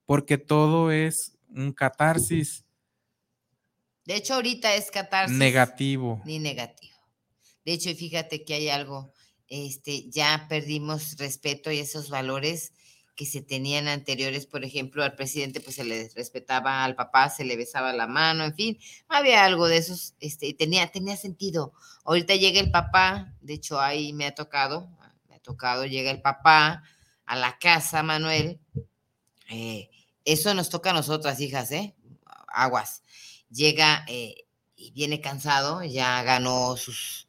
porque 0.05 0.37
todo 0.37 0.91
es 0.91 1.35
un 1.49 1.73
catarsis 1.73 2.66
de 4.07 4.15
hecho, 4.15 4.35
ahorita 4.35 4.73
es 4.73 4.89
catarsis. 4.89 5.37
Negativo. 5.37 6.21
Ni 6.23 6.39
negativo. 6.39 6.95
De 7.65 7.73
hecho, 7.73 7.93
fíjate 7.93 8.45
que 8.45 8.53
hay 8.53 8.69
algo, 8.69 9.11
este, 9.49 10.09
ya 10.09 10.45
perdimos 10.47 11.17
respeto 11.17 11.73
y 11.73 11.79
esos 11.79 12.09
valores 12.09 12.71
que 13.17 13.25
se 13.25 13.41
tenían 13.41 13.89
anteriores, 13.89 14.45
por 14.45 14.63
ejemplo, 14.63 15.03
al 15.03 15.15
presidente 15.15 15.59
pues 15.59 15.75
se 15.75 15.83
le 15.83 16.09
respetaba 16.15 16.85
al 16.85 16.95
papá, 16.95 17.29
se 17.29 17.43
le 17.43 17.57
besaba 17.57 17.91
la 17.91 18.07
mano, 18.07 18.45
en 18.45 18.55
fin, 18.55 18.79
había 19.09 19.43
algo 19.43 19.67
de 19.67 19.75
esos, 19.75 20.13
este, 20.21 20.53
tenía, 20.53 20.87
tenía 20.87 21.17
sentido. 21.17 21.73
Ahorita 22.05 22.33
llega 22.33 22.61
el 22.61 22.71
papá, 22.71 23.33
de 23.41 23.55
hecho 23.55 23.81
ahí 23.81 24.13
me 24.13 24.25
ha 24.25 24.33
tocado, 24.33 24.89
me 25.27 25.35
ha 25.35 25.39
tocado, 25.39 25.85
llega 25.85 26.11
el 26.11 26.21
papá 26.21 26.81
a 27.25 27.35
la 27.35 27.57
casa, 27.59 28.03
Manuel, 28.03 28.61
eh, 29.49 29.89
eso 30.23 30.53
nos 30.53 30.69
toca 30.69 30.91
a 30.91 30.93
nosotras, 30.93 31.41
hijas, 31.41 31.73
¿eh? 31.73 31.93
Aguas 32.47 33.01
llega 33.49 34.05
eh, 34.07 34.45
y 34.75 34.91
viene 34.91 35.21
cansado, 35.21 35.83
ya 35.83 36.21
ganó 36.23 36.77
sus, 36.77 37.27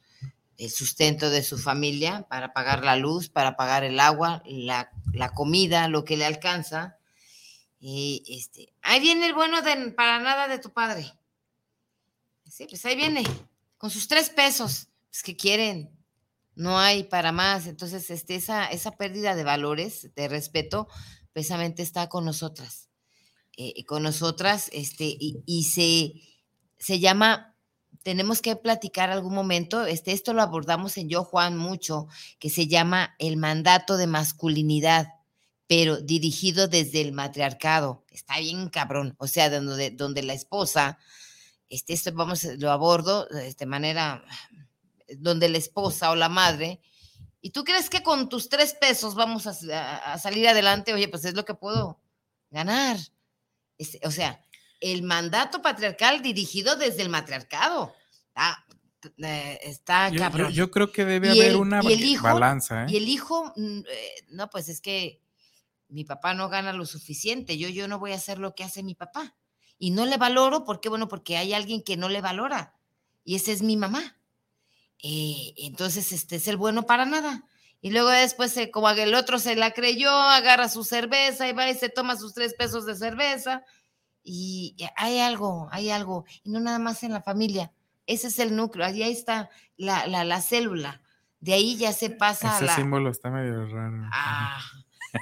el 0.59 0.71
sustento 0.71 1.31
de 1.31 1.43
su 1.43 1.57
familia 1.57 2.27
para 2.29 2.53
pagar 2.53 2.85
la 2.85 2.97
luz, 2.97 3.29
para 3.29 3.57
pagar 3.57 3.85
el 3.85 4.01
agua, 4.01 4.43
la, 4.45 4.91
comida, 5.35 5.89
lo 5.89 6.05
que 6.05 6.17
le 6.17 6.27
alcanza. 6.27 6.99
Y 7.79 8.25
este, 8.29 8.75
ahí 8.83 9.01
viene 9.01 9.27
el 9.27 9.35
bueno 9.35 9.63
de, 9.63 9.93
para 9.93 10.19
nada 10.19 10.49
de 10.49 10.59
tu 10.59 10.73
padre. 10.73 11.13
Sí, 12.45 12.67
pues 12.69 12.85
ahí 12.85 12.97
viene, 12.97 13.23
con 13.77 13.91
sus 13.91 14.09
tres 14.09 14.31
pesos, 14.31 14.89
pues 15.11 15.23
que 15.23 15.37
quieren, 15.37 15.97
no 16.57 16.79
hay 16.79 17.05
para 17.05 17.31
más. 17.31 17.67
Entonces, 17.69 18.11
este, 18.11 18.35
esa, 18.35 18.67
esa 18.67 18.91
pérdida 18.91 19.37
de 19.37 19.45
valores, 19.45 20.13
de 20.17 20.27
respeto, 20.27 20.89
precisamente 21.33 21.83
está 21.83 22.09
con 22.09 22.25
nosotras. 22.25 22.88
Eh, 23.61 23.85
con 23.87 24.05
nosotras, 24.05 24.71
este, 24.73 25.17
y, 25.19 25.65
se, 25.65 26.13
se 26.79 27.01
llama, 27.01 27.57
tenemos 28.05 28.41
que 28.41 28.55
platicar 28.55 29.11
algún 29.11 29.35
momento, 29.35 29.85
este, 29.85 30.13
esto 30.13 30.33
lo 30.33 30.43
abordamos 30.43 30.97
en 30.97 31.09
Yo 31.09 31.25
Juan 31.25 31.57
mucho, 31.57 32.07
que 32.39 32.51
se 32.51 32.69
llama 32.69 33.17
el 33.19 33.37
mandato 33.37 33.97
de 33.97 34.07
masculinidad, 34.07 35.09
pero 35.67 35.97
dirigido 35.97 36.69
desde 36.69 37.01
el 37.01 37.11
matriarcado. 37.11 38.05
Está 38.13 38.39
bien 38.39 38.69
cabrón, 38.69 39.17
o 39.19 39.27
sea, 39.27 39.51
donde, 39.51 39.91
donde 39.91 40.23
la 40.23 40.35
esposa, 40.35 40.97
este, 41.69 41.95
esto 41.95 42.13
vamos, 42.13 42.45
lo 42.45 42.71
abordo 42.71 43.27
de 43.27 43.49
esta 43.49 43.67
manera, 43.67 44.25
donde 45.17 45.49
la 45.49 45.59
esposa 45.59 46.13
o 46.13 46.15
la 46.15 46.29
madre, 46.29 46.81
y 47.41 47.51
tú 47.51 47.65
crees 47.65 47.91
que 47.91 48.05
con 48.05 48.29
tus 48.29 48.49
tres 48.49 48.75
pesos 48.81 49.17
vamos 49.17 49.49
a, 49.49 50.13
a 50.13 50.19
salir 50.21 50.47
adelante, 50.47 50.95
oye, 50.95 51.09
pues 51.09 51.25
es 51.25 51.35
lo 51.35 51.45
que 51.45 51.55
puedo 51.55 51.99
ganar 52.53 52.99
o 54.05 54.11
sea, 54.11 54.45
el 54.81 55.03
mandato 55.03 55.63
patriarcal 55.63 56.23
dirigido 56.23 56.77
desde 56.77 57.03
el 57.03 57.09
matriarcado. 57.09 57.95
está 59.23 60.09
eh, 60.09 60.17
cabrón. 60.17 60.53
Yo, 60.53 60.71
creo 60.71 60.93
que 60.93 61.05
debe 61.05 61.31
haber 61.31 61.57
una 61.57 61.81
balanza. 62.23 62.85
¿eh? 62.85 62.87
Y 62.91 62.97
el 62.97 63.09
hijo, 63.09 63.53
mm, 63.57 63.79
eh, 63.79 64.15
no, 64.31 64.51
pues 64.51 64.69
es 64.69 64.81
que 64.81 65.21
mi 65.89 66.05
papá 66.05 66.35
no 66.35 66.49
gana 66.49 66.73
lo 66.73 66.87
suficiente, 66.87 67.57
yo, 67.57 67.69
yo 67.69 67.89
no 67.89 67.99
voy 67.99 68.13
a 68.13 68.17
hacer 68.17 68.39
lo 68.39 68.55
que 68.55 68.65
hace 68.65 68.83
mi 68.83 68.95
papá. 68.95 69.35
y 69.81 69.93
no 69.93 70.07
le 70.07 70.17
valoro, 70.17 70.65
¿por 70.65 70.81
qué? 70.81 70.89
Bueno, 70.89 71.07
porque 71.07 71.37
hay 71.37 71.55
alguien 71.55 71.83
que 71.83 71.97
no 71.97 72.09
le 72.09 72.21
valora 72.21 72.75
y 73.29 73.35
ese 73.35 73.53
es 73.53 73.61
mi 73.61 73.77
mamá. 73.77 74.17
Eh, 75.03 75.53
entonces, 75.59 76.13
este 76.13 76.37
es 76.37 76.49
el 76.49 76.57
bueno 76.57 76.85
para 76.87 77.05
nada. 77.05 77.45
Y 77.81 77.91
luego 77.91 78.09
después, 78.09 78.59
como 78.73 78.91
el 78.91 79.15
otro 79.15 79.39
se 79.39 79.55
la 79.55 79.71
creyó, 79.71 80.11
agarra 80.11 80.69
su 80.69 80.83
cerveza 80.85 81.49
y 81.49 81.53
va 81.53 81.71
y 81.71 81.75
se 81.75 81.89
toma 81.89 82.17
sus 82.17 82.35
tres 82.35 82.55
pesos 82.55 82.87
de 82.87 82.97
cerveza. 82.97 83.63
Y 84.23 84.77
hay 84.97 85.21
algo, 85.21 85.69
hay 85.71 85.91
algo, 85.91 86.25
y 86.43 86.51
no 86.51 86.61
nada 86.61 86.79
más 86.79 87.03
en 87.03 87.13
la 87.13 87.23
familia. 87.23 87.73
Ese 88.07 88.29
es 88.29 88.39
el 88.39 88.57
núcleo, 88.57 88.87
ahí 88.87 89.03
está 89.03 89.49
la, 89.77 90.07
la, 90.07 90.25
la 90.25 90.41
célula. 90.41 91.03
De 91.41 91.53
ahí 91.53 91.77
ya 91.77 91.93
se 91.93 92.11
pasa 92.11 92.57
Ese 92.57 92.65
a 92.65 92.67
la... 92.67 92.75
símbolo 92.75 93.11
está 93.11 93.31
medio 93.31 93.67
raro. 93.69 94.09
Ah, 94.13 94.61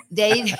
de 0.09 0.25
ahí, 0.25 0.55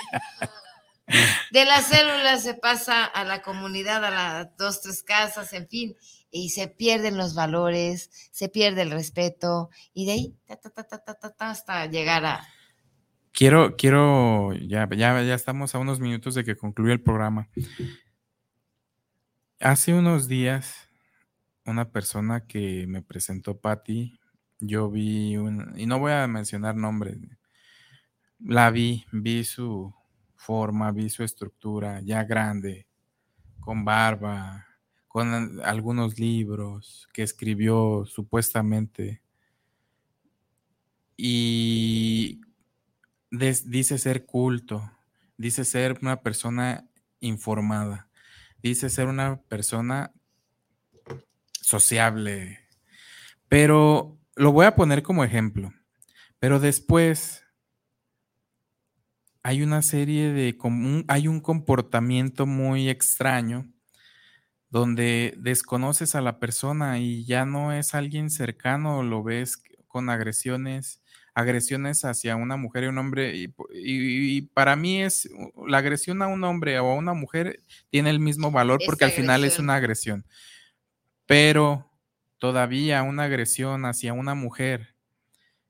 de 1.51 1.65
la 1.65 1.81
célula 1.81 2.37
se 2.39 2.55
pasa 2.55 3.05
a 3.05 3.25
la 3.25 3.43
comunidad, 3.43 4.05
a 4.05 4.11
las 4.11 4.57
dos, 4.57 4.83
tres 4.83 5.03
casas, 5.03 5.53
en 5.53 5.67
fin, 5.67 5.97
y 6.31 6.51
se 6.51 6.69
pierden 6.69 7.17
los 7.17 7.35
valores, 7.35 8.11
se 8.33 8.49
pierde 8.49 8.83
el 8.83 8.91
respeto, 8.91 9.71
y 9.93 10.07
de 10.07 10.13
ahí 10.13 10.37
ta, 10.47 10.57
ta, 10.57 10.71
ta, 10.73 11.51
hasta 11.51 11.87
llegar 11.87 12.25
a... 12.25 12.47
Quiero, 13.33 13.77
quiero, 13.77 14.55
ya, 14.55 14.89
ya, 14.91 15.23
ya 15.23 15.35
estamos 15.35 15.75
a 15.75 15.79
unos 15.79 16.01
minutos 16.01 16.35
de 16.35 16.45
que 16.45 16.57
concluya 16.57 16.95
el 16.95 17.03
programa. 17.03 17.49
Hace 19.61 19.95
unos 19.95 20.27
días, 20.27 20.89
una 21.65 21.91
persona 21.91 22.47
que 22.47 22.87
me 22.87 23.03
presentó 23.03 23.59
Patti, 23.59 24.19
yo 24.59 24.91
vi 24.91 25.37
un, 25.37 25.75
y 25.77 25.87
no 25.87 25.99
voy 25.99 26.13
a 26.13 26.27
mencionar 26.27 26.77
nombres, 26.77 27.19
la 28.39 28.71
vi, 28.71 29.05
vi 29.13 29.45
su 29.45 29.95
forma, 30.35 30.93
vi 30.93 31.11
su 31.11 31.23
estructura 31.23 32.01
ya 32.03 32.25
grande, 32.25 32.87
con 33.61 33.85
barba, 33.85 34.67
con 35.17 35.63
algunos 35.65 36.19
libros 36.19 37.09
que 37.15 37.23
escribió 37.23 38.05
supuestamente. 38.05 39.23
Y 41.17 42.43
dice 43.31 43.97
ser 43.97 44.27
culto, 44.27 44.93
dice 45.39 45.65
ser 45.65 45.99
una 46.03 46.21
persona 46.21 46.87
informada, 47.21 48.11
dice 48.63 48.91
ser 48.91 49.07
una 49.07 49.41
persona 49.41 50.13
sociable, 51.63 52.61
pero 53.49 54.19
lo 54.35 54.53
voy 54.53 54.67
a 54.67 54.77
poner 54.77 55.03
como 55.03 55.25
ejemplo. 55.25 55.73
Pero 56.39 56.61
después 56.61 57.43
hay 59.43 59.63
una 59.63 59.81
serie 59.81 60.31
de, 60.35 60.59
hay 61.09 61.27
un 61.27 61.41
comportamiento 61.41 62.45
muy 62.45 62.91
extraño 62.91 63.73
donde 64.71 65.35
desconoces 65.39 66.15
a 66.15 66.21
la 66.21 66.39
persona 66.39 66.99
y 66.99 67.25
ya 67.25 67.45
no 67.45 67.73
es 67.73 67.95
alguien 67.95 68.31
cercano, 68.31 69.03
lo 69.03 69.23
ves 69.23 69.63
con 69.87 70.11
agresiones, 70.11 71.01
agresiones 71.35 72.05
hacia 72.05 72.37
una 72.37 72.57
mujer 72.57 72.85
y 72.85 72.87
un 72.89 72.99
hombre. 72.99 73.33
Y, 73.73 74.43
para 74.43 74.77
mí 74.77 75.03
es 75.03 75.29
la 75.67 75.79
agresión 75.79 76.23
a 76.23 76.27
un 76.27 76.43
hombre 76.45 76.79
o 76.79 76.91
a 76.91 76.95
una 76.95 77.15
mujer 77.15 77.63
tiene 77.91 78.11
el 78.11 78.21
mismo 78.21 78.51
valor 78.51 78.81
porque 78.85 79.05
al 79.05 79.13
final 79.13 79.45
es 79.45 79.59
una 79.59 79.77
agresión. 79.77 80.27
Pero 81.27 81.91
todavía 82.39 83.03
una 83.03 83.25
agresión 83.25 83.85
hacia 83.85 84.13
una 84.13 84.35
mujer 84.35 84.95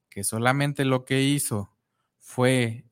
que 0.08 0.24
solamente 0.24 0.84
lo 0.84 1.04
que 1.04 1.22
hizo 1.22 1.76
fue 2.18 2.84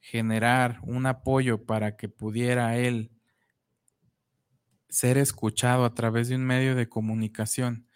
generar 0.00 0.78
un 0.82 1.06
apoyo 1.06 1.64
para 1.64 1.96
que 1.96 2.08
pudiera 2.08 2.76
él 2.76 3.10
ser 4.92 5.18
escuchado 5.18 5.84
a 5.84 5.94
través 5.94 6.28
de 6.28 6.36
un 6.36 6.44
medio 6.44 6.74
de 6.74 6.88
comunicación, 6.88 7.88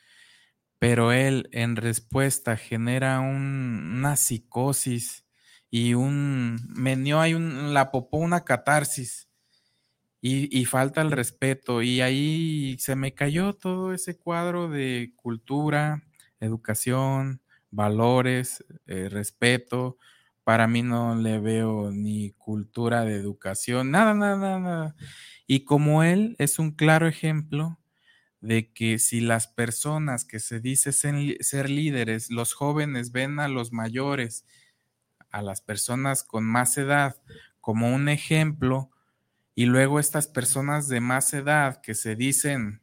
pero 0.78 1.12
él 1.12 1.48
en 1.52 1.76
respuesta 1.76 2.56
genera 2.56 3.20
una 3.20 4.16
psicosis 4.16 5.24
y 5.70 5.94
un 5.94 6.58
menio, 6.68 7.20
hay 7.20 7.34
un, 7.34 7.74
la 7.74 7.90
popó 7.90 8.18
una 8.18 8.44
catarsis 8.44 9.28
y, 10.20 10.64
falta 10.64 11.02
el 11.02 11.12
respeto 11.12 11.82
y 11.82 12.00
ahí 12.00 12.76
se 12.80 12.96
me 12.96 13.14
cayó 13.14 13.52
todo 13.52 13.92
ese 13.92 14.18
cuadro 14.18 14.68
de 14.68 15.12
cultura, 15.14 16.02
educación, 16.40 17.42
valores, 17.70 18.64
eh, 18.86 19.08
respeto, 19.08 19.98
para 20.46 20.68
mí 20.68 20.82
no 20.82 21.16
le 21.16 21.40
veo 21.40 21.90
ni 21.90 22.30
cultura 22.38 23.04
de 23.04 23.16
educación, 23.16 23.90
nada, 23.90 24.14
nada, 24.14 24.60
nada. 24.60 24.96
Y 25.48 25.64
como 25.64 26.04
él 26.04 26.36
es 26.38 26.60
un 26.60 26.70
claro 26.70 27.08
ejemplo 27.08 27.80
de 28.40 28.72
que 28.72 29.00
si 29.00 29.20
las 29.20 29.48
personas 29.48 30.24
que 30.24 30.38
se 30.38 30.60
dicen 30.60 30.92
ser 31.40 31.68
líderes, 31.68 32.30
los 32.30 32.52
jóvenes 32.54 33.10
ven 33.10 33.40
a 33.40 33.48
los 33.48 33.72
mayores, 33.72 34.46
a 35.32 35.42
las 35.42 35.62
personas 35.62 36.22
con 36.22 36.44
más 36.44 36.78
edad, 36.78 37.16
como 37.60 37.92
un 37.92 38.08
ejemplo, 38.08 38.92
y 39.56 39.66
luego 39.66 39.98
estas 39.98 40.28
personas 40.28 40.86
de 40.86 41.00
más 41.00 41.34
edad 41.34 41.80
que 41.82 41.94
se 41.94 42.14
dicen 42.14 42.82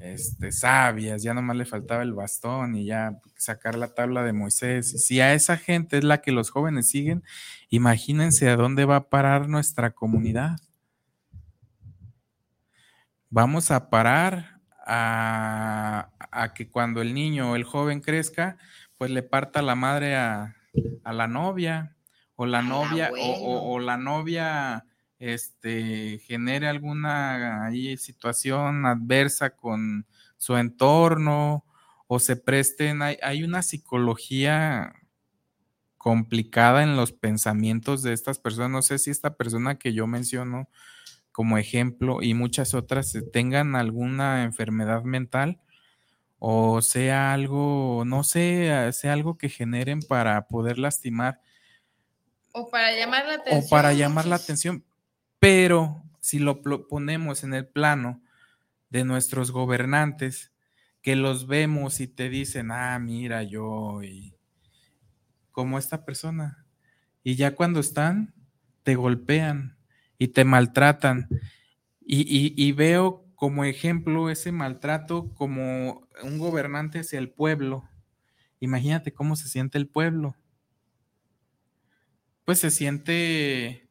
este, 0.00 0.50
sabias, 0.50 1.22
ya 1.22 1.34
nomás 1.34 1.56
le 1.56 1.66
faltaba 1.66 2.02
el 2.02 2.14
bastón 2.14 2.74
y 2.74 2.86
ya 2.86 3.20
sacar 3.36 3.76
la 3.76 3.94
tabla 3.94 4.22
de 4.22 4.32
Moisés. 4.32 5.04
Si 5.04 5.20
a 5.20 5.34
esa 5.34 5.58
gente 5.58 5.98
es 5.98 6.04
la 6.04 6.22
que 6.22 6.32
los 6.32 6.50
jóvenes 6.50 6.88
siguen, 6.88 7.22
imagínense 7.68 8.48
a 8.48 8.56
dónde 8.56 8.86
va 8.86 8.96
a 8.96 9.08
parar 9.10 9.48
nuestra 9.48 9.90
comunidad. 9.90 10.58
Vamos 13.28 13.70
a 13.70 13.90
parar 13.90 14.60
a, 14.86 16.08
que 16.54 16.68
cuando 16.68 17.02
el 17.02 17.12
niño 17.12 17.52
o 17.52 17.56
el 17.56 17.64
joven 17.64 18.00
crezca, 18.00 18.56
pues 18.96 19.10
le 19.10 19.22
parta 19.22 19.60
la 19.60 19.74
madre 19.74 20.16
a, 20.16 20.56
la 21.04 21.26
novia 21.26 21.96
o 22.36 22.46
la 22.46 22.62
novia 22.62 23.10
o, 23.16 23.74
o 23.74 23.78
la 23.80 23.98
novia 23.98 24.86
este, 25.20 26.18
genere 26.26 26.66
alguna 26.66 27.66
ahí, 27.66 27.96
situación 27.96 28.84
adversa 28.86 29.50
con 29.50 30.06
su 30.36 30.56
entorno 30.56 31.64
o 32.08 32.18
se 32.18 32.34
presten, 32.34 33.02
hay, 33.02 33.18
hay, 33.22 33.44
una 33.44 33.62
psicología 33.62 34.92
complicada 35.96 36.82
en 36.82 36.96
los 36.96 37.12
pensamientos 37.12 38.02
de 38.02 38.12
estas 38.12 38.40
personas. 38.40 38.70
No 38.70 38.82
sé 38.82 38.98
si 38.98 39.10
esta 39.10 39.36
persona 39.36 39.78
que 39.78 39.92
yo 39.92 40.08
menciono 40.08 40.68
como 41.30 41.58
ejemplo 41.58 42.20
y 42.20 42.34
muchas 42.34 42.74
otras 42.74 43.16
tengan 43.32 43.76
alguna 43.76 44.42
enfermedad 44.42 45.04
mental 45.04 45.60
o 46.42 46.80
sea 46.80 47.34
algo, 47.34 48.04
no 48.06 48.24
sé, 48.24 48.90
sea 48.92 49.12
algo 49.12 49.36
que 49.36 49.50
generen 49.50 50.00
para 50.00 50.48
poder 50.48 50.78
lastimar. 50.78 51.38
O 52.52 52.70
para 52.70 52.92
llamar 52.96 53.26
la 53.26 53.34
atención. 53.34 53.62
O 53.62 53.68
para 53.68 53.92
llamar 53.92 54.24
la 54.24 54.36
atención. 54.36 54.84
Pero 55.40 56.04
si 56.20 56.38
lo 56.38 56.62
ponemos 56.62 57.42
en 57.42 57.54
el 57.54 57.66
plano 57.66 58.22
de 58.90 59.04
nuestros 59.04 59.50
gobernantes, 59.50 60.52
que 61.02 61.16
los 61.16 61.46
vemos 61.46 62.00
y 62.00 62.06
te 62.06 62.28
dicen, 62.28 62.70
ah, 62.70 62.98
mira, 62.98 63.42
yo, 63.42 64.02
y 64.02 64.36
como 65.50 65.78
esta 65.78 66.04
persona. 66.04 66.66
Y 67.22 67.36
ya 67.36 67.54
cuando 67.54 67.80
están, 67.80 68.34
te 68.82 68.94
golpean 68.94 69.78
y 70.18 70.28
te 70.28 70.44
maltratan. 70.44 71.28
Y, 72.00 72.54
y, 72.56 72.72
veo 72.72 73.24
como 73.34 73.64
ejemplo 73.64 74.30
ese 74.30 74.52
maltrato 74.52 75.32
como 75.34 76.08
un 76.22 76.38
gobernante 76.38 77.00
hacia 77.00 77.18
el 77.18 77.30
pueblo. 77.30 77.88
Imagínate 78.58 79.12
cómo 79.12 79.36
se 79.36 79.48
siente 79.48 79.78
el 79.78 79.86
pueblo. 79.88 80.36
Pues 82.44 82.58
se 82.58 82.70
siente 82.70 83.89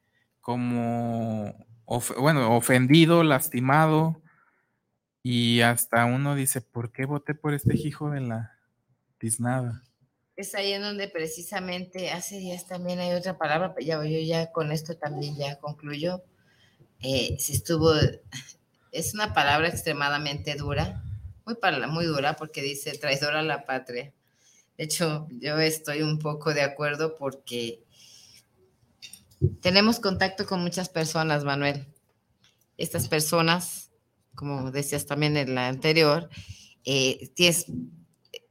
como, 0.49 1.53
bueno, 2.17 2.55
ofendido, 2.57 3.23
lastimado, 3.23 4.19
y 5.21 5.61
hasta 5.61 6.05
uno 6.05 6.33
dice, 6.33 6.59
¿por 6.59 6.91
qué 6.91 7.05
voté 7.05 7.35
por 7.35 7.53
este 7.53 7.77
hijo 7.77 8.09
de 8.09 8.21
la 8.21 8.57
tiznada? 9.19 9.83
Es 10.35 10.55
ahí 10.55 10.73
en 10.73 10.81
donde 10.81 11.07
precisamente 11.07 12.09
hace 12.09 12.39
días 12.39 12.65
también 12.65 12.97
hay 12.97 13.13
otra 13.13 13.37
palabra, 13.37 13.75
ya 13.79 14.03
yo 14.03 14.19
ya 14.21 14.51
con 14.51 14.71
esto 14.71 14.97
también 14.97 15.37
ya 15.37 15.59
concluyo. 15.59 16.23
Eh, 17.03 17.35
si 17.37 17.53
estuvo, 17.53 17.93
es 18.91 19.13
una 19.13 19.35
palabra 19.35 19.67
extremadamente 19.67 20.55
dura, 20.55 21.03
muy, 21.45 21.57
muy 21.89 22.05
dura 22.05 22.35
porque 22.37 22.63
dice 22.63 22.97
traidora 22.97 23.41
a 23.41 23.43
la 23.43 23.67
patria. 23.67 24.11
De 24.79 24.85
hecho, 24.85 25.27
yo 25.29 25.59
estoy 25.59 26.01
un 26.01 26.17
poco 26.17 26.55
de 26.55 26.63
acuerdo 26.63 27.15
porque 27.19 27.83
tenemos 29.61 29.99
contacto 29.99 30.45
con 30.45 30.61
muchas 30.61 30.89
personas, 30.89 31.43
Manuel. 31.43 31.85
Estas 32.77 33.07
personas, 33.07 33.91
como 34.35 34.71
decías 34.71 35.05
también 35.05 35.37
en 35.37 35.55
la 35.55 35.67
anterior, 35.67 36.29
eh, 36.85 37.31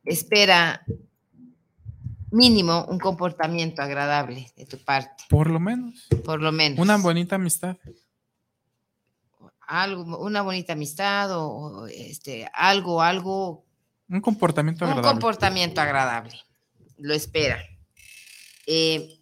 espera 0.04 0.84
mínimo 2.30 2.84
un 2.88 2.98
comportamiento 2.98 3.82
agradable 3.82 4.52
de 4.56 4.66
tu 4.66 4.78
parte. 4.78 5.24
Por 5.28 5.50
lo 5.50 5.60
menos. 5.60 6.06
Por 6.24 6.40
lo 6.40 6.52
menos. 6.52 6.78
Una 6.78 6.96
bonita 6.96 7.36
amistad. 7.36 7.76
algo, 9.60 10.18
una 10.18 10.42
bonita 10.42 10.72
amistad 10.72 11.30
o, 11.32 11.86
este, 11.86 12.48
algo, 12.52 13.02
algo. 13.02 13.64
Un 14.08 14.20
comportamiento 14.20 14.84
agradable. 14.84 15.08
Un 15.08 15.14
comportamiento 15.14 15.80
agradable. 15.80 16.34
Lo 16.98 17.14
espera. 17.14 17.62
Eh, 18.66 19.17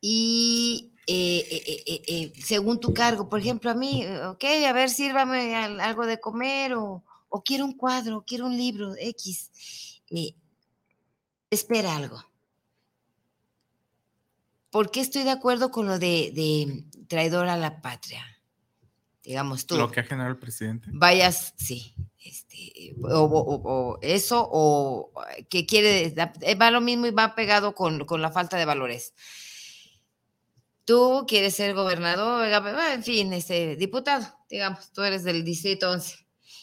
y 0.00 0.92
eh, 1.06 1.82
eh, 2.06 2.32
según 2.42 2.80
tu 2.80 2.92
cargo, 2.92 3.28
por 3.28 3.40
ejemplo, 3.40 3.70
a 3.70 3.74
mí, 3.74 4.04
ok, 4.06 4.44
a 4.66 4.72
ver, 4.72 4.90
sírvame 4.90 5.54
algo 5.56 6.06
de 6.06 6.20
comer 6.20 6.74
o, 6.74 7.04
o 7.28 7.42
quiero 7.42 7.64
un 7.64 7.76
cuadro, 7.76 8.24
quiero 8.26 8.46
un 8.46 8.56
libro, 8.56 8.94
X. 8.98 10.00
espera 11.50 11.96
algo. 11.96 12.24
¿Por 14.70 14.90
qué 14.90 15.00
estoy 15.00 15.22
de 15.24 15.30
acuerdo 15.30 15.70
con 15.70 15.86
lo 15.86 15.98
de, 15.98 16.30
de 16.34 16.84
traidor 17.08 17.48
a 17.48 17.56
la 17.56 17.80
patria? 17.80 18.24
digamos 19.28 19.66
tú. 19.66 19.76
Lo 19.76 19.90
que 19.90 20.00
ha 20.00 20.04
generado 20.04 20.30
el 20.30 20.38
presidente. 20.38 20.88
Vayas, 20.90 21.52
sí, 21.58 21.94
este, 22.18 22.94
o, 23.02 23.98
eso, 24.00 24.48
o 24.50 25.12
que 25.50 25.66
quiere, 25.66 26.14
eh, 26.40 26.54
va 26.54 26.70
lo 26.70 26.80
mismo 26.80 27.06
y 27.06 27.10
va 27.10 27.34
pegado 27.34 27.74
con, 27.74 28.06
con 28.06 28.22
la 28.22 28.32
falta 28.32 28.56
de 28.56 28.64
valores. 28.64 29.12
Tú 30.88 31.26
quieres 31.28 31.54
ser 31.54 31.74
gobernador, 31.74 32.48
en 32.94 33.04
fin, 33.04 33.30
este, 33.34 33.76
diputado, 33.76 34.26
digamos, 34.48 34.90
tú 34.90 35.02
eres 35.02 35.22
del 35.22 35.44
distrito 35.44 35.90
11. 35.90 36.16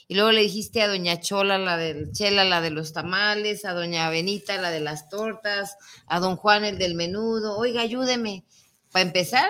Y 0.08 0.16
luego 0.16 0.32
le 0.32 0.42
dijiste 0.42 0.82
a 0.82 0.88
doña 0.88 1.20
Chola, 1.20 1.60
la 1.60 1.78
del 1.78 2.12
Chela, 2.12 2.44
la 2.44 2.60
de 2.60 2.72
los 2.72 2.92
tamales, 2.92 3.66
a 3.66 3.74
doña 3.74 4.10
Benita, 4.10 4.60
la 4.60 4.72
de 4.72 4.80
las 4.80 5.10
tortas, 5.10 5.78
a 6.08 6.20
don 6.20 6.38
Juan, 6.38 6.66
el 6.66 6.80
del 6.80 6.96
menudo, 6.96 7.56
oiga, 7.56 7.82
ayúdeme. 7.82 8.46
Para 8.92 9.06
empezar, 9.06 9.48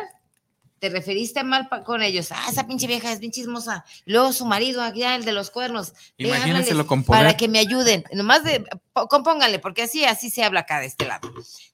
te 0.86 0.90
referiste 0.90 1.44
mal 1.44 1.68
con 1.84 2.04
ellos. 2.04 2.32
Ah, 2.32 2.46
esa 2.48 2.68
pinche 2.68 2.86
vieja 2.86 3.12
es 3.12 3.20
bien 3.20 3.32
chismosa. 3.32 3.84
Luego 4.06 4.32
su 4.34 4.46
marido, 4.46 4.84
allá, 4.84 5.16
el 5.16 5.26
de 5.26 5.32
los 5.32 5.50
cuernos. 5.50 5.94
Imagínenselo 6.18 6.86
con 6.86 7.04
Para 7.04 7.36
que 7.36 7.48
me 7.48 7.58
ayuden. 7.58 8.04
Nomás 8.14 8.44
de, 8.44 8.64
compóngale, 9.10 9.58
porque 9.58 9.82
así, 9.82 10.06
así 10.06 10.30
se 10.30 10.44
habla 10.44 10.60
acá 10.60 10.80
de 10.80 10.86
este 10.86 11.08
lado. 11.08 11.32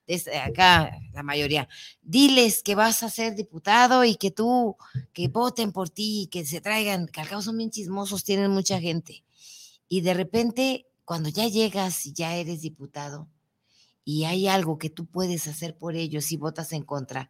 Desde 0.07 0.39
acá, 0.39 0.97
la 1.13 1.23
mayoría. 1.23 1.67
Diles 2.01 2.63
que 2.63 2.73
vas 2.73 3.03
a 3.03 3.09
ser 3.09 3.35
diputado 3.35 4.05
y 4.05 4.15
que 4.15 4.31
tú, 4.31 4.77
que 5.11 5.27
voten 5.27 5.73
por 5.73 5.89
ti, 5.89 6.29
que 6.31 6.45
se 6.45 6.61
traigan, 6.61 7.07
que 7.07 7.19
al 7.19 7.27
cabo 7.27 7.41
son 7.41 7.57
bien 7.57 7.69
chismosos, 7.69 8.23
tienen 8.23 8.49
mucha 8.49 8.79
gente. 8.79 9.25
Y 9.89 10.01
de 10.01 10.13
repente, 10.13 10.87
cuando 11.03 11.27
ya 11.27 11.49
llegas 11.49 12.05
y 12.05 12.13
ya 12.13 12.35
eres 12.35 12.61
diputado, 12.61 13.27
y 14.05 14.23
hay 14.23 14.47
algo 14.47 14.77
que 14.77 14.89
tú 14.89 15.05
puedes 15.05 15.47
hacer 15.47 15.77
por 15.77 15.95
ellos 15.95 16.31
y 16.31 16.37
votas 16.37 16.71
en 16.71 16.83
contra, 16.83 17.29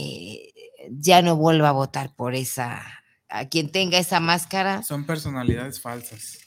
eh, 0.00 0.52
ya 0.90 1.22
no 1.22 1.36
vuelva 1.36 1.70
a 1.70 1.72
votar 1.72 2.14
por 2.14 2.34
esa, 2.34 2.82
a 3.28 3.48
quien 3.48 3.70
tenga 3.70 3.98
esa 3.98 4.20
máscara. 4.20 4.82
Son 4.82 5.04
personalidades 5.04 5.80
falsas. 5.80 6.38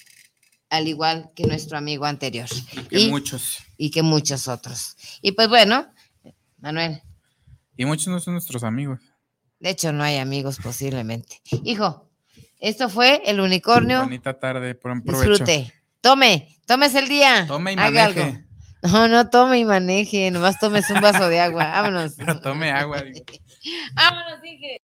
Al 0.69 0.87
igual 0.87 1.31
que 1.35 1.45
nuestro 1.45 1.77
amigo 1.77 2.05
anterior. 2.05 2.49
Y 2.89 3.05
que 3.05 3.07
muchos. 3.09 3.59
Y 3.77 3.91
que 3.91 4.01
muchos 4.01 4.47
otros. 4.47 4.97
Y 5.21 5.33
pues 5.33 5.47
bueno, 5.47 5.87
Manuel. 6.57 7.01
Y 7.77 7.85
muchos 7.85 8.07
no 8.07 8.19
son 8.19 8.33
nuestros 8.33 8.63
amigos. 8.63 8.99
De 9.59 9.69
hecho, 9.69 9.93
no 9.93 10.03
hay 10.03 10.17
amigos 10.17 10.57
posiblemente. 10.61 11.41
Hijo, 11.63 12.09
esto 12.59 12.89
fue 12.89 13.21
el 13.25 13.39
unicornio. 13.39 14.01
Bonita 14.01 14.39
tarde, 14.39 14.75
por 14.75 15.03
provecho. 15.03 15.29
Disfrute. 15.29 15.73
Tome, 16.01 16.57
tomes 16.65 16.95
el 16.95 17.07
día. 17.07 17.45
Tome 17.47 17.73
y 17.73 17.75
maneje. 17.75 18.45
No, 18.83 19.07
no 19.07 19.29
tome 19.29 19.59
y 19.59 19.65
maneje, 19.65 20.29
nomás 20.31 20.59
tomes 20.59 20.89
un 20.89 20.99
vaso 20.99 21.29
de 21.29 21.39
agua. 21.39 21.65
Vámonos. 21.65 22.15
Pero 22.17 22.39
tome 22.41 22.71
agua. 22.71 23.01
Vámonos, 23.95 24.41
dije. 24.41 24.82